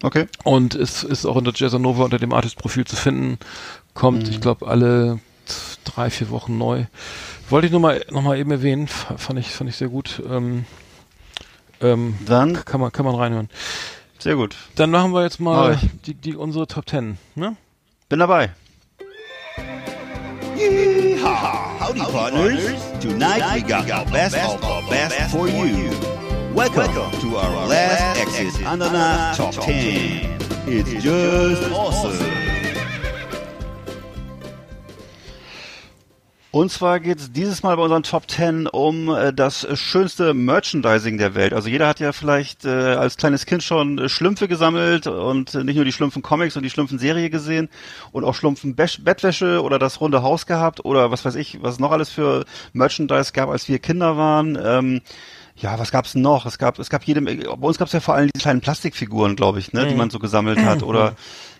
[0.01, 0.27] Okay.
[0.43, 3.37] Und ist, ist auch unter Jazzanova unter dem Artist-Profil zu finden.
[3.93, 4.29] Kommt, mhm.
[4.29, 5.19] ich glaube, alle
[5.83, 6.85] drei, vier Wochen neu.
[7.49, 10.21] Wollte ich nur mal, noch mal eben erwähnen, fand ich, fand ich sehr gut.
[10.29, 10.65] Ähm,
[11.81, 13.49] ähm, Dann kann man, kann man reinhören.
[14.17, 14.55] Sehr gut.
[14.75, 17.57] Dann machen wir jetzt mal die, die, unsere Top Ten, ne?
[18.09, 18.51] Bin dabei.
[20.57, 21.79] Yeehaw!
[21.79, 22.61] Howdy, partners.
[23.01, 25.89] Tonight we got the best of the best for you.
[26.53, 30.37] Welcome to our last exit under the top 10.
[30.67, 32.42] It's just awesome.
[36.53, 41.17] Und zwar geht es dieses Mal bei unseren Top 10 um äh, das schönste Merchandising
[41.17, 41.51] der Welt.
[41.51, 45.83] Also jeder hat ja vielleicht äh, als kleines Kind schon Schlümpfe gesammelt und nicht nur
[45.83, 47.69] die Schlumpfen Comics und die Schlumpfen Serie gesehen
[48.11, 51.73] und auch Schlumpfen Be Bettwäsche oder das runde Haus gehabt oder was weiß ich, was
[51.73, 54.55] es noch alles für Merchandise gab, als wir Kinder waren.
[54.63, 55.01] Ähm,
[55.55, 56.45] ja, was gab's noch?
[56.45, 59.57] Es gab, es gab jedem, bei uns gab's ja vor allem diese kleinen Plastikfiguren, glaube
[59.57, 59.89] ich, ne, mhm.
[59.89, 60.83] die man so gesammelt hat.
[60.83, 61.15] Oder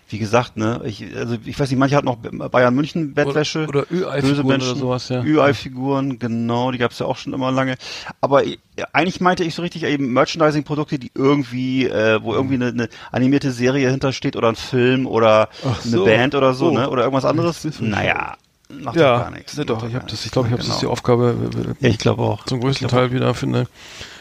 [0.08, 3.66] wie gesagt, ne, ich, also ich weiß nicht, manche hatten noch Bayern München Bettwäsche.
[3.66, 5.22] Oder, oder Ü-Ei-Figuren oder sowas, ja.
[5.22, 7.76] Ü-Ei-Figuren, genau, die gab's ja auch schon immer lange.
[8.20, 8.58] Aber ich,
[8.92, 13.50] eigentlich meinte ich so richtig eben Merchandising-Produkte, die irgendwie, äh, wo irgendwie eine, eine animierte
[13.50, 16.74] Serie hintersteht oder ein Film oder Ach eine Band oder so, oh.
[16.74, 16.90] ne?
[16.90, 17.66] Oder irgendwas anderes.
[17.80, 18.36] Naja,
[18.68, 19.56] macht ja, gar nichts.
[19.56, 20.72] Ne, doch, ich habe das, ich glaube, ich habe genau.
[20.74, 21.34] das die Aufgabe.
[21.80, 22.44] Ja, ich glaube auch.
[22.44, 23.66] Zum größten Teil wieder für eine,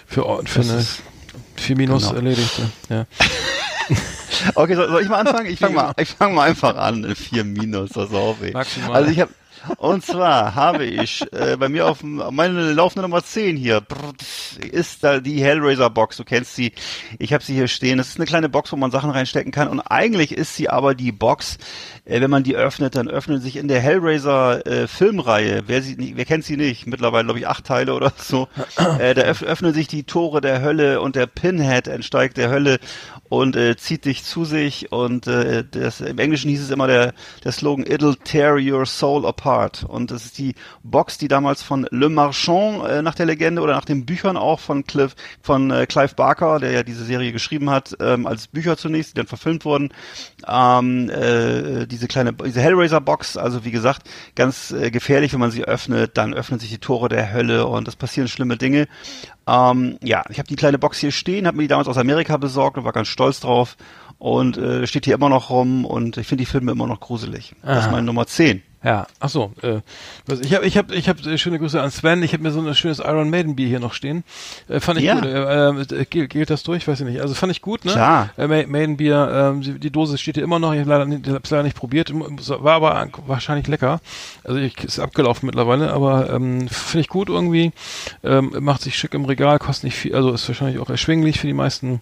[0.06, 0.86] für, für eine,
[1.76, 2.16] Minus genau.
[2.16, 2.62] erledigt.
[2.90, 3.06] Ja.
[4.56, 5.48] Okay, soll, soll ich mal anfangen?
[5.48, 7.16] Ich fange mal, ich fang mal einfach an.
[7.16, 8.52] Vier Minus, das ist auch weh.
[8.52, 8.94] Maximal.
[8.96, 9.32] Also ich habe
[9.78, 13.82] und zwar habe ich äh, bei mir auf meine laufende Nummer 10 hier
[14.72, 16.18] ist da die Hellraiser Box.
[16.18, 16.74] Du kennst sie.
[17.20, 17.98] Ich habe sie hier stehen.
[17.98, 19.68] Das ist eine kleine Box, wo man Sachen reinstecken kann.
[19.68, 21.58] Und eigentlich ist sie aber die Box,
[22.06, 25.64] äh, wenn man die öffnet, dann öffnen sich in der Hellraiser äh, Filmreihe.
[25.68, 26.88] Wer sie, wer kennt sie nicht?
[26.88, 28.48] Mittlerweile glaube ich acht Teile oder so.
[29.00, 32.80] Äh, da öff öffnen sich die Tore der Hölle und der Pinhead entsteigt der Hölle
[33.30, 37.14] und äh, zieht dich zu sich und äh, das, im Englischen hieß es immer der,
[37.44, 39.53] der Slogan It'll tear your soul apart
[39.88, 43.74] und das ist die Box, die damals von Le Marchand äh, nach der Legende oder
[43.74, 47.70] nach den Büchern auch von Cliff, von äh, Clive Barker, der ja diese Serie geschrieben
[47.70, 49.94] hat, ähm, als Bücher zunächst, die dann verfilmt wurden,
[50.48, 55.52] ähm, äh, diese kleine, diese Hellraiser Box, also wie gesagt, ganz äh, gefährlich, wenn man
[55.52, 58.88] sie öffnet, dann öffnen sich die Tore der Hölle und es passieren schlimme Dinge
[59.48, 62.38] ähm, ja, ich habe die kleine Box hier stehen, habe mir die damals aus Amerika
[62.38, 63.76] besorgt und war ganz stolz drauf.
[64.20, 67.56] Und äh, steht hier immer noch rum und ich finde die Filme immer noch gruselig.
[67.62, 67.76] Aha.
[67.76, 68.62] Das ist meine Nummer 10.
[68.84, 69.54] Ja, ach so.
[69.62, 69.80] Äh,
[70.42, 72.22] ich habe, ich habe, ich habe äh, schöne Grüße an Sven.
[72.22, 74.26] Ich habe mir so ein schönes Iron Maiden Bier hier noch stehen.
[74.68, 75.16] Äh, fand ich ja.
[75.16, 75.26] gut.
[75.26, 76.86] Äh, äh, gilt, gilt das durch?
[76.88, 77.22] Weiß ich nicht.
[77.22, 77.86] Also fand ich gut.
[77.86, 77.94] Ne?
[77.94, 78.30] Klar.
[78.38, 79.56] Äh, Maiden Bier.
[79.58, 80.74] Äh, die Dose steht hier immer noch.
[80.74, 82.12] Ich habe leider, nicht, hab's leider nicht probiert.
[82.14, 84.02] War aber wahrscheinlich lecker.
[84.44, 85.94] Also ich, ist abgelaufen mittlerweile.
[85.94, 87.72] Aber ähm, finde ich gut irgendwie.
[88.24, 89.60] Ähm, macht sich schick im Regal.
[89.60, 90.14] Kostet nicht viel.
[90.14, 92.02] Also ist wahrscheinlich auch erschwinglich für die meisten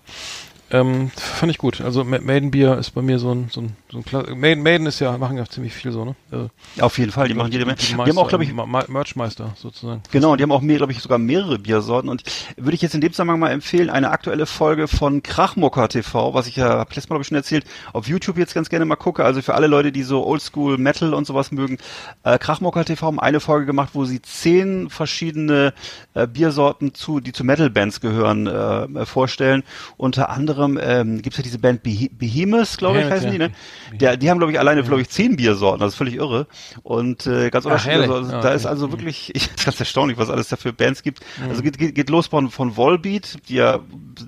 [0.72, 1.82] ähm, fand ich gut.
[1.82, 5.00] Also Maiden Bier ist bei mir so ein, so ein, so ein Maiden, Maiden ist
[5.00, 6.16] ja, machen ja ziemlich viel so, ne?
[6.32, 7.78] Also, Auf jeden Fall, die, die machen jede Menge.
[7.78, 10.02] Die, die, die, haben auch, glaube ich, Merchmeister sozusagen.
[10.12, 12.24] Genau, die haben auch, glaube ich, sogar mehrere Biersorten und
[12.56, 16.48] würde ich jetzt in dem Zusammenhang mal empfehlen, eine aktuelle Folge von Krachmucker TV, was
[16.48, 19.26] ich ja, letztes Mal, glaube ich, schon erzählt, auf YouTube jetzt ganz gerne mal gucke.
[19.26, 21.78] Also für alle Leute, die so Oldschool Metal und sowas mögen,
[22.24, 25.74] äh, Krachmucker TV haben eine Folge gemacht, wo sie zehn verschiedene
[26.14, 29.64] äh, Biersorten zu, die zu Metal-Bands gehören, äh, vorstellen.
[29.98, 33.32] Unter anderem ähm, gibt ja diese Band Beh Behemoth, glaube ich, heißen ja.
[33.32, 33.52] die, ne?
[33.94, 36.48] Der, die haben, glaube ich, alleine, glaube ich, zehn Biersorten, das ist völlig irre.
[36.84, 38.10] Und äh, ganz unterschiedlich.
[38.10, 38.42] Also, okay.
[38.42, 41.22] Da ist also wirklich, ich, ganz erstaunlich, was alles da für Bands gibt.
[41.38, 41.50] Mhm.
[41.50, 43.80] Also geht, geht, geht los von, von Volbeat, die ja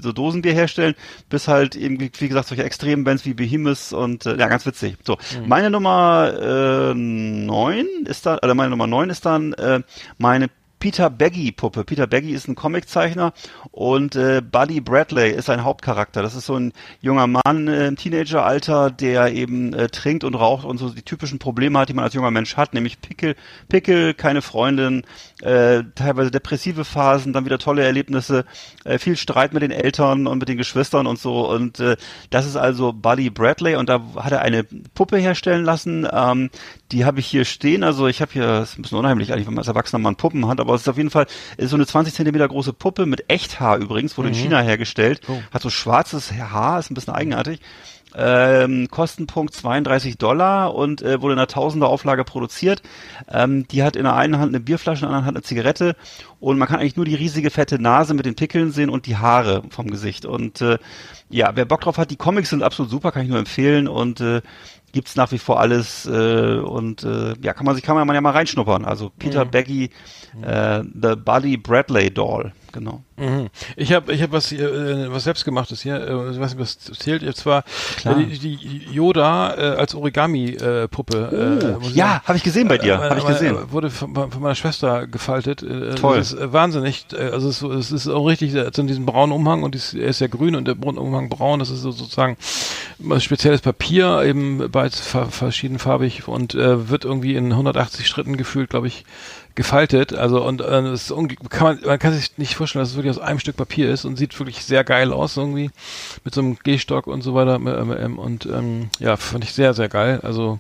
[0.02, 0.96] so Dosenbier herstellen,
[1.30, 4.98] bis halt eben, wie gesagt, solche extremen Bands wie Behemoth und äh, ja, ganz witzig.
[5.04, 5.48] So, mhm.
[5.48, 9.82] meine Nummer äh, neun ist dann, oder meine Nummer neun ist dann äh,
[10.18, 10.50] meine
[10.84, 11.86] Peter Baggy Puppe.
[11.86, 13.32] Peter Baggy ist ein Comiczeichner
[13.72, 16.22] und äh, Buddy Bradley ist ein Hauptcharakter.
[16.22, 20.66] Das ist so ein junger Mann äh, im Teenageralter, der eben äh, trinkt und raucht
[20.66, 23.38] und so die typischen Probleme hat, die man als junger Mensch hat, nämlich Pickel,
[23.70, 25.04] Pickel, keine Freundin,
[25.42, 28.44] äh, teilweise depressive Phasen, dann wieder tolle Erlebnisse,
[28.84, 31.50] äh, viel Streit mit den Eltern und mit den Geschwistern und so.
[31.50, 31.96] Und äh,
[32.30, 36.06] das ist also Buddy Bradley und da hat er eine Puppe herstellen lassen.
[36.12, 36.50] Ähm,
[36.92, 37.84] die habe ich hier stehen.
[37.84, 40.10] Also ich habe hier, das ist ein bisschen unheimlich eigentlich, wenn man als Erwachsener mal
[40.10, 42.74] einen Puppen hat, aber es ist auf jeden Fall ist so eine 20 Zentimeter große
[42.74, 44.36] Puppe mit Echthaar übrigens, wurde mhm.
[44.36, 45.22] in China hergestellt.
[45.28, 45.40] Oh.
[45.52, 47.60] Hat so schwarzes Haar, ist ein bisschen eigenartig.
[48.16, 52.84] Ähm, Kostenpunkt 32 Dollar und äh, wurde in einer Tausender Auflage produziert.
[53.28, 55.96] Ähm, die hat in der einen Hand eine Bierflasche, in der anderen Hand eine Zigarette
[56.40, 59.18] und man kann eigentlich nur die riesige fette Nase mit den Pickeln sehen und die
[59.18, 60.26] Haare vom Gesicht.
[60.26, 60.78] Und äh,
[61.30, 64.22] ja, wer Bock drauf hat, die Comics sind absolut super, kann ich nur empfehlen und
[64.22, 64.42] äh,
[64.94, 68.22] gibt's nach wie vor alles äh, und äh, ja, kann man sich kann man ja
[68.22, 68.86] mal reinschnuppern.
[68.86, 69.52] Also Peter mhm.
[69.52, 69.90] Baggy,
[70.42, 73.04] äh, The Buddy Bradley Doll genau.
[73.16, 73.50] Mhm.
[73.78, 77.24] Ich habe ich hab was äh, was selbstgemachtes hier, äh, ich weiß nicht, was zählt.
[77.24, 77.64] Und zwar
[78.04, 81.78] äh, die, die Yoda äh, als Origami-Puppe.
[81.82, 82.96] Äh, oh, ja, habe ich gesehen bei dir.
[82.96, 83.72] Äh, habe ich gesehen.
[83.72, 85.64] Wurde von, von, meiner Schwester gefaltet.
[85.64, 86.18] Äh, Toll.
[86.18, 87.06] Das ist äh, wahnsinnig.
[87.14, 90.08] Äh, also es, es ist auch richtig, also in diesem braunen Umhang und dies, er
[90.08, 91.60] ist ja grün und der Umhang braun.
[91.60, 92.38] Das ist so, sozusagen
[93.20, 99.06] spezielles Papier, eben beides verschiedenfarbig und äh, wird irgendwie in 180 Schritten gefühlt, glaube ich,
[99.56, 100.14] gefaltet.
[100.14, 101.14] Also und äh, es
[101.50, 104.06] kann man, man kann sich nicht vorstellen, dass es wirklich aus einem Stück Papier ist
[104.06, 105.70] und sieht wirklich sehr geil aus irgendwie
[106.24, 109.90] mit so einem Gehstock und so weiter ähm, und ähm, ja fand ich sehr sehr
[109.90, 110.20] geil.
[110.24, 110.60] Also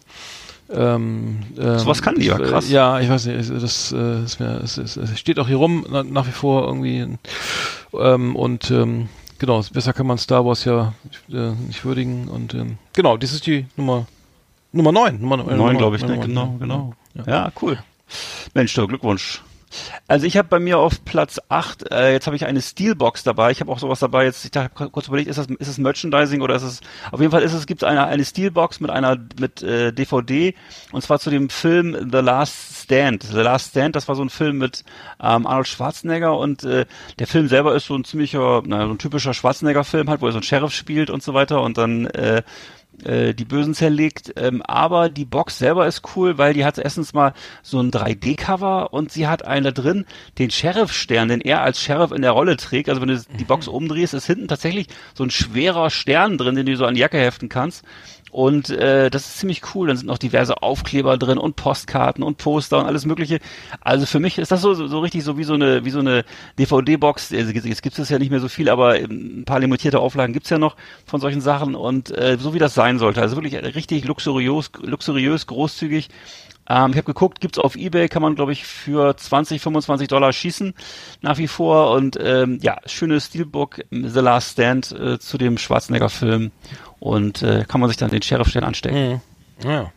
[0.71, 2.69] ähm, ähm, so was kann die ja krass.
[2.69, 5.85] Ja, ich weiß nicht, das, äh, ist mir, es, es, es steht auch hier rum
[5.89, 7.07] na, nach wie vor irgendwie
[7.93, 10.93] ähm, und ähm, genau, besser kann man Star Wars ja
[11.31, 14.07] äh, nicht würdigen und ähm, genau, dies ist die Nummer
[14.71, 15.21] Nummer 9.
[15.21, 16.17] Nummer, Nummer 9, glaube ich, ne?
[16.19, 16.93] genau, genau.
[17.13, 17.23] Ja.
[17.27, 17.77] ja, cool.
[18.53, 19.41] Mensch, doch, Glückwunsch.
[20.07, 23.51] Also ich habe bei mir auf Platz 8, äh, jetzt habe ich eine Steelbox dabei.
[23.51, 24.26] Ich habe auch sowas dabei.
[24.26, 27.32] Jetzt ich habe kurz überlegt, ist das ist es Merchandising oder ist es auf jeden
[27.32, 30.53] Fall ist es gibt eine eine Steelbox mit einer mit äh, DVD
[30.91, 33.24] und zwar zu dem Film The Last Stand.
[33.24, 34.84] The Last Stand, das war so ein Film mit
[35.22, 36.86] ähm, Arnold Schwarzenegger und äh,
[37.20, 40.28] der Film selber ist so ein ziemlicher, na, so ein typischer Schwarzenegger Film halt, wo
[40.28, 42.43] er so ein Sheriff spielt und so weiter und dann äh,
[43.03, 44.33] äh, die Bösen zerlegt.
[44.37, 48.93] Ähm, aber die Box selber ist cool, weil die hat erstens mal so ein 3D-Cover
[48.93, 50.05] und sie hat einen da drin,
[50.39, 52.89] den Sheriff-Stern, den er als Sheriff in der Rolle trägt.
[52.89, 53.73] Also wenn du die Box mhm.
[53.73, 57.17] umdrehst, ist hinten tatsächlich so ein schwerer Stern drin, den du so an die Jacke
[57.17, 57.83] heften kannst.
[58.34, 59.88] Und äh, das ist ziemlich cool.
[59.88, 63.38] Dann sind noch diverse Aufkleber drin und Postkarten und Poster und alles Mögliche.
[63.79, 65.99] Also für mich ist das so, so, so richtig so wie so eine, wie so
[65.99, 66.25] eine
[66.57, 67.31] DVD-Box.
[67.31, 70.49] Also jetzt gibt es ja nicht mehr so viel, aber ein paar limitierte Auflagen gibt's
[70.49, 73.21] ja noch von solchen Sachen und äh, so wie das sein sollte.
[73.21, 76.09] Also wirklich richtig luxuriös, luxuriös, großzügig.
[76.67, 80.34] Ähm, ich habe geguckt, gibt's auf Ebay, kann man glaube ich für 20, 25 Dollar
[80.34, 80.73] schießen
[81.21, 86.51] nach wie vor und ähm, ja, schönes Steelbook The Last Stand äh, zu dem Schwarzenegger-Film
[87.03, 89.21] und äh, kann man sich dann den Sheriff-Stern anstecken.
[89.61, 89.69] Mhm.
[89.69, 89.91] Ja.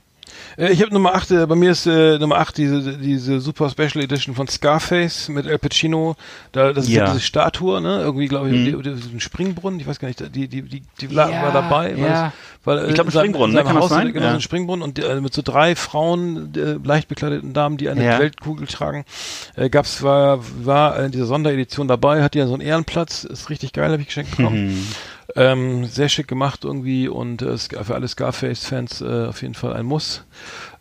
[0.59, 3.71] Äh, ich habe Nummer 8, äh, bei mir ist äh, Nummer 8 diese, diese Super
[3.71, 6.17] Special Edition von Scarface mit El Pacino.
[6.51, 7.07] Da, das ist ja.
[7.07, 8.01] diese Statue, ne?
[8.01, 8.99] Irgendwie, glaube ich, mhm.
[9.15, 11.95] ein Springbrunnen, ich weiß gar nicht, die, die, die, die ja, war dabei.
[11.95, 12.33] Ja.
[12.65, 13.63] Weil, ich glaube, ein Springbrunnen, ne?
[13.63, 14.13] kann Haus, das sein?
[14.13, 14.31] Genau, ja.
[14.33, 18.05] so ein Springbrunnen und äh, mit so drei Frauen, äh, leicht bekleideten Damen, die eine
[18.05, 18.19] ja.
[18.19, 19.05] Weltkugel tragen.
[19.55, 23.73] Äh, gab's, war, war in dieser Sonderedition dabei, hat ja so einen Ehrenplatz, ist richtig
[23.73, 24.67] geil, habe ich geschenkt bekommen.
[24.67, 24.87] Mhm.
[25.35, 29.85] Ähm, sehr schick gemacht irgendwie und äh, für alle Scarface-Fans äh, auf jeden Fall ein
[29.85, 30.25] Muss.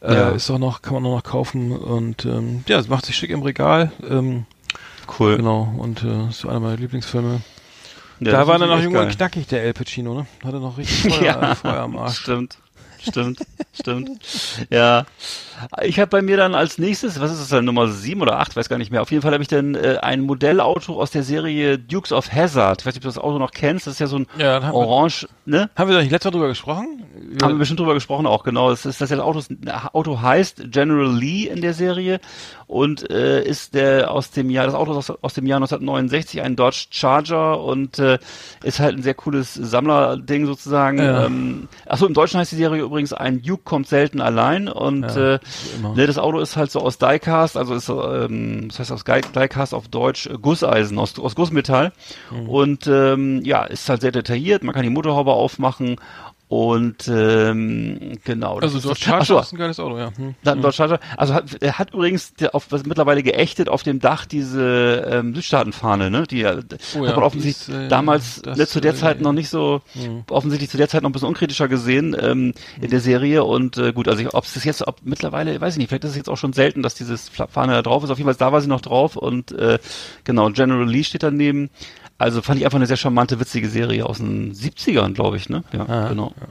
[0.02, 0.30] Äh, ja.
[0.30, 3.32] Ist auch noch, kann man auch noch kaufen und ähm, ja, es macht sich schick
[3.32, 3.92] im Regal.
[4.08, 4.46] Ähm,
[5.20, 5.38] cool.
[5.38, 7.42] Genau, und äh, ist einer meiner Lieblingsfilme.
[8.20, 10.28] Ja, da war dann noch jung und knackig, der El Pacino, ne?
[10.44, 12.20] Hatte noch richtig Feuer, ja, Feuer am Arsch.
[12.20, 12.58] Stimmt.
[13.08, 13.40] Stimmt,
[13.74, 14.10] stimmt.
[14.70, 15.06] Ja.
[15.84, 18.56] Ich habe bei mir dann als nächstes, was ist das dann, Nummer 7 oder 8,
[18.56, 19.02] weiß gar nicht mehr.
[19.02, 22.82] Auf jeden Fall habe ich dann äh, ein Modellauto aus der Serie Dukes of Hazard.
[22.82, 23.88] Ich weiß nicht, ob du das Auto noch kennst.
[23.88, 25.70] Das ist ja so ein ja, Orange, wir, ne?
[25.76, 27.06] Haben wir da nicht letztes Mal drüber gesprochen?
[27.42, 28.70] Haben wir bestimmt drüber gesprochen auch, genau.
[28.70, 29.42] Das ist, das, das Auto,
[29.94, 32.20] Auto heißt General Lee in der Serie
[32.68, 36.42] und äh, ist der aus dem Jahr, das Auto ist aus, aus dem Jahr 1969,
[36.42, 38.18] ein Dodge Charger und äh,
[38.64, 40.98] ist halt ein sehr cooles Sammlerding sozusagen.
[40.98, 41.26] Ja.
[41.26, 45.36] Ähm, achso, im Deutschen heißt die Serie übrigens ein Duke kommt selten allein und ja,
[45.36, 45.40] äh,
[45.96, 49.74] ne, das Auto ist halt so aus Diecast, also ist ähm, das heißt aus Diecast
[49.74, 51.92] auf Deutsch äh, Gusseisen, aus, aus Gussmetall
[52.32, 52.50] mhm.
[52.50, 55.98] und ähm, ja, ist halt sehr detailliert, man kann die Motorhaube aufmachen
[56.48, 58.60] Und ähm, genau.
[58.60, 60.12] Also Dodge Charger ist ein geiles Auto, ja.
[60.16, 60.36] Hm.
[60.44, 61.00] Dann Dodge Charger.
[61.18, 65.34] Also hat, er hat übrigens der auf, was mittlerweile geächtet auf dem Dach diese ähm,
[65.34, 66.24] Südstaatenfahne, ne?
[66.30, 66.58] Die oh, ja,
[67.08, 69.82] hat man offensichtlich ist, äh, damals das, ne, zu der äh, Zeit noch nicht so
[69.94, 70.24] hm.
[70.30, 73.44] offensichtlich zu der Zeit noch ein bisschen unkritischer gesehen ähm, in der Serie.
[73.44, 76.12] Und äh, gut, also ob es das jetzt, ob mittlerweile, weiß ich nicht, vielleicht ist
[76.12, 78.12] es jetzt auch schon selten, dass dieses Fahne da drauf ist.
[78.12, 79.80] Auf jeden Fall da war sie noch drauf und äh,
[80.24, 81.72] genau, General Lee steht daneben.
[82.18, 85.64] Also fand ich einfach eine sehr charmante, witzige Serie aus den 70ern, glaube ich, ne?
[85.74, 86.34] Ja, ah, genau.
[86.40, 86.48] Ja.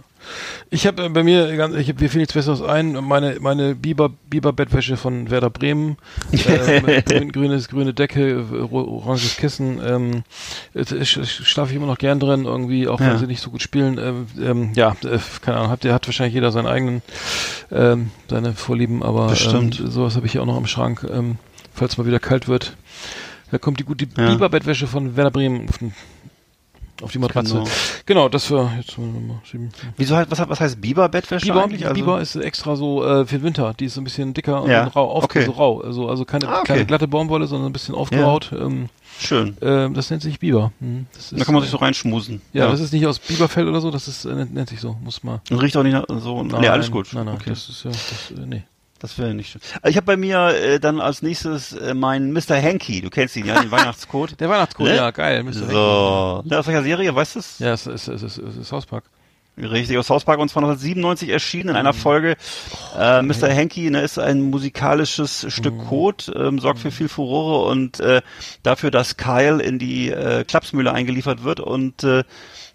[0.71, 3.75] Ich habe äh, bei mir, ganz, ich hab, mir fiel nichts Besseres ein, meine, meine
[3.75, 5.97] Biber, Biber Bettwäsche von Werder Bremen,
[6.33, 10.23] äh, grün, grünes, grüne Decke, oranges Kissen, ähm,
[10.75, 13.19] ich, schlafe ich immer noch gern drin, irgendwie, auch wenn ja.
[13.19, 16.35] sie nicht so gut spielen, ähm, ähm, ja, äh, keine Ahnung, hat, der hat wahrscheinlich
[16.35, 17.03] jeder seinen eigenen,
[17.71, 21.37] ähm, seine Vorlieben, aber ähm, sowas habe ich ja auch noch im Schrank, ähm,
[21.73, 22.77] falls mal wieder kalt wird.
[23.55, 24.31] Da kommt die gute ja.
[24.31, 25.95] Biber-Bettwäsche von Werder Bremen auf, den,
[27.01, 27.55] auf die Matratze.
[27.55, 27.69] Genau.
[28.05, 29.71] genau, das war jetzt mal schieben.
[29.97, 31.87] Wieso was, was heißt Biber-Bettwäsche Biber, eigentlich?
[31.87, 33.73] Also Biber ist extra so äh, für den Winter.
[33.79, 34.87] Die ist so ein bisschen dicker ja.
[34.87, 35.45] und rau, auf, okay.
[35.45, 35.83] so rau.
[35.83, 36.73] Also, also keine, ah, okay.
[36.73, 38.51] keine glatte Baumwolle, sondern ein bisschen aufgeraut.
[38.51, 38.63] Ja.
[38.63, 38.89] Ähm,
[39.21, 39.57] Schön.
[39.63, 40.73] Äh, das nennt sich Biber.
[40.81, 42.43] Hm, ist, da kann man sich so reinschmusen.
[42.53, 44.97] Ja, ja, das ist nicht aus Biberfell oder so, das ist, äh, nennt, sich so,
[45.01, 45.41] muss man.
[45.49, 46.43] Und riecht auch nicht so.
[46.43, 47.11] Nein, nee, alles gut.
[47.13, 47.51] Nein, nein, okay.
[47.51, 48.65] das ist ja, das, äh, nee.
[49.05, 49.61] Das wäre nicht schön.
[49.83, 52.57] Also ich habe bei mir äh, dann als nächstes äh, meinen Mr.
[52.57, 53.03] Hanky.
[53.03, 54.41] Du kennst ihn, ja, den Weihnachtscode.
[54.41, 54.97] Der Weihnachtscode, ne?
[54.97, 55.43] ja, geil.
[55.43, 55.53] Mr.
[55.53, 56.43] So.
[56.43, 56.55] Hanky.
[56.55, 57.59] Aus welcher Serie, weißt du es?
[57.59, 59.05] Ja, es ist, es ist, es ist South Park.
[59.59, 61.99] Richtig, aus South Park und zwar 1997 erschienen in einer mhm.
[61.99, 62.37] Folge.
[62.99, 63.55] Äh, Mr.
[63.55, 65.87] Hanky ne, ist ein musikalisches Stück mhm.
[65.87, 68.23] Code, ähm, sorgt für viel Furore und äh,
[68.63, 72.25] dafür, dass Kyle in die äh, Klapsmühle eingeliefert wird und äh,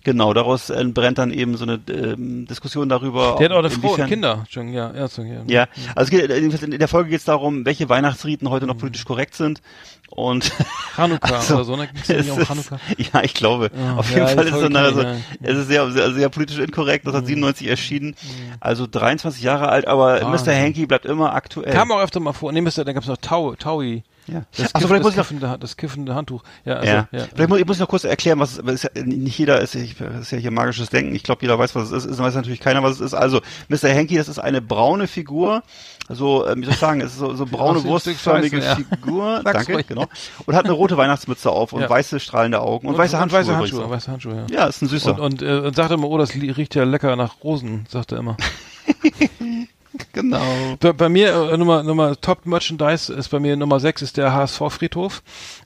[0.03, 3.35] Genau, daraus entbrennt dann eben so eine ähm, Diskussion darüber.
[3.37, 4.93] Der hat auch eine Frau und Kinder schon, ja.
[4.95, 5.41] Ja, so, ja.
[5.45, 8.79] ja, also geht, in der Folge geht es darum, welche Weihnachtsriten heute noch mhm.
[8.79, 9.61] politisch korrekt sind.
[10.09, 10.51] Und
[10.97, 11.89] Hanukkah also, oder so, ne?
[12.07, 12.79] Nicht auch Hanukkah?
[13.13, 13.71] Ja, ich glaube.
[13.73, 15.15] Oh, Auf jeden ja, Fall ist es, dann also, ja.
[15.41, 17.05] es ist sehr, sehr, sehr politisch inkorrekt.
[17.05, 17.71] Das hat 97 mhm.
[17.71, 18.07] erschienen.
[18.07, 18.53] Mhm.
[18.59, 20.55] Also 23 Jahre alt, aber ah, Mr.
[20.55, 21.73] Hanky bleibt immer aktuell.
[21.73, 22.51] Kam auch öfter mal vor.
[22.51, 22.85] Nee, Mr.
[22.85, 24.03] dann gab's noch Tau, Taui.
[24.32, 24.43] Ja.
[24.57, 26.43] Das, vielleicht muss ich noch, das kiffende Handtuch.
[26.65, 27.07] Ja, also, ja.
[27.11, 27.25] ja.
[27.34, 29.99] Vielleicht muss ich, muss noch kurz erklären, was, was ist ja, nicht jeder ist, ich,
[29.99, 31.15] ist ja hier magisches Denken.
[31.15, 32.11] Ich glaube, jeder weiß, was es ist.
[32.11, 33.13] Es weiß natürlich keiner, was es ist.
[33.13, 33.89] Also, Mr.
[33.93, 35.63] Hanky, das ist eine braune Figur.
[36.09, 38.61] So, äh, wie soll ich sagen, es ist so, so braune, wurstförmige.
[38.61, 39.41] Figur.
[39.45, 39.88] Danke, ruhig.
[39.88, 40.07] genau.
[40.45, 43.39] Und hat eine rote Weihnachtsmütze auf und weiße strahlende Augen und, und weiße Handschuhe.
[43.39, 44.55] Und weiße Handschuhe, weiße Handschuhe, ja.
[44.55, 45.11] Ja, ist ein süßer.
[45.19, 48.19] Und, und, äh, und sagt immer, oh, das riecht ja lecker nach Rosen, sagt er
[48.19, 48.38] immer.
[50.13, 50.41] genau.
[50.79, 54.33] Bei, bei mir äh, Nummer, Nummer Top Merchandise ist bei mir Nummer 6 ist der
[54.33, 55.21] HSV Friedhof.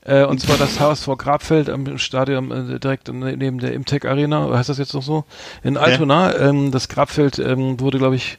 [0.05, 4.69] Äh, und zwar das HSV Grabfeld am Stadion äh, direkt neben der Imtech Arena, heißt
[4.69, 5.25] das jetzt noch so?
[5.63, 6.31] In Altona.
[6.31, 6.49] Ja.
[6.49, 8.37] Ähm, das Grabfeld ähm, wurde, glaube ich,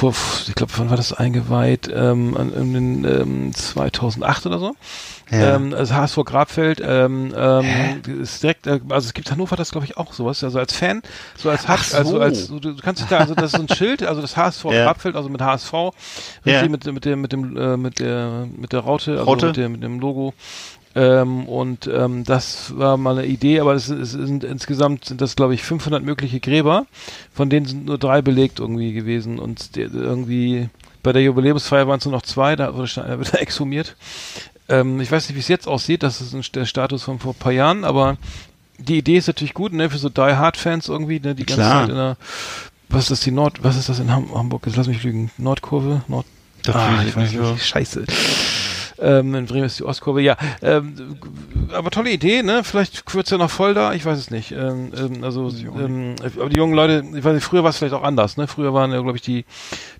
[0.00, 0.14] vor,
[0.48, 1.90] ich glaube, wann war das eingeweiht?
[1.94, 4.74] Ähm, in, ähm, 2008 oder so.
[5.30, 5.56] Ja.
[5.56, 9.84] Ähm, also HSV Grabfeld ähm, ähm, ist direkt, äh, also es gibt Hannover das glaube
[9.84, 11.02] ich auch sowas, also als Fan,
[11.36, 11.96] so als Hack, so.
[11.96, 14.36] also als du, du kannst dich da, also das ist so ein Schild, also das
[14.36, 14.84] HSV ja.
[14.86, 15.72] Grabfeld, also mit HSV,
[16.44, 16.66] ja.
[16.66, 19.46] mit mit dem mit dem äh, mit der mit der Raute, also Raute?
[19.48, 20.34] mit dem mit dem Logo
[20.94, 25.36] ähm, und ähm, das war mal eine Idee, aber es, es sind insgesamt sind das
[25.36, 26.86] glaube ich 500 mögliche Gräber,
[27.32, 30.68] von denen sind nur drei belegt irgendwie gewesen und die, irgendwie
[31.02, 32.88] bei der Jubiläumsfeier waren es nur noch zwei, da wurde
[33.18, 33.96] wird exhumiert.
[34.68, 37.34] Ähm, ich weiß nicht, wie es jetzt aussieht, das ist ein, der Status von vor
[37.34, 38.16] ein paar Jahren, aber
[38.78, 41.62] die Idee ist natürlich gut, ne, für so Die Hard Fans irgendwie, ne, die ganze
[41.62, 41.82] Klar.
[41.82, 42.16] Zeit in der
[42.88, 44.66] was ist das die Nord was ist das in Hamburg?
[44.66, 45.30] Jetzt lass mich lügen.
[45.38, 46.26] Nordkurve, Nord
[46.72, 48.04] ah, ich weiß nicht, scheiße.
[49.00, 50.36] Ähm, in Bremen ist die Ostkurve, ja.
[50.62, 51.18] Ähm,
[51.72, 52.62] aber tolle Idee, ne?
[52.64, 54.52] Vielleicht wird's ja noch voll da, ich weiß es nicht.
[54.52, 57.94] Ähm, ähm, also, ähm, aber die jungen Leute, ich weiß nicht, früher war es vielleicht
[57.94, 58.46] auch anders, ne?
[58.46, 59.44] Früher waren ja, glaube ich, die,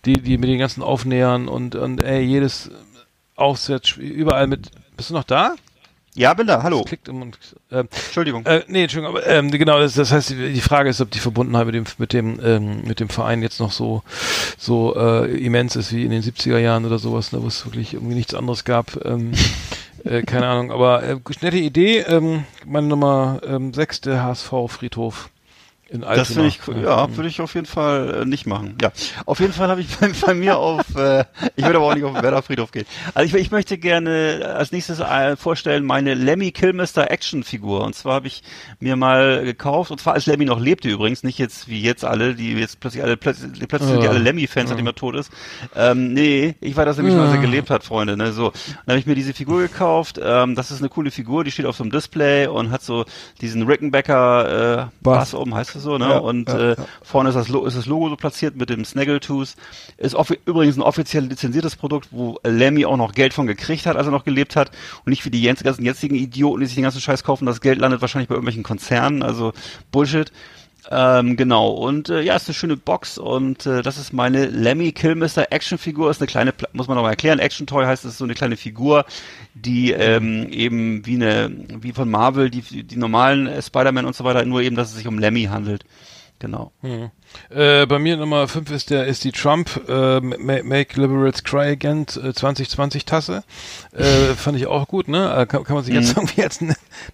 [0.05, 2.71] die, die mit den ganzen Aufnähern und, und ey, jedes
[3.37, 4.71] Aufsatz, überall mit.
[4.97, 5.55] Bist du noch da?
[6.21, 6.83] Ja, bin da, hallo.
[6.83, 7.33] Klickt im,
[7.71, 8.45] äh, Entschuldigung.
[8.45, 11.19] Äh, nee, Entschuldigung, aber ähm, genau, das, das heißt, die, die Frage ist, ob die
[11.19, 14.03] Verbundenheit mit dem, mit dem, ähm, mit dem Verein jetzt noch so,
[14.59, 17.95] so äh, immens ist wie in den 70er Jahren oder sowas, ne, wo es wirklich
[17.95, 19.03] irgendwie nichts anderes gab.
[19.03, 19.33] Ähm,
[20.05, 22.01] äh, keine Ahnung, aber äh, nette Idee.
[22.01, 25.31] Ähm, meine Nummer ähm, 6, der HSV Friedhof
[25.91, 26.17] in Altona.
[26.17, 28.79] Das finde ich, ja, ja würde ich auf jeden Fall äh, nicht machen.
[28.81, 28.93] Ja,
[29.27, 31.25] auf jeden Fall habe ich bei, bei, mir auf, äh,
[31.57, 32.87] ich würde aber auch nicht auf den Werder Friedhof gehen.
[33.15, 37.85] Also ich, ich möchte gerne als nächstes äh, vorstellen meine Lemmy Kilmister Action Figur.
[37.85, 38.43] Und zwar habe ich
[38.79, 42.35] mir mal gekauft, und zwar als Lemmy noch lebte übrigens, nicht jetzt wie jetzt alle,
[42.35, 43.95] die jetzt plötzlich alle, plötzlich, plötzlich ja.
[43.95, 44.69] sind die alle Lemmy-Fans, ja.
[44.69, 45.33] seitdem er tot ist.
[45.75, 47.21] Ähm, nee, ich war das nämlich ja.
[47.21, 48.17] mal, als er gelebt hat, Freunde.
[48.17, 48.33] Ne?
[48.33, 48.53] So,
[48.87, 50.21] dann habe ich mir diese Figur gekauft.
[50.23, 53.05] Ähm, das ist eine coole Figur, die steht auf so einem Display und hat so
[53.41, 56.09] diesen Rickenbacker äh, Bass oben, heißt es so, ne?
[56.09, 59.55] Ja, und ja, äh, vorne ist das, ist das Logo so platziert mit dem Snaggletooth.
[59.97, 64.07] Ist übrigens ein offiziell lizenziertes Produkt, wo Lemmy auch noch Geld von gekriegt hat, als
[64.07, 64.71] er noch gelebt hat.
[65.05, 67.79] Und nicht wie die ganzen jetzigen Idioten, die sich den ganzen Scheiß kaufen, das Geld
[67.79, 69.53] landet wahrscheinlich bei irgendwelchen Konzernen, also
[69.91, 70.33] Bullshit.
[70.93, 74.91] Ähm, genau, und äh, ja, ist eine schöne Box und äh, das ist meine Lemmy
[74.91, 78.25] Killmister Actionfigur, ist eine kleine, muss man nochmal erklären, Action Toy heißt, es ist so
[78.25, 79.05] eine kleine Figur,
[79.55, 84.25] die ähm, eben wie eine, wie von Marvel, die, die normalen äh, Spider-Man und so
[84.25, 85.85] weiter, nur eben, dass es sich um Lemmy handelt.
[86.41, 86.73] Genau.
[86.81, 87.11] Hm.
[87.51, 92.07] Äh, bei mir Nummer 5 ist der ist die Trump äh, Make Liberals Cry Again
[92.17, 93.45] äh, 2020 Tasse.
[93.93, 95.33] Äh, fand ich auch gut, ne?
[95.37, 96.23] Äh, kann, kann man sich jetzt mhm.
[96.23, 96.61] irgendwie als,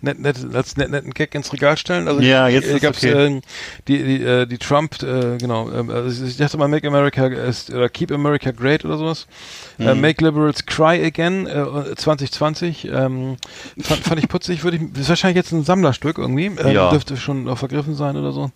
[0.00, 2.08] net, net, als net, netten Gag ins Regal stellen.
[2.08, 3.36] Also ja, jetzt äh, gab's okay.
[3.36, 3.40] äh,
[3.88, 5.70] die die, äh, die Trump äh, genau.
[5.70, 9.26] Äh, also ich dachte mal Make America ist, oder Keep America Great oder sowas.
[9.78, 9.88] Äh, mhm.
[9.88, 13.36] Äh, Make Liberals Cry Again äh, 2020 ähm,
[13.80, 14.64] fand, fand ich putzig.
[14.64, 16.46] Würde ich ist wahrscheinlich jetzt ein Sammlerstück irgendwie.
[16.46, 16.90] Äh, ja.
[16.90, 18.50] Dürfte schon auch vergriffen sein oder so.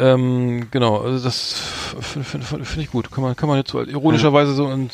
[0.00, 1.60] Ähm, genau, also das
[2.00, 3.10] finde find, find ich gut.
[3.10, 4.92] Kann man, kann man jetzt so ironischerweise so und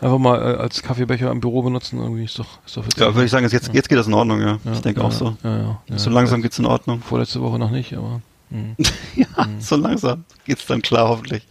[0.00, 1.98] einfach mal äh, als Kaffeebecher im Büro benutzen.
[1.98, 4.40] Irgendwie ist doch, ist doch Ja, würde ich sagen, jetzt, jetzt geht das in Ordnung,
[4.40, 4.58] ja.
[4.62, 5.36] ja ich denke ja, auch so.
[5.42, 7.00] Ja, ja, so langsam geht's in Ordnung.
[7.00, 8.20] Vorletzte Woche noch nicht, aber.
[8.50, 8.74] Mh.
[9.16, 9.60] ja, mh.
[9.60, 11.46] so langsam geht's dann klar, hoffentlich.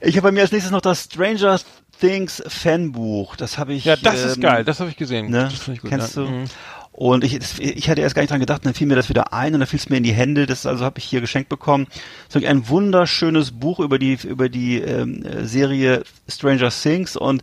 [0.00, 1.58] Ich habe bei mir als nächstes noch das Stranger
[1.98, 3.34] Things Fanbuch.
[3.34, 3.84] Das habe ich.
[3.84, 4.64] Ja, das ähm, ist geil.
[4.64, 5.28] Das habe ich gesehen.
[5.30, 5.48] Ne?
[5.50, 6.22] Das ich gut, Kennst du?
[6.22, 6.44] Mhm.
[6.92, 9.54] Und ich, ich hatte erst gar nicht dran gedacht, dann fiel mir das wieder ein
[9.54, 10.44] und dann fiel es mir in die Hände.
[10.44, 11.86] Das also habe ich hier geschenkt bekommen.
[12.28, 17.42] So ein wunderschönes Buch über die über die ähm, Serie Stranger Things und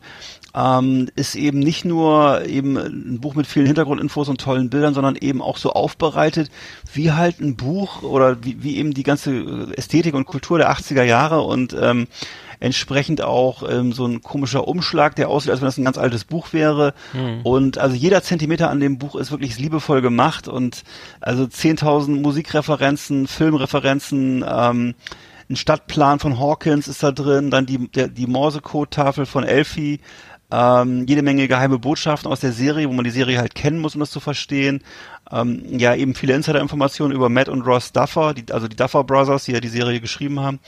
[0.56, 5.16] ähm, ist eben nicht nur eben ein Buch mit vielen Hintergrundinfos und tollen Bildern, sondern
[5.16, 6.50] eben auch so aufbereitet,
[6.94, 11.04] wie halt ein Buch oder wie, wie eben die ganze Ästhetik und Kultur der 80er
[11.04, 12.08] Jahre und ähm,
[12.60, 16.26] entsprechend auch ähm, so ein komischer Umschlag, der aussieht, als wenn das ein ganz altes
[16.26, 16.94] Buch wäre.
[17.14, 17.42] Mhm.
[17.44, 20.84] Und also jeder Zentimeter an dem Buch ist wirklich liebevoll gemacht und
[21.22, 24.96] also 10.000 Musikreferenzen, Filmreferenzen, ähm,
[25.50, 30.00] ein Stadtplan von Hawkins ist da drin, dann die, der, die Morsecode-Tafel von Elfie,
[30.52, 33.96] ähm, jede Menge geheime Botschaften aus der Serie, wo man die Serie halt kennen muss,
[33.96, 34.84] um das zu verstehen.
[35.32, 39.46] Ähm, ja, eben viele Insider-Informationen über Matt und Ross Duffer, die, also die Duffer Brothers,
[39.46, 40.60] die ja die Serie geschrieben haben.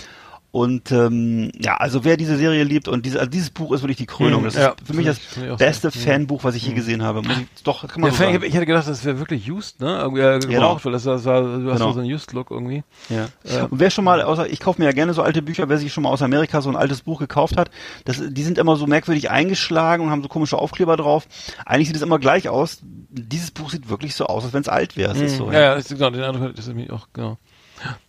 [0.51, 3.97] Und ähm, ja, also wer diese Serie liebt und diese, also dieses Buch ist wirklich
[3.97, 4.43] die Krönung.
[4.43, 5.19] Das ja, ist für mich das
[5.57, 5.91] beste.
[5.91, 7.21] Fanbuch, was ich je gesehen habe.
[7.21, 8.43] Muss ich, doch, kann man ja, so sagen.
[8.43, 9.99] Ich hätte gedacht, das wäre wirklich used, ne?
[9.99, 10.85] Irgendwie äh, gebraucht, genau.
[10.85, 11.93] weil das, das war, du hast genau.
[11.93, 12.83] so einen used-Look irgendwie.
[13.09, 13.27] Ja.
[13.43, 15.77] Äh, und wer schon mal, außer, ich kaufe mir ja gerne so alte Bücher, wer
[15.77, 17.71] sich schon mal aus Amerika so ein altes Buch gekauft hat,
[18.03, 21.27] das, die sind immer so merkwürdig eingeschlagen und haben so komische Aufkleber drauf.
[21.65, 22.79] Eigentlich sieht es immer gleich aus.
[23.09, 25.15] Dieses Buch sieht wirklich so aus, als wenn es alt wäre.
[25.15, 25.29] Mhm.
[25.29, 27.37] So, ja, ja, das ist, genau, den Eindruck, das ist nämlich auch, genau.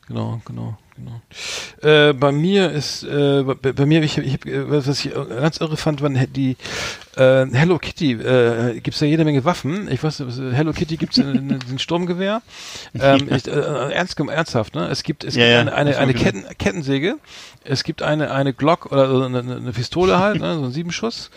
[0.07, 1.21] Genau, genau genau.
[1.83, 5.59] Äh, bei mir ist, äh, bei, bei, mir, ich, ich hab, äh, was ich ganz
[5.59, 6.57] irre fand, waren die
[7.17, 9.91] äh, Hello Kitty, äh, gibt es ja jede Menge Waffen.
[9.91, 10.23] Ich weiß,
[10.53, 12.43] Hello Kitty gibt es in, in, in Sturmgewehr.
[12.95, 14.87] Ähm, ich, äh, ernst, ernsthaft, ne?
[14.89, 17.17] Es gibt, es ja, gibt ja, eine, eine, eine Ketten, Kettensäge,
[17.65, 20.55] es gibt eine, eine Glock oder eine, eine Pistole halt, ne?
[20.55, 21.31] so ein Siebenschuss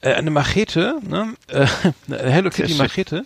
[0.00, 1.34] äh, eine Machete, ne?
[1.48, 1.66] Äh,
[2.06, 3.24] eine Hello Kitty Machete.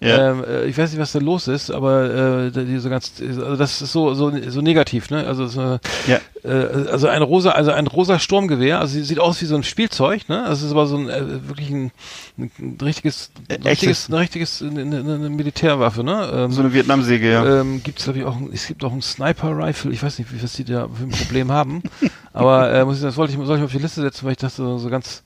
[0.00, 0.30] Ja.
[0.30, 3.56] Ähm, äh, ich weiß nicht, was da los ist, aber äh, die so ganz, also
[3.56, 5.26] das ist so so so negativ, ne?
[5.26, 6.20] Also so, ja.
[6.42, 10.28] äh, also ein rosa, also ein rosa Sturmgewehr, also sieht aus wie so ein Spielzeug,
[10.28, 10.42] ne?
[10.42, 11.92] Also es ist aber so ein äh, wirklich ein,
[12.36, 16.30] ein richtiges, ein richtiges, ein richtiges eine, eine Militärwaffe, ne?
[16.34, 17.60] Ähm, so eine Vietnamsäge, ja.
[17.60, 19.92] Ähm, gibt es glaube ich auch, es gibt auch ein Sniper Rifle.
[19.92, 21.82] Ich weiß nicht, was die da für ein Problem haben,
[22.32, 24.38] aber äh, muss ich, das wollte ich, soll ich auf die Liste setzen, weil ich
[24.38, 25.22] dachte so, so ganz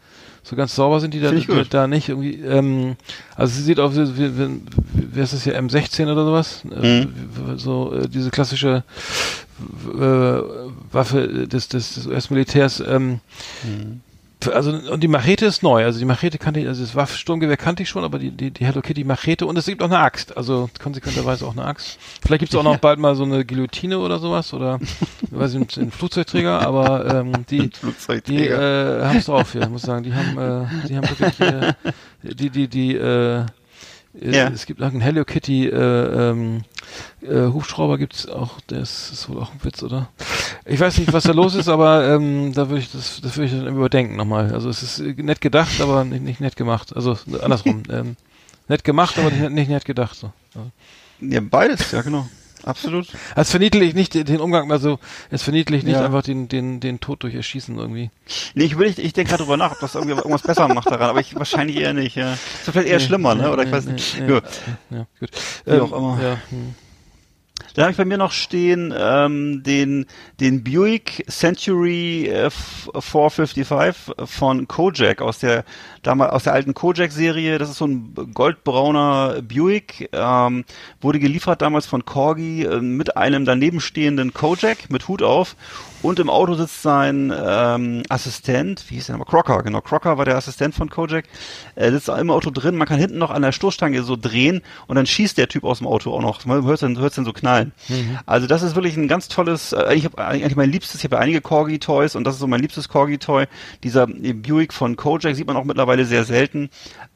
[0.49, 1.31] so ganz sauber sind die da,
[1.69, 2.37] da nicht irgendwie.
[2.37, 2.97] Ähm,
[3.37, 4.61] also sie sieht aus wie, wie, wie,
[5.15, 6.63] wie ist das hier, M16 oder sowas?
[6.71, 7.59] Äh, mhm.
[7.59, 8.83] So äh, diese klassische
[9.95, 10.41] äh,
[10.91, 12.81] Waffe des, des, des US-Militärs.
[12.81, 13.21] Ähm,
[13.63, 14.01] mhm
[14.47, 15.85] also und die Machete ist neu.
[15.85, 18.65] Also die Machete kannte ich, also das Waffensturmgewehr kannte ich schon, aber die, die, die
[18.65, 20.37] Hello Kitty Machete und es gibt auch eine Axt.
[20.37, 21.99] Also konsequenterweise auch eine Axt.
[22.23, 24.79] Vielleicht gibt es auch noch bald mal so eine Guillotine oder sowas oder
[25.31, 27.71] weiß ich, einen Flugzeugträger, aber ähm, die,
[28.27, 30.05] die äh, haben es drauf hier, muss sagen.
[30.05, 31.73] Die haben, äh, die haben wirklich äh,
[32.23, 33.45] die, die, die, äh,
[34.21, 34.49] ja.
[34.49, 36.65] Es gibt auch einen Hello Kitty äh, ähm,
[37.23, 40.09] äh, Hubschrauber gibt's auch, der ist, ist wohl auch ein Witz, oder?
[40.65, 43.47] Ich weiß nicht, was da los ist, aber ähm, da würde ich das, das würde
[43.47, 44.53] ich dann überdenken nochmal.
[44.53, 46.95] Also es ist nett gedacht, aber nicht, nicht nett gemacht.
[46.95, 47.83] Also andersrum.
[47.91, 48.17] ähm,
[48.69, 50.17] nett gemacht, aber nicht, nicht nett gedacht.
[50.17, 50.33] So.
[51.21, 52.29] Ja, beides, ja genau.
[52.69, 53.07] Absolut.
[53.35, 54.99] Es verniedlicht nicht den Umgang, also
[55.31, 56.05] es verniedlicht nicht ja.
[56.05, 58.11] einfach den, den, den Tod durch Erschießen irgendwie.
[58.55, 60.91] Nee, ich will, ich, ich denke gerade drüber nach, ob das irgendwie irgendwas besser macht
[60.91, 62.35] daran, aber ich wahrscheinlich eher nicht, ja.
[62.35, 63.51] Ist vielleicht eher nee, schlimmer, ne?
[63.51, 64.21] Oder ich weiß nicht.
[64.21, 64.43] Nee, ja.
[64.91, 65.31] ja, gut.
[65.65, 66.23] Wie ähm, auch immer.
[66.23, 66.75] Ja, hm.
[67.75, 70.07] Dann habe ich bei mir noch stehen ähm, den
[70.41, 73.95] den Buick Century äh, 455
[74.25, 75.65] von Kojak aus der
[76.03, 77.59] damals aus der alten Kojak Serie.
[77.59, 80.65] Das ist so ein goldbrauner Buick, ähm,
[81.01, 85.57] wurde geliefert damals von Corgi äh, mit einem daneben stehenden Kojak mit Hut auf
[86.03, 89.31] und im Auto sitzt sein ähm, Assistent, wie hieß der nochmal?
[89.31, 89.81] Crocker, genau.
[89.81, 91.25] Crocker war der Assistent von Kojak.
[91.75, 94.97] Er sitzt im Auto drin, man kann hinten noch an der Stoßstange so drehen und
[94.97, 96.45] dann schießt der Typ aus dem Auto auch noch.
[96.45, 97.73] Man hört es dann, hört's dann so knallen.
[97.89, 98.19] Mhm.
[98.27, 101.17] Also das ist wirklich ein ganz tolles, äh, ich habe eigentlich mein liebstes, ich habe
[101.17, 103.47] ja einige Corgi-Toys und das ist so mein liebstes Corgi-Toy.
[103.83, 106.71] Dieser Buick von Kojak sieht man auch mittlerweile sehr selten.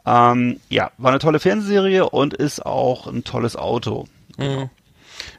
[0.04, 4.06] Ähm, ja, war eine tolle Fernsehserie und ist auch ein tolles Auto.
[4.38, 4.70] Mhm.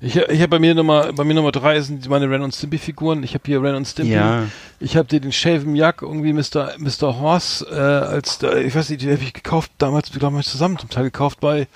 [0.03, 2.77] Ich, ich habe bei mir Nummer, bei mir Nummer drei sind meine Ren und Stimpy
[2.77, 3.23] Figuren.
[3.23, 4.11] Ich habe hier Ren und Stimpy.
[4.11, 4.43] Ja.
[4.81, 6.73] Ich habe dir den Shaven Jack irgendwie Mr.
[6.77, 7.19] Mr.
[7.21, 10.77] Horse äh, als da, ich weiß nicht, die habe ich gekauft damals, glaube ich, zusammen
[10.77, 11.67] zum Teil gekauft bei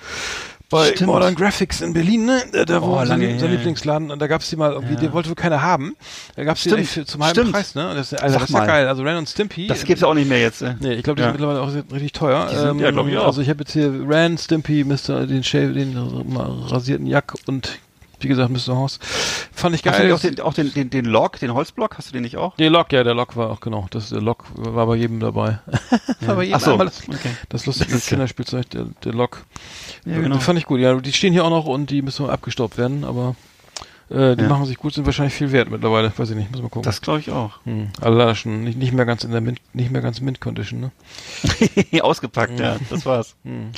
[0.70, 1.06] bei Stimmt.
[1.06, 2.42] Modern Graphics in Berlin, ne?
[2.66, 5.00] Da, oh, wo sein, Lieblingsladen und da gab's die mal irgendwie, ja.
[5.00, 5.96] den wollte wohl keiner haben.
[6.36, 7.52] Da gab's die für, zum halben Stimmt.
[7.52, 7.88] Preis, ne?
[7.88, 8.86] Und das, also, das ist ja geil.
[8.86, 9.66] Also Ren und Stimpy.
[9.68, 10.60] Das gibt's auch nicht mehr jetzt.
[10.60, 10.74] Äh.
[10.80, 11.28] Nee, ich glaube, die ja.
[11.28, 12.46] sind mittlerweile auch richtig teuer.
[12.50, 13.24] Sind, ähm, ja, glaube ich auch.
[13.24, 15.26] Also ich habe jetzt hier Ren, Stimpy, Mr.
[15.26, 15.96] den Shave, den
[16.68, 17.78] rasierten Jack und
[18.20, 18.76] wie gesagt, Mr.
[18.76, 18.98] Horse.
[19.52, 20.12] Fand ich geil.
[20.12, 22.36] Hast du auch, den, auch den, den, den Log, den Holzblock, hast du den nicht
[22.36, 22.56] auch?
[22.56, 23.86] Den Log, ja, der Log war auch, genau.
[23.90, 25.60] Das, der Log war bei jedem dabei.
[26.20, 26.76] war bei jedem Ach so.
[26.76, 27.30] das, okay.
[27.48, 29.44] das lustige Kinderspielzeug, der, der Log.
[30.04, 30.38] Ja, genau.
[30.38, 30.80] fand ich gut.
[30.80, 33.36] Ja, die stehen hier auch noch und die müssen abgestaubt werden, aber
[34.10, 34.48] äh, die ja.
[34.48, 36.12] machen sich gut, sind wahrscheinlich viel wert mittlerweile.
[36.16, 36.82] Weiß ich nicht, muss mal gucken.
[36.82, 37.64] Das glaube ich auch.
[37.64, 37.88] Hm.
[38.00, 40.90] Also schon nicht, nicht mehr ganz in der Mint, nicht mehr ganz Mint Condition, ne?
[42.02, 42.76] Ausgepackt, ja.
[42.88, 43.36] Das war's.
[43.44, 43.70] Hm.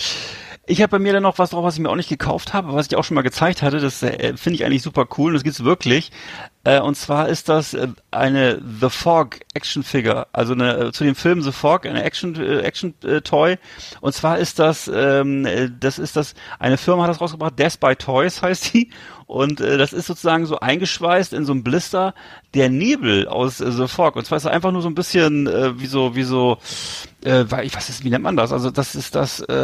[0.66, 2.74] Ich habe bei mir dann noch was drauf, was ich mir auch nicht gekauft habe,
[2.74, 3.80] was ich auch schon mal gezeigt hatte.
[3.80, 6.12] Das äh, finde ich eigentlich super cool und das gibt's wirklich.
[6.62, 11.04] Äh, und zwar ist das äh, eine The Fog Action Figure, also eine, äh, zu
[11.04, 13.56] dem Film The Fog, eine Action äh, Action äh, Toy.
[14.02, 17.80] Und zwar ist das, ähm, äh, das ist das, eine Firma hat das rausgebracht, Death
[17.80, 18.90] by Toys heißt die.
[19.30, 22.14] Und äh, das ist sozusagen so eingeschweißt in so einem Blister
[22.52, 24.16] der Nebel aus äh, The Fog.
[24.16, 26.58] Und zwar ist es einfach nur so ein bisschen äh, wie so, wie so,
[27.24, 28.52] äh, ich weiß nicht, wie nennt man das?
[28.52, 29.54] Also das ist das, äh,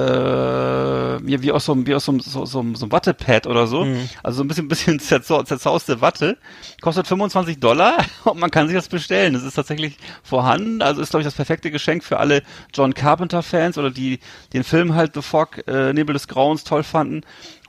[1.26, 3.66] wie, wie aus so einem, wie aus so einem, so, so, so einem Wattepad oder
[3.66, 3.84] so.
[3.84, 4.08] Mhm.
[4.22, 4.68] Also so ein bisschen,
[5.00, 6.38] bisschen zerzauste Watte.
[6.86, 9.32] Kostet 25 Dollar und man kann sich das bestellen.
[9.32, 10.82] Das ist tatsächlich vorhanden.
[10.82, 14.20] Also ist, glaube ich, das perfekte Geschenk für alle John Carpenter-Fans oder die
[14.52, 17.22] den Film halt The Fog, äh, Nebel des Grauens toll fanden.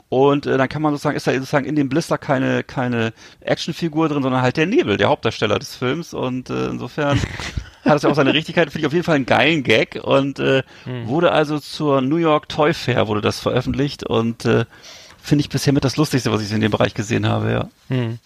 [0.10, 4.07] Und äh, dann kann man sozusagen, ist da sozusagen in dem Blister keine, keine Actionfigur
[4.07, 6.14] drin, sondern halt der Nebel, der Hauptdarsteller des Films.
[6.14, 7.19] Und äh, insofern
[7.85, 9.99] hat es ja auch seine Richtigkeit, finde ich auf jeden Fall einen geilen Gag.
[9.99, 11.07] Und äh, hm.
[11.07, 14.65] wurde also zur New York Toy Fair wurde das veröffentlicht und äh,
[15.19, 17.69] finde ich bisher mit das Lustigste, was ich in dem Bereich gesehen habe, ja.
[17.88, 18.19] Hm.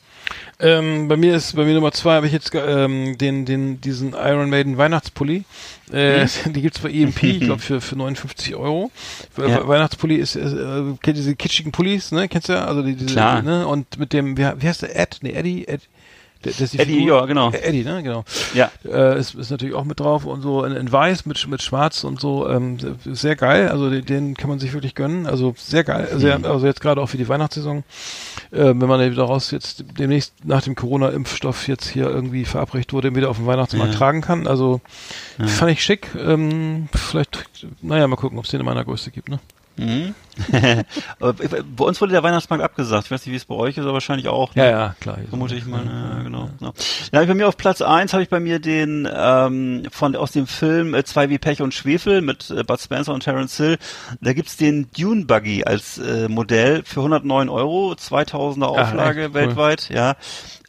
[0.59, 4.13] Ähm, bei mir ist, bei mir Nummer zwei habe ich jetzt ähm, den, den, diesen
[4.13, 5.43] Iron Maiden Weihnachtspulli.
[5.91, 6.29] Äh, mhm.
[6.53, 8.91] Die gibt's bei EMP, ich glaube für, für 59 Euro.
[9.37, 9.67] Ja.
[9.67, 12.27] Weihnachtspulli ist, äh, kennt diese kitschigen Pullis, ne?
[12.27, 12.65] Kennst du ja?
[12.65, 13.41] Also die, diese, Klar.
[13.41, 13.67] ne?
[13.67, 14.95] Und mit dem, wie, wie heißt der?
[14.95, 15.19] Ed?
[15.21, 15.67] Nee, Eddie?
[15.67, 15.81] Ed,
[16.41, 17.51] das ist die Eddie, Figur, ja, genau.
[17.51, 18.23] Eddie, ne, genau.
[18.53, 18.71] Ja.
[18.83, 22.03] Äh, ist, ist natürlich auch mit drauf und so in, in weiß mit, mit schwarz
[22.03, 22.49] und so.
[22.49, 23.69] Ähm, sehr geil.
[23.69, 25.27] Also den, den kann man sich wirklich gönnen.
[25.27, 26.07] Also sehr geil.
[26.15, 26.45] Sehr, mhm.
[26.45, 27.83] Also jetzt gerade auch für die Weihnachtssaison.
[28.51, 33.29] Äh, wenn man daraus jetzt demnächst nach dem Corona-Impfstoff jetzt hier irgendwie verabreicht wurde, wieder
[33.29, 33.97] auf dem Weihnachtsmarkt ja.
[33.97, 34.47] tragen kann.
[34.47, 34.81] Also
[35.37, 35.47] ja.
[35.47, 36.07] fand ich schick.
[36.17, 37.47] Ähm, vielleicht,
[37.81, 39.39] naja, mal gucken, ob es den in meiner Größe gibt, ne?
[39.77, 40.15] Mhm.
[41.19, 43.05] bei uns wurde der Weihnachtsmarkt abgesagt.
[43.05, 44.55] Ich weiß nicht, wie es bei euch ist, aber wahrscheinlich auch.
[44.55, 44.63] Ne?
[44.63, 45.17] Ja, ja, klar.
[45.29, 45.85] Vermute ich mal.
[45.85, 46.43] Ja, genau.
[46.43, 46.49] Ja.
[46.59, 46.73] Genau.
[47.13, 50.31] Habe ich bei mir auf Platz eins habe ich bei mir den ähm, von aus
[50.31, 53.77] dem Film äh, Zwei wie Pech und Schwefel mit äh, Bud Spencer und Terence Hill.
[54.21, 59.87] Da gibt's den Dune Buggy als äh, Modell für 109 Euro, 2000er Auflage Ach, weltweit.
[59.89, 59.95] Cool.
[59.95, 60.15] Ja,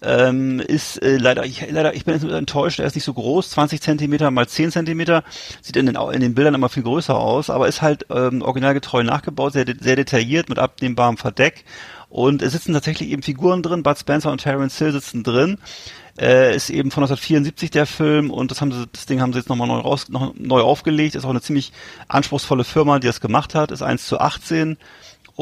[0.03, 3.81] ähm, ist äh, leider, ich, leider, ich bin enttäuscht, er ist nicht so groß, 20
[3.81, 5.25] Zentimeter mal 10 Zentimeter,
[5.61, 9.03] sieht in den, in den Bildern immer viel größer aus, aber ist halt ähm, originalgetreu
[9.03, 11.65] nachgebaut, sehr, sehr detailliert mit abnehmbarem Verdeck
[12.13, 15.57] und es sitzen tatsächlich eben Figuren drin, Bud Spencer und Terence Hill sitzen drin.
[16.21, 19.39] Äh, ist eben von 1974 der Film und das haben sie, das Ding haben sie
[19.39, 21.15] jetzt nochmal neu raus, noch neu aufgelegt.
[21.15, 21.73] Ist auch eine ziemlich
[22.09, 23.71] anspruchsvolle Firma, die das gemacht hat.
[23.71, 24.77] Ist 1 zu 18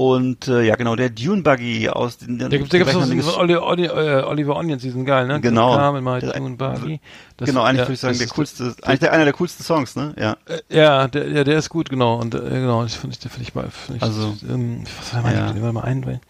[0.01, 2.39] und äh, ja, genau, der Dune Buggy aus den.
[2.39, 5.43] Da gibt es so diesen Oliver, Oliver, Oliver Onions, diesen geil, ne?
[5.43, 5.77] Genau.
[5.77, 7.01] Carmen, mal Dune Buggy.
[7.37, 9.97] Das, genau, eigentlich ja, würde ich sagen, der coolste, eigentlich der, einer der coolsten Songs,
[9.97, 10.15] ne?
[10.19, 10.39] Ja.
[10.47, 12.19] Äh, ja, der, ja, der ist gut, genau.
[12.19, 15.21] Und äh, genau, das finde ich, finde ich mal, finde ich, also, ähm, was war
[15.21, 15.73] meine, ja.
[15.73, 16.21] mal ein,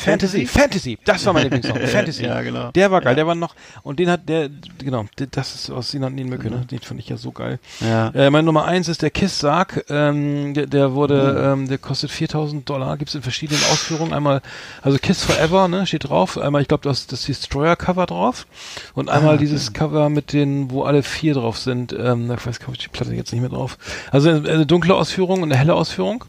[0.00, 1.78] Fantasy, Fantasy, das war mein Lieblingssong.
[1.78, 2.24] Fantasy.
[2.24, 2.70] ja, genau.
[2.72, 3.14] Der war geil, ja.
[3.16, 4.48] der war noch, und den hat der,
[4.78, 6.66] genau, das ist aus Sinan Mücke, ne?
[6.70, 7.58] Den fand ich ja so geil.
[7.80, 8.08] Ja.
[8.10, 11.62] Äh, mein Nummer eins ist der Kiss-Sarg, ähm, der, der wurde, mhm.
[11.62, 14.12] ähm, der kostet 4000 Dollar, gibt's in verschiedenen Ausführungen.
[14.12, 14.42] Einmal,
[14.82, 16.38] also Kiss Forever, ne, steht drauf.
[16.38, 18.46] Einmal, ich glaube, das, das Destroyer-Cover drauf.
[18.94, 19.80] Und einmal ah, dieses okay.
[19.80, 21.92] Cover mit den, wo alle vier drauf sind.
[21.92, 23.78] Ähm, ich weiß gar nicht, die Platte jetzt nicht mehr drauf.
[24.10, 26.24] Also eine, eine dunkle Ausführung und eine helle Ausführung.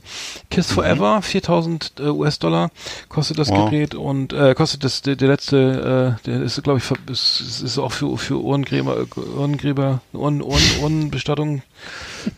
[0.50, 0.76] Kiss mhm.
[0.76, 2.72] Forever, 4000 äh, US-Dollar
[3.10, 3.58] kostet das wow.
[3.70, 7.78] Gerät und äh, kostet das der, der letzte, äh, der ist glaube ich ist, ist
[7.78, 9.06] auch für für Ohrengräber,
[9.38, 11.62] Ohrengräber, Ohren, Ohren, Ohrenbestattung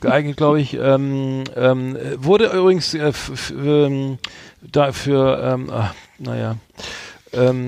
[0.02, 0.74] geeignet, glaube ich.
[0.76, 3.12] Ähm, ähm, wurde übrigens äh,
[3.52, 4.18] ähm,
[4.62, 6.56] dafür, ähm, ach, naja,
[7.34, 7.66] Ähm,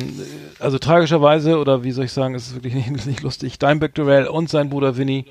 [0.59, 4.27] also tragischerweise, oder wie soll ich sagen, es ist wirklich nicht, nicht lustig, Dimebag Durrell
[4.27, 5.25] und sein Bruder Vinny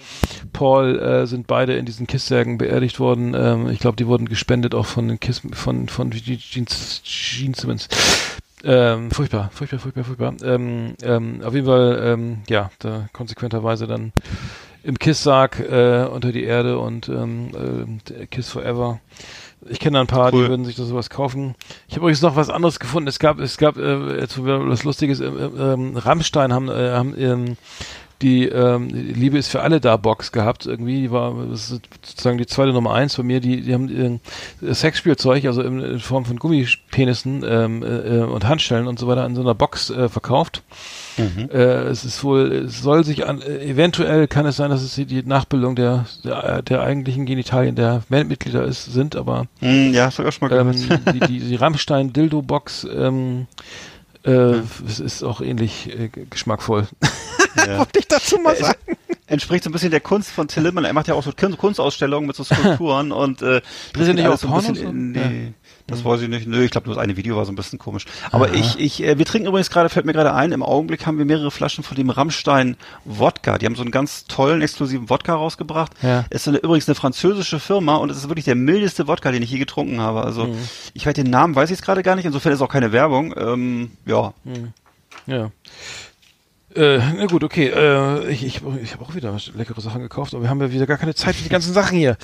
[0.52, 3.34] Paul äh, sind beide in diesen Kisssärgen beerdigt worden.
[3.34, 7.88] Ähm, ich glaube, die wurden gespendet auch von den Kiss, von, von Gene, Gene Simmons.
[8.66, 10.34] Ähm, furchtbar, furchtbar, furchtbar, furchtbar.
[10.42, 14.12] Ähm, ähm, auf jeden Fall, ähm, ja, da konsequenterweise dann
[14.82, 19.00] im Kisssarg äh, unter die Erde und ähm, äh, Kiss Forever.
[19.68, 20.44] Ich kenne ein paar, cool.
[20.44, 21.54] die würden sich das sowas kaufen.
[21.88, 23.08] Ich habe übrigens noch was anderes gefunden.
[23.08, 27.56] Es gab, es gab, äh, jetzt was Lustiges, äh, äh, Rammstein haben, äh, haben ähm,
[28.24, 30.64] die ähm, Liebe ist für alle da Box gehabt.
[30.64, 33.40] Irgendwie die war sozusagen die zweite Nummer eins von mir.
[33.40, 34.20] Die, die haben
[34.62, 39.26] äh, Sexspielzeug, also in, in Form von Gummipenissen ähm, äh, und Handstellen und so weiter
[39.26, 40.62] in so einer Box äh, verkauft.
[41.18, 41.50] Mhm.
[41.52, 44.94] Äh, es ist wohl, es soll sich an, äh, eventuell kann es sein, dass es
[44.94, 50.12] die Nachbildung der, der, der eigentlichen Genitalien der Bandmitglieder ist, sind, aber mhm, ja, auch
[50.12, 50.72] schon mal ähm,
[51.12, 53.46] die, die, die Rammstein Dildo Box ähm,
[54.24, 56.88] äh, es ist auch ähnlich äh, geschmackvoll.
[57.56, 57.78] Ja.
[57.78, 58.78] Wollte ich dazu mal sagen.
[59.26, 60.84] Entspricht so ein bisschen der Kunst von Till Lindemann.
[60.84, 63.60] Er macht ja auch so Kunstausstellungen mit so Skulpturen und äh,
[63.92, 64.92] das ist nicht auch so ein bisschen, so?
[64.92, 65.52] nee, ja.
[65.86, 66.08] Das mhm.
[66.08, 66.46] weiß ich nicht.
[66.46, 68.06] Nö, ich glaube, nur das eine Video war so ein bisschen komisch.
[68.30, 68.54] Aber Aha.
[68.54, 71.24] ich, ich, äh, wir trinken übrigens gerade, fällt mir gerade ein, im Augenblick haben wir
[71.24, 73.58] mehrere Flaschen von dem Rammstein Wodka.
[73.58, 75.92] Die haben so einen ganz tollen, exklusiven Wodka rausgebracht.
[76.02, 76.24] Ja.
[76.30, 79.42] Es ist eine, übrigens eine französische Firma und es ist wirklich der mildeste Wodka, den
[79.42, 80.22] ich je getrunken habe.
[80.22, 80.58] Also mhm.
[80.94, 82.24] ich weiß den Namen, weiß ich jetzt gerade gar nicht.
[82.24, 83.34] Insofern ist auch keine Werbung.
[83.36, 84.32] Ähm, ja.
[84.44, 84.72] Mhm.
[85.26, 85.50] Ja.
[86.74, 87.68] Äh, na gut, okay.
[87.68, 90.86] Äh, ich ich, ich habe auch wieder leckere Sachen gekauft, aber wir haben ja wieder
[90.86, 92.16] gar keine Zeit für die ganzen Sachen hier.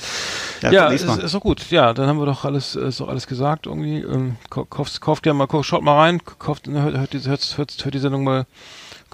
[0.60, 1.70] Ja, ja ist, ist doch gut.
[1.70, 4.00] Ja, dann haben wir doch alles, ist doch alles gesagt irgendwie.
[4.00, 7.94] Ähm, kauft, kauft ja mal, schaut mal rein, kauft, ne, hört, hört, hört, hört, hört
[7.94, 8.46] die Sendung mal,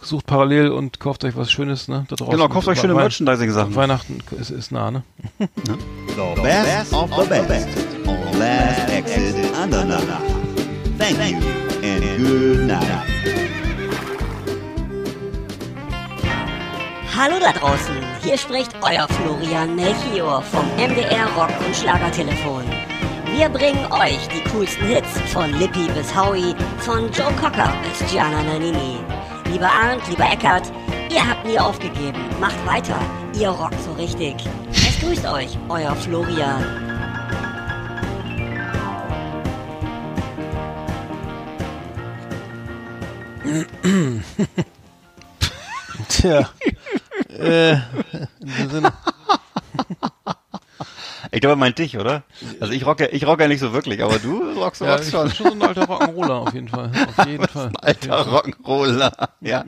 [0.00, 2.06] sucht parallel und kauft euch was Schönes, ne?
[2.08, 2.32] Da draußen.
[2.32, 3.74] Genau, kauft euch schöne Merchandising-Sachen.
[3.74, 5.02] Weihnachten ist, ist nah, ne?
[5.38, 7.68] the best of the best
[8.06, 10.00] on Last Exit Andernach.
[10.98, 11.38] Thank you
[11.82, 13.45] and good night.
[17.18, 22.62] Hallo da draußen, hier spricht euer Florian Melchior vom MDR Rock und Schlagertelefon.
[23.34, 28.42] Wir bringen euch die coolsten Hits von Lippi bis Howie, von Joe Cocker bis Gianna
[28.42, 28.98] Nannini.
[29.50, 30.70] Lieber Arndt, lieber Eckert,
[31.10, 33.00] ihr habt nie aufgegeben, macht weiter,
[33.32, 34.34] ihr rockt so richtig.
[34.72, 36.62] Es grüßt euch, euer Florian.
[46.10, 46.50] Tja.
[47.38, 47.78] äh.
[51.32, 52.22] Ich glaube, er meint dich, oder?
[52.60, 55.26] Also ich rocke, ich rocke ja nicht so wirklich, aber du rockst, ja, rockst schon.
[55.26, 56.90] Ich bin schon so ein alter Rock'n'Roller auf jeden Fall.
[57.16, 57.66] Auf jeden Fall.
[57.66, 59.64] Ein alter Rock'n'Roller, ja.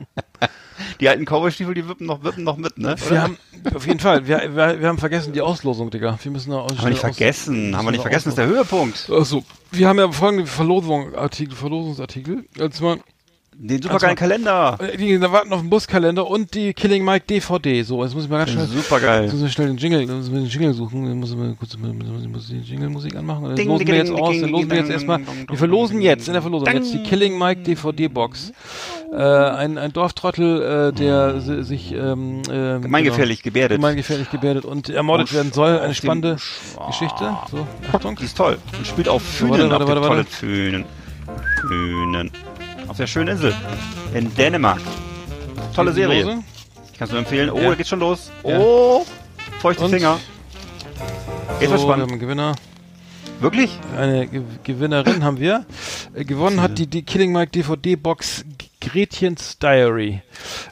[0.99, 2.93] Die alten Cowboy-Stiefel, die wippen noch, wippen noch mit, ne?
[2.93, 3.09] Oder?
[3.09, 3.37] Wir haben,
[3.75, 6.17] auf jeden Fall, wir, wir, wir haben vergessen die Auslosung, Digga.
[6.21, 9.09] Wir müssen da Haben wir nicht vergessen, haben wir nicht vergessen, das ist der Höhepunkt.
[9.11, 12.45] Achso, wir haben ja folgende Verlosung, Artikel, Verlosungsartikel.
[12.55, 12.99] Jetzt mal,
[13.61, 14.77] den supergeilen also, Kalender.
[14.79, 17.83] Äh, die, warten auf den Buskalender und die Killing Mike DVD.
[17.83, 18.65] So, jetzt muss ich mal ganz schnell.
[18.65, 19.23] Supergeil.
[19.23, 21.05] Jetzt muss ich schnell den Jingle, muss den Jingle suchen.
[21.05, 23.55] Dann muss ich mal kurz muss, die Jingle-Musik anmachen.
[23.55, 24.39] Dann losen wir jetzt aus.
[24.39, 25.19] Dann losen wir jetzt erstmal.
[25.49, 28.53] Wir verlosen jetzt in der Verlosung jetzt die Killing Mike DVD-Box.
[29.11, 31.61] Äh, ein, ein Dorftrottel, äh, der oh.
[31.61, 33.77] sich ähm, äh, gemeingefährlich genau, gebärdet.
[33.77, 35.79] Gemeingefährlich gebärdet und ermordet werden soll.
[35.79, 36.37] Eine spannende
[36.87, 37.37] Geschichte.
[37.51, 38.15] So, Achtung.
[38.15, 38.57] Die ist toll.
[38.77, 39.69] Und spielt auf Fühlen.
[39.69, 40.23] Warte, warte, warte, warte.
[40.25, 40.85] Fühlen.
[41.59, 42.31] Fühlen
[42.89, 43.53] auf der schönen Insel
[44.13, 44.81] in Dänemark.
[45.75, 46.23] Tolle Serie.
[46.23, 46.43] Lose?
[46.97, 47.49] Kannst du empfehlen.
[47.51, 47.73] Oh, ja.
[47.75, 48.31] geht schon los.
[48.43, 49.05] Oh,
[49.61, 49.91] feuchte Und?
[49.91, 50.19] Finger.
[51.59, 52.07] Geht so, spannend.
[52.07, 52.55] Wir haben Gewinner.
[53.39, 53.71] Wirklich?
[53.97, 55.65] Eine Ge Gewinnerin haben wir.
[56.13, 58.43] Äh, gewonnen hat die, die Killing Mike DVD Box
[58.81, 60.21] Gretchens Diary.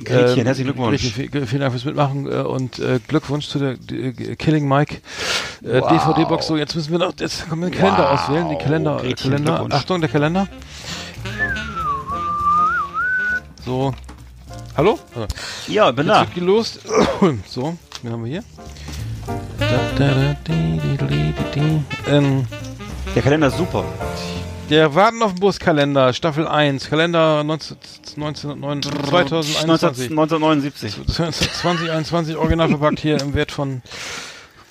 [0.03, 1.15] Gretchen, ähm, herzlichen Glückwunsch.
[1.15, 4.97] Gretchen, vielen Dank fürs Mitmachen äh, und äh, Glückwunsch zu der äh, Killing Mike
[5.63, 5.89] äh, wow.
[5.89, 6.47] DVD Box.
[6.47, 8.19] So, jetzt müssen wir noch, jetzt können wir den Kalender wow.
[8.19, 8.49] auswählen.
[8.49, 9.67] Den Kalender, Gretchen, Kalender.
[9.71, 10.47] Achtung, der Kalender.
[13.67, 13.93] So.
[14.77, 14.97] Hallo?
[15.67, 16.23] Ja, bin da.
[16.23, 16.79] Jetzt los.
[17.45, 18.43] so, wen haben wir hier?
[22.07, 22.47] Ähm,
[23.13, 23.83] der Kalender ist super.
[24.69, 27.77] Der Warten auf den Buskalender, Staffel 1, Kalender 19,
[28.15, 28.63] 19,
[29.09, 30.11] 2021.
[30.11, 30.95] 1979.
[31.05, 33.81] 2021 original verpackt hier im Wert von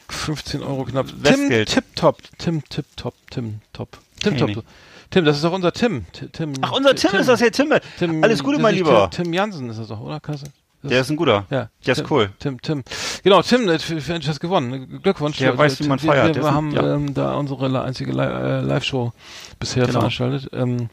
[0.09, 1.09] 15 Euro knapp.
[1.23, 2.23] Tim Tip Top.
[2.39, 3.13] Tim Tip Top.
[3.29, 3.99] Tim Top.
[4.23, 4.65] Tim Top.
[5.11, 6.07] Tim, das ist doch unser Tim.
[6.33, 7.73] Tim Ach, unser Tim, Tim ist das, Herr Tim.
[7.99, 9.09] Tim Alles Gute, mein Lieber.
[9.11, 10.21] Tim, Tim Jansen ist das doch, oder?
[10.21, 10.47] Kasse?
[10.89, 11.47] Der ist ein guter.
[11.51, 11.69] Ja.
[11.85, 12.31] Der ist cool.
[12.39, 12.83] Tim, Tim.
[13.23, 15.01] Genau, Tim, du hast gewonnen.
[15.03, 15.39] Glückwunsch.
[15.39, 16.37] Der weiß, wie man feiert.
[16.37, 16.95] Wir, wir haben ja.
[16.95, 19.13] ähm, da unsere einzige äh, Live-Show
[19.59, 20.01] bisher genau.
[20.01, 20.51] veranstaltet.
[20.53, 20.89] Ähm,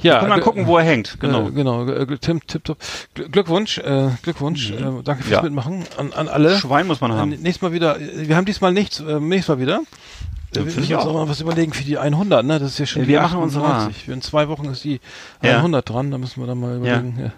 [0.00, 0.18] ja.
[0.18, 1.18] Können wir mal gucken, wo er hängt.
[1.20, 1.48] Genau.
[1.48, 1.86] Äh, genau.
[1.86, 2.78] Äh, Tim, tip, top.
[3.14, 3.78] Glückwunsch.
[3.78, 4.70] Äh, Glückwunsch.
[4.70, 5.00] Mhm.
[5.00, 5.42] Äh, danke fürs ja.
[5.42, 6.56] Mitmachen an, an alle.
[6.58, 7.30] Schwein muss man haben.
[7.30, 7.98] nächstes Mal wieder.
[7.98, 9.00] Wir haben diesmal nichts.
[9.00, 9.80] Äh, nächstes Mal wieder.
[10.54, 11.14] Wir Finde müssen uns auch.
[11.14, 12.58] mal was überlegen für die 100, ne?
[12.58, 14.08] Das ist ja schon Ja, wir machen unsere 98.
[14.08, 15.00] In zwei Wochen ist die
[15.42, 15.58] Ja.
[15.58, 17.18] 100 dran, da müssen wir dann mal überlegen.
[17.18, 17.32] Ja,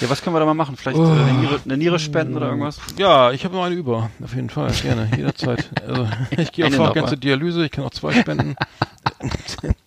[0.00, 0.76] Ja, was können wir da mal machen?
[0.76, 1.04] Vielleicht Oh.
[1.04, 2.78] eine, Niere, eine Niere spenden oder irgendwas?
[2.98, 5.70] ja ich habe noch eine über, auf jeden Fall, gerne, jederzeit.
[5.86, 8.56] Also, ich gehe auch gerne zur Dialyse, ich kann auch zwei spenden.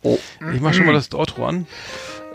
[0.04, 0.18] Oh.
[0.54, 1.68] Ich mache schon mal das Outro an.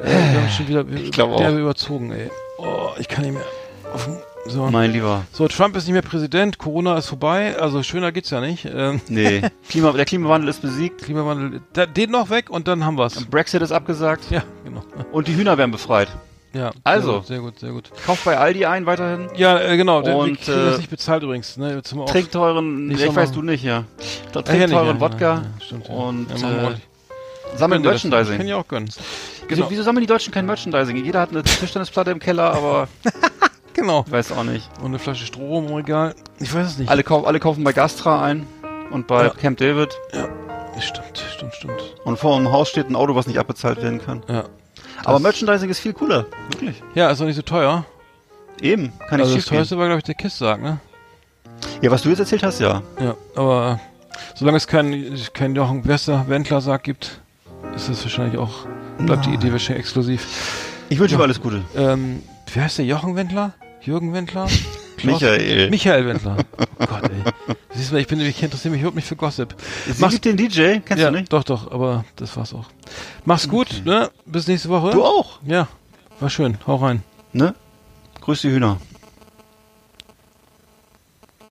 [0.02, 1.48] Äh, wir haben schon wieder ich glaub auch.
[1.50, 2.30] überzogen, ey.
[2.58, 3.44] Oh, ich kann nicht mehr.
[3.92, 4.08] Auf,
[4.46, 4.66] so.
[4.70, 5.22] Mein Lieber.
[5.32, 8.64] so, Trump ist nicht mehr Präsident, Corona ist vorbei, also schöner geht's ja nicht.
[8.64, 9.42] Ähm, Nee.
[9.68, 11.02] Klima, der Klimawandel ist besiegt.
[11.02, 13.24] Klimawandel, da, den noch weg und dann haben wir's.
[13.26, 14.24] Brexit ist abgesagt.
[14.30, 14.82] Ja, genau.
[15.12, 16.08] Und die Hühner werden befreit.
[16.54, 17.22] Ja, Also.
[17.22, 17.90] sehr gut, sehr gut.
[18.04, 19.28] Kauft bei Aldi ein weiterhin.
[19.36, 19.98] Ja, äh, genau.
[20.00, 21.56] Und, wir kriegen das äh, nicht bezahlt übrigens.
[21.56, 21.80] Ne?
[21.96, 23.84] Auch- Trinkt teuren, Nicht ich weiß du nicht, ja.
[24.32, 25.94] Da ja, Trinkt nicht, teuren ja, Wodka Ja, ja, stimmt, ja.
[25.94, 26.74] und ja, äh,
[27.56, 28.36] sammeln Merchandising.
[28.36, 28.88] Können ja auch gönnen.
[28.88, 29.02] Wieso,
[29.48, 29.70] Genau.
[29.70, 30.96] wieso sammeln die Deutschen kein Merchandising?
[31.02, 32.88] Jeder hat eine Tischtennisplatte im Keller, aber
[33.74, 34.04] Genau.
[34.06, 34.68] ich weiß auch nicht.
[34.80, 36.14] Und eine Flasche Strom im Regal.
[36.38, 36.90] Ich weiß es nicht.
[36.90, 38.46] Alle, kau alle kaufen bei Gastra ein
[38.90, 39.30] und bei Ja.
[39.30, 39.90] Camp David.
[40.80, 41.82] Stimmt, stimmt, stimmt.
[42.04, 44.22] Und vor dem Haus steht ein Auto, was nicht abbezahlt werden kann.
[44.28, 44.44] Ja.
[45.04, 46.26] Aber Merchandising ist viel cooler.
[46.50, 46.82] Wirklich.
[46.94, 47.84] Ja, ist auch nicht so teuer.
[48.60, 48.92] Eben.
[49.08, 49.56] Kann nicht also das schief gehen.
[49.58, 50.78] teuerste war, glaube ich, der Kisssarg, ne?
[51.80, 52.82] Ja, was du jetzt erzählt hast, ja.
[53.00, 53.80] Ja, aber
[54.34, 57.20] solange es keinen kein Jochen Wester Wendler-Sarg gibt,
[57.74, 58.66] ist das wahrscheinlich auch,
[58.98, 60.26] bleibt die Idee wahrscheinlich exklusiv.
[60.88, 61.18] Ich wünsche Ja.
[61.18, 61.62] dir alles Gute.
[61.76, 62.22] Ähm,
[62.52, 63.52] wie heißt der Jochen Wendler?
[63.84, 64.46] Jürgen Wendler?
[64.96, 65.70] Klaus- Michael.
[65.70, 66.36] Michael Wendler.
[66.58, 67.56] Oh Gott, ey.
[67.74, 69.54] Siehst du, ich bin, ich interessiere mich überhaupt nicht für Gossip.
[69.86, 71.32] Sie Mach's- den DJ, kennst ja, du nicht?
[71.32, 72.66] doch, doch, aber das war's auch.
[73.24, 74.10] Mach's gut, ne?
[74.26, 74.90] Bis nächste Woche.
[74.92, 75.40] Du auch.
[75.44, 75.66] Ja,
[76.20, 76.58] war schön.
[76.66, 77.02] Hau rein.
[77.32, 77.54] Ne?
[78.20, 78.78] Grüß die Hühner.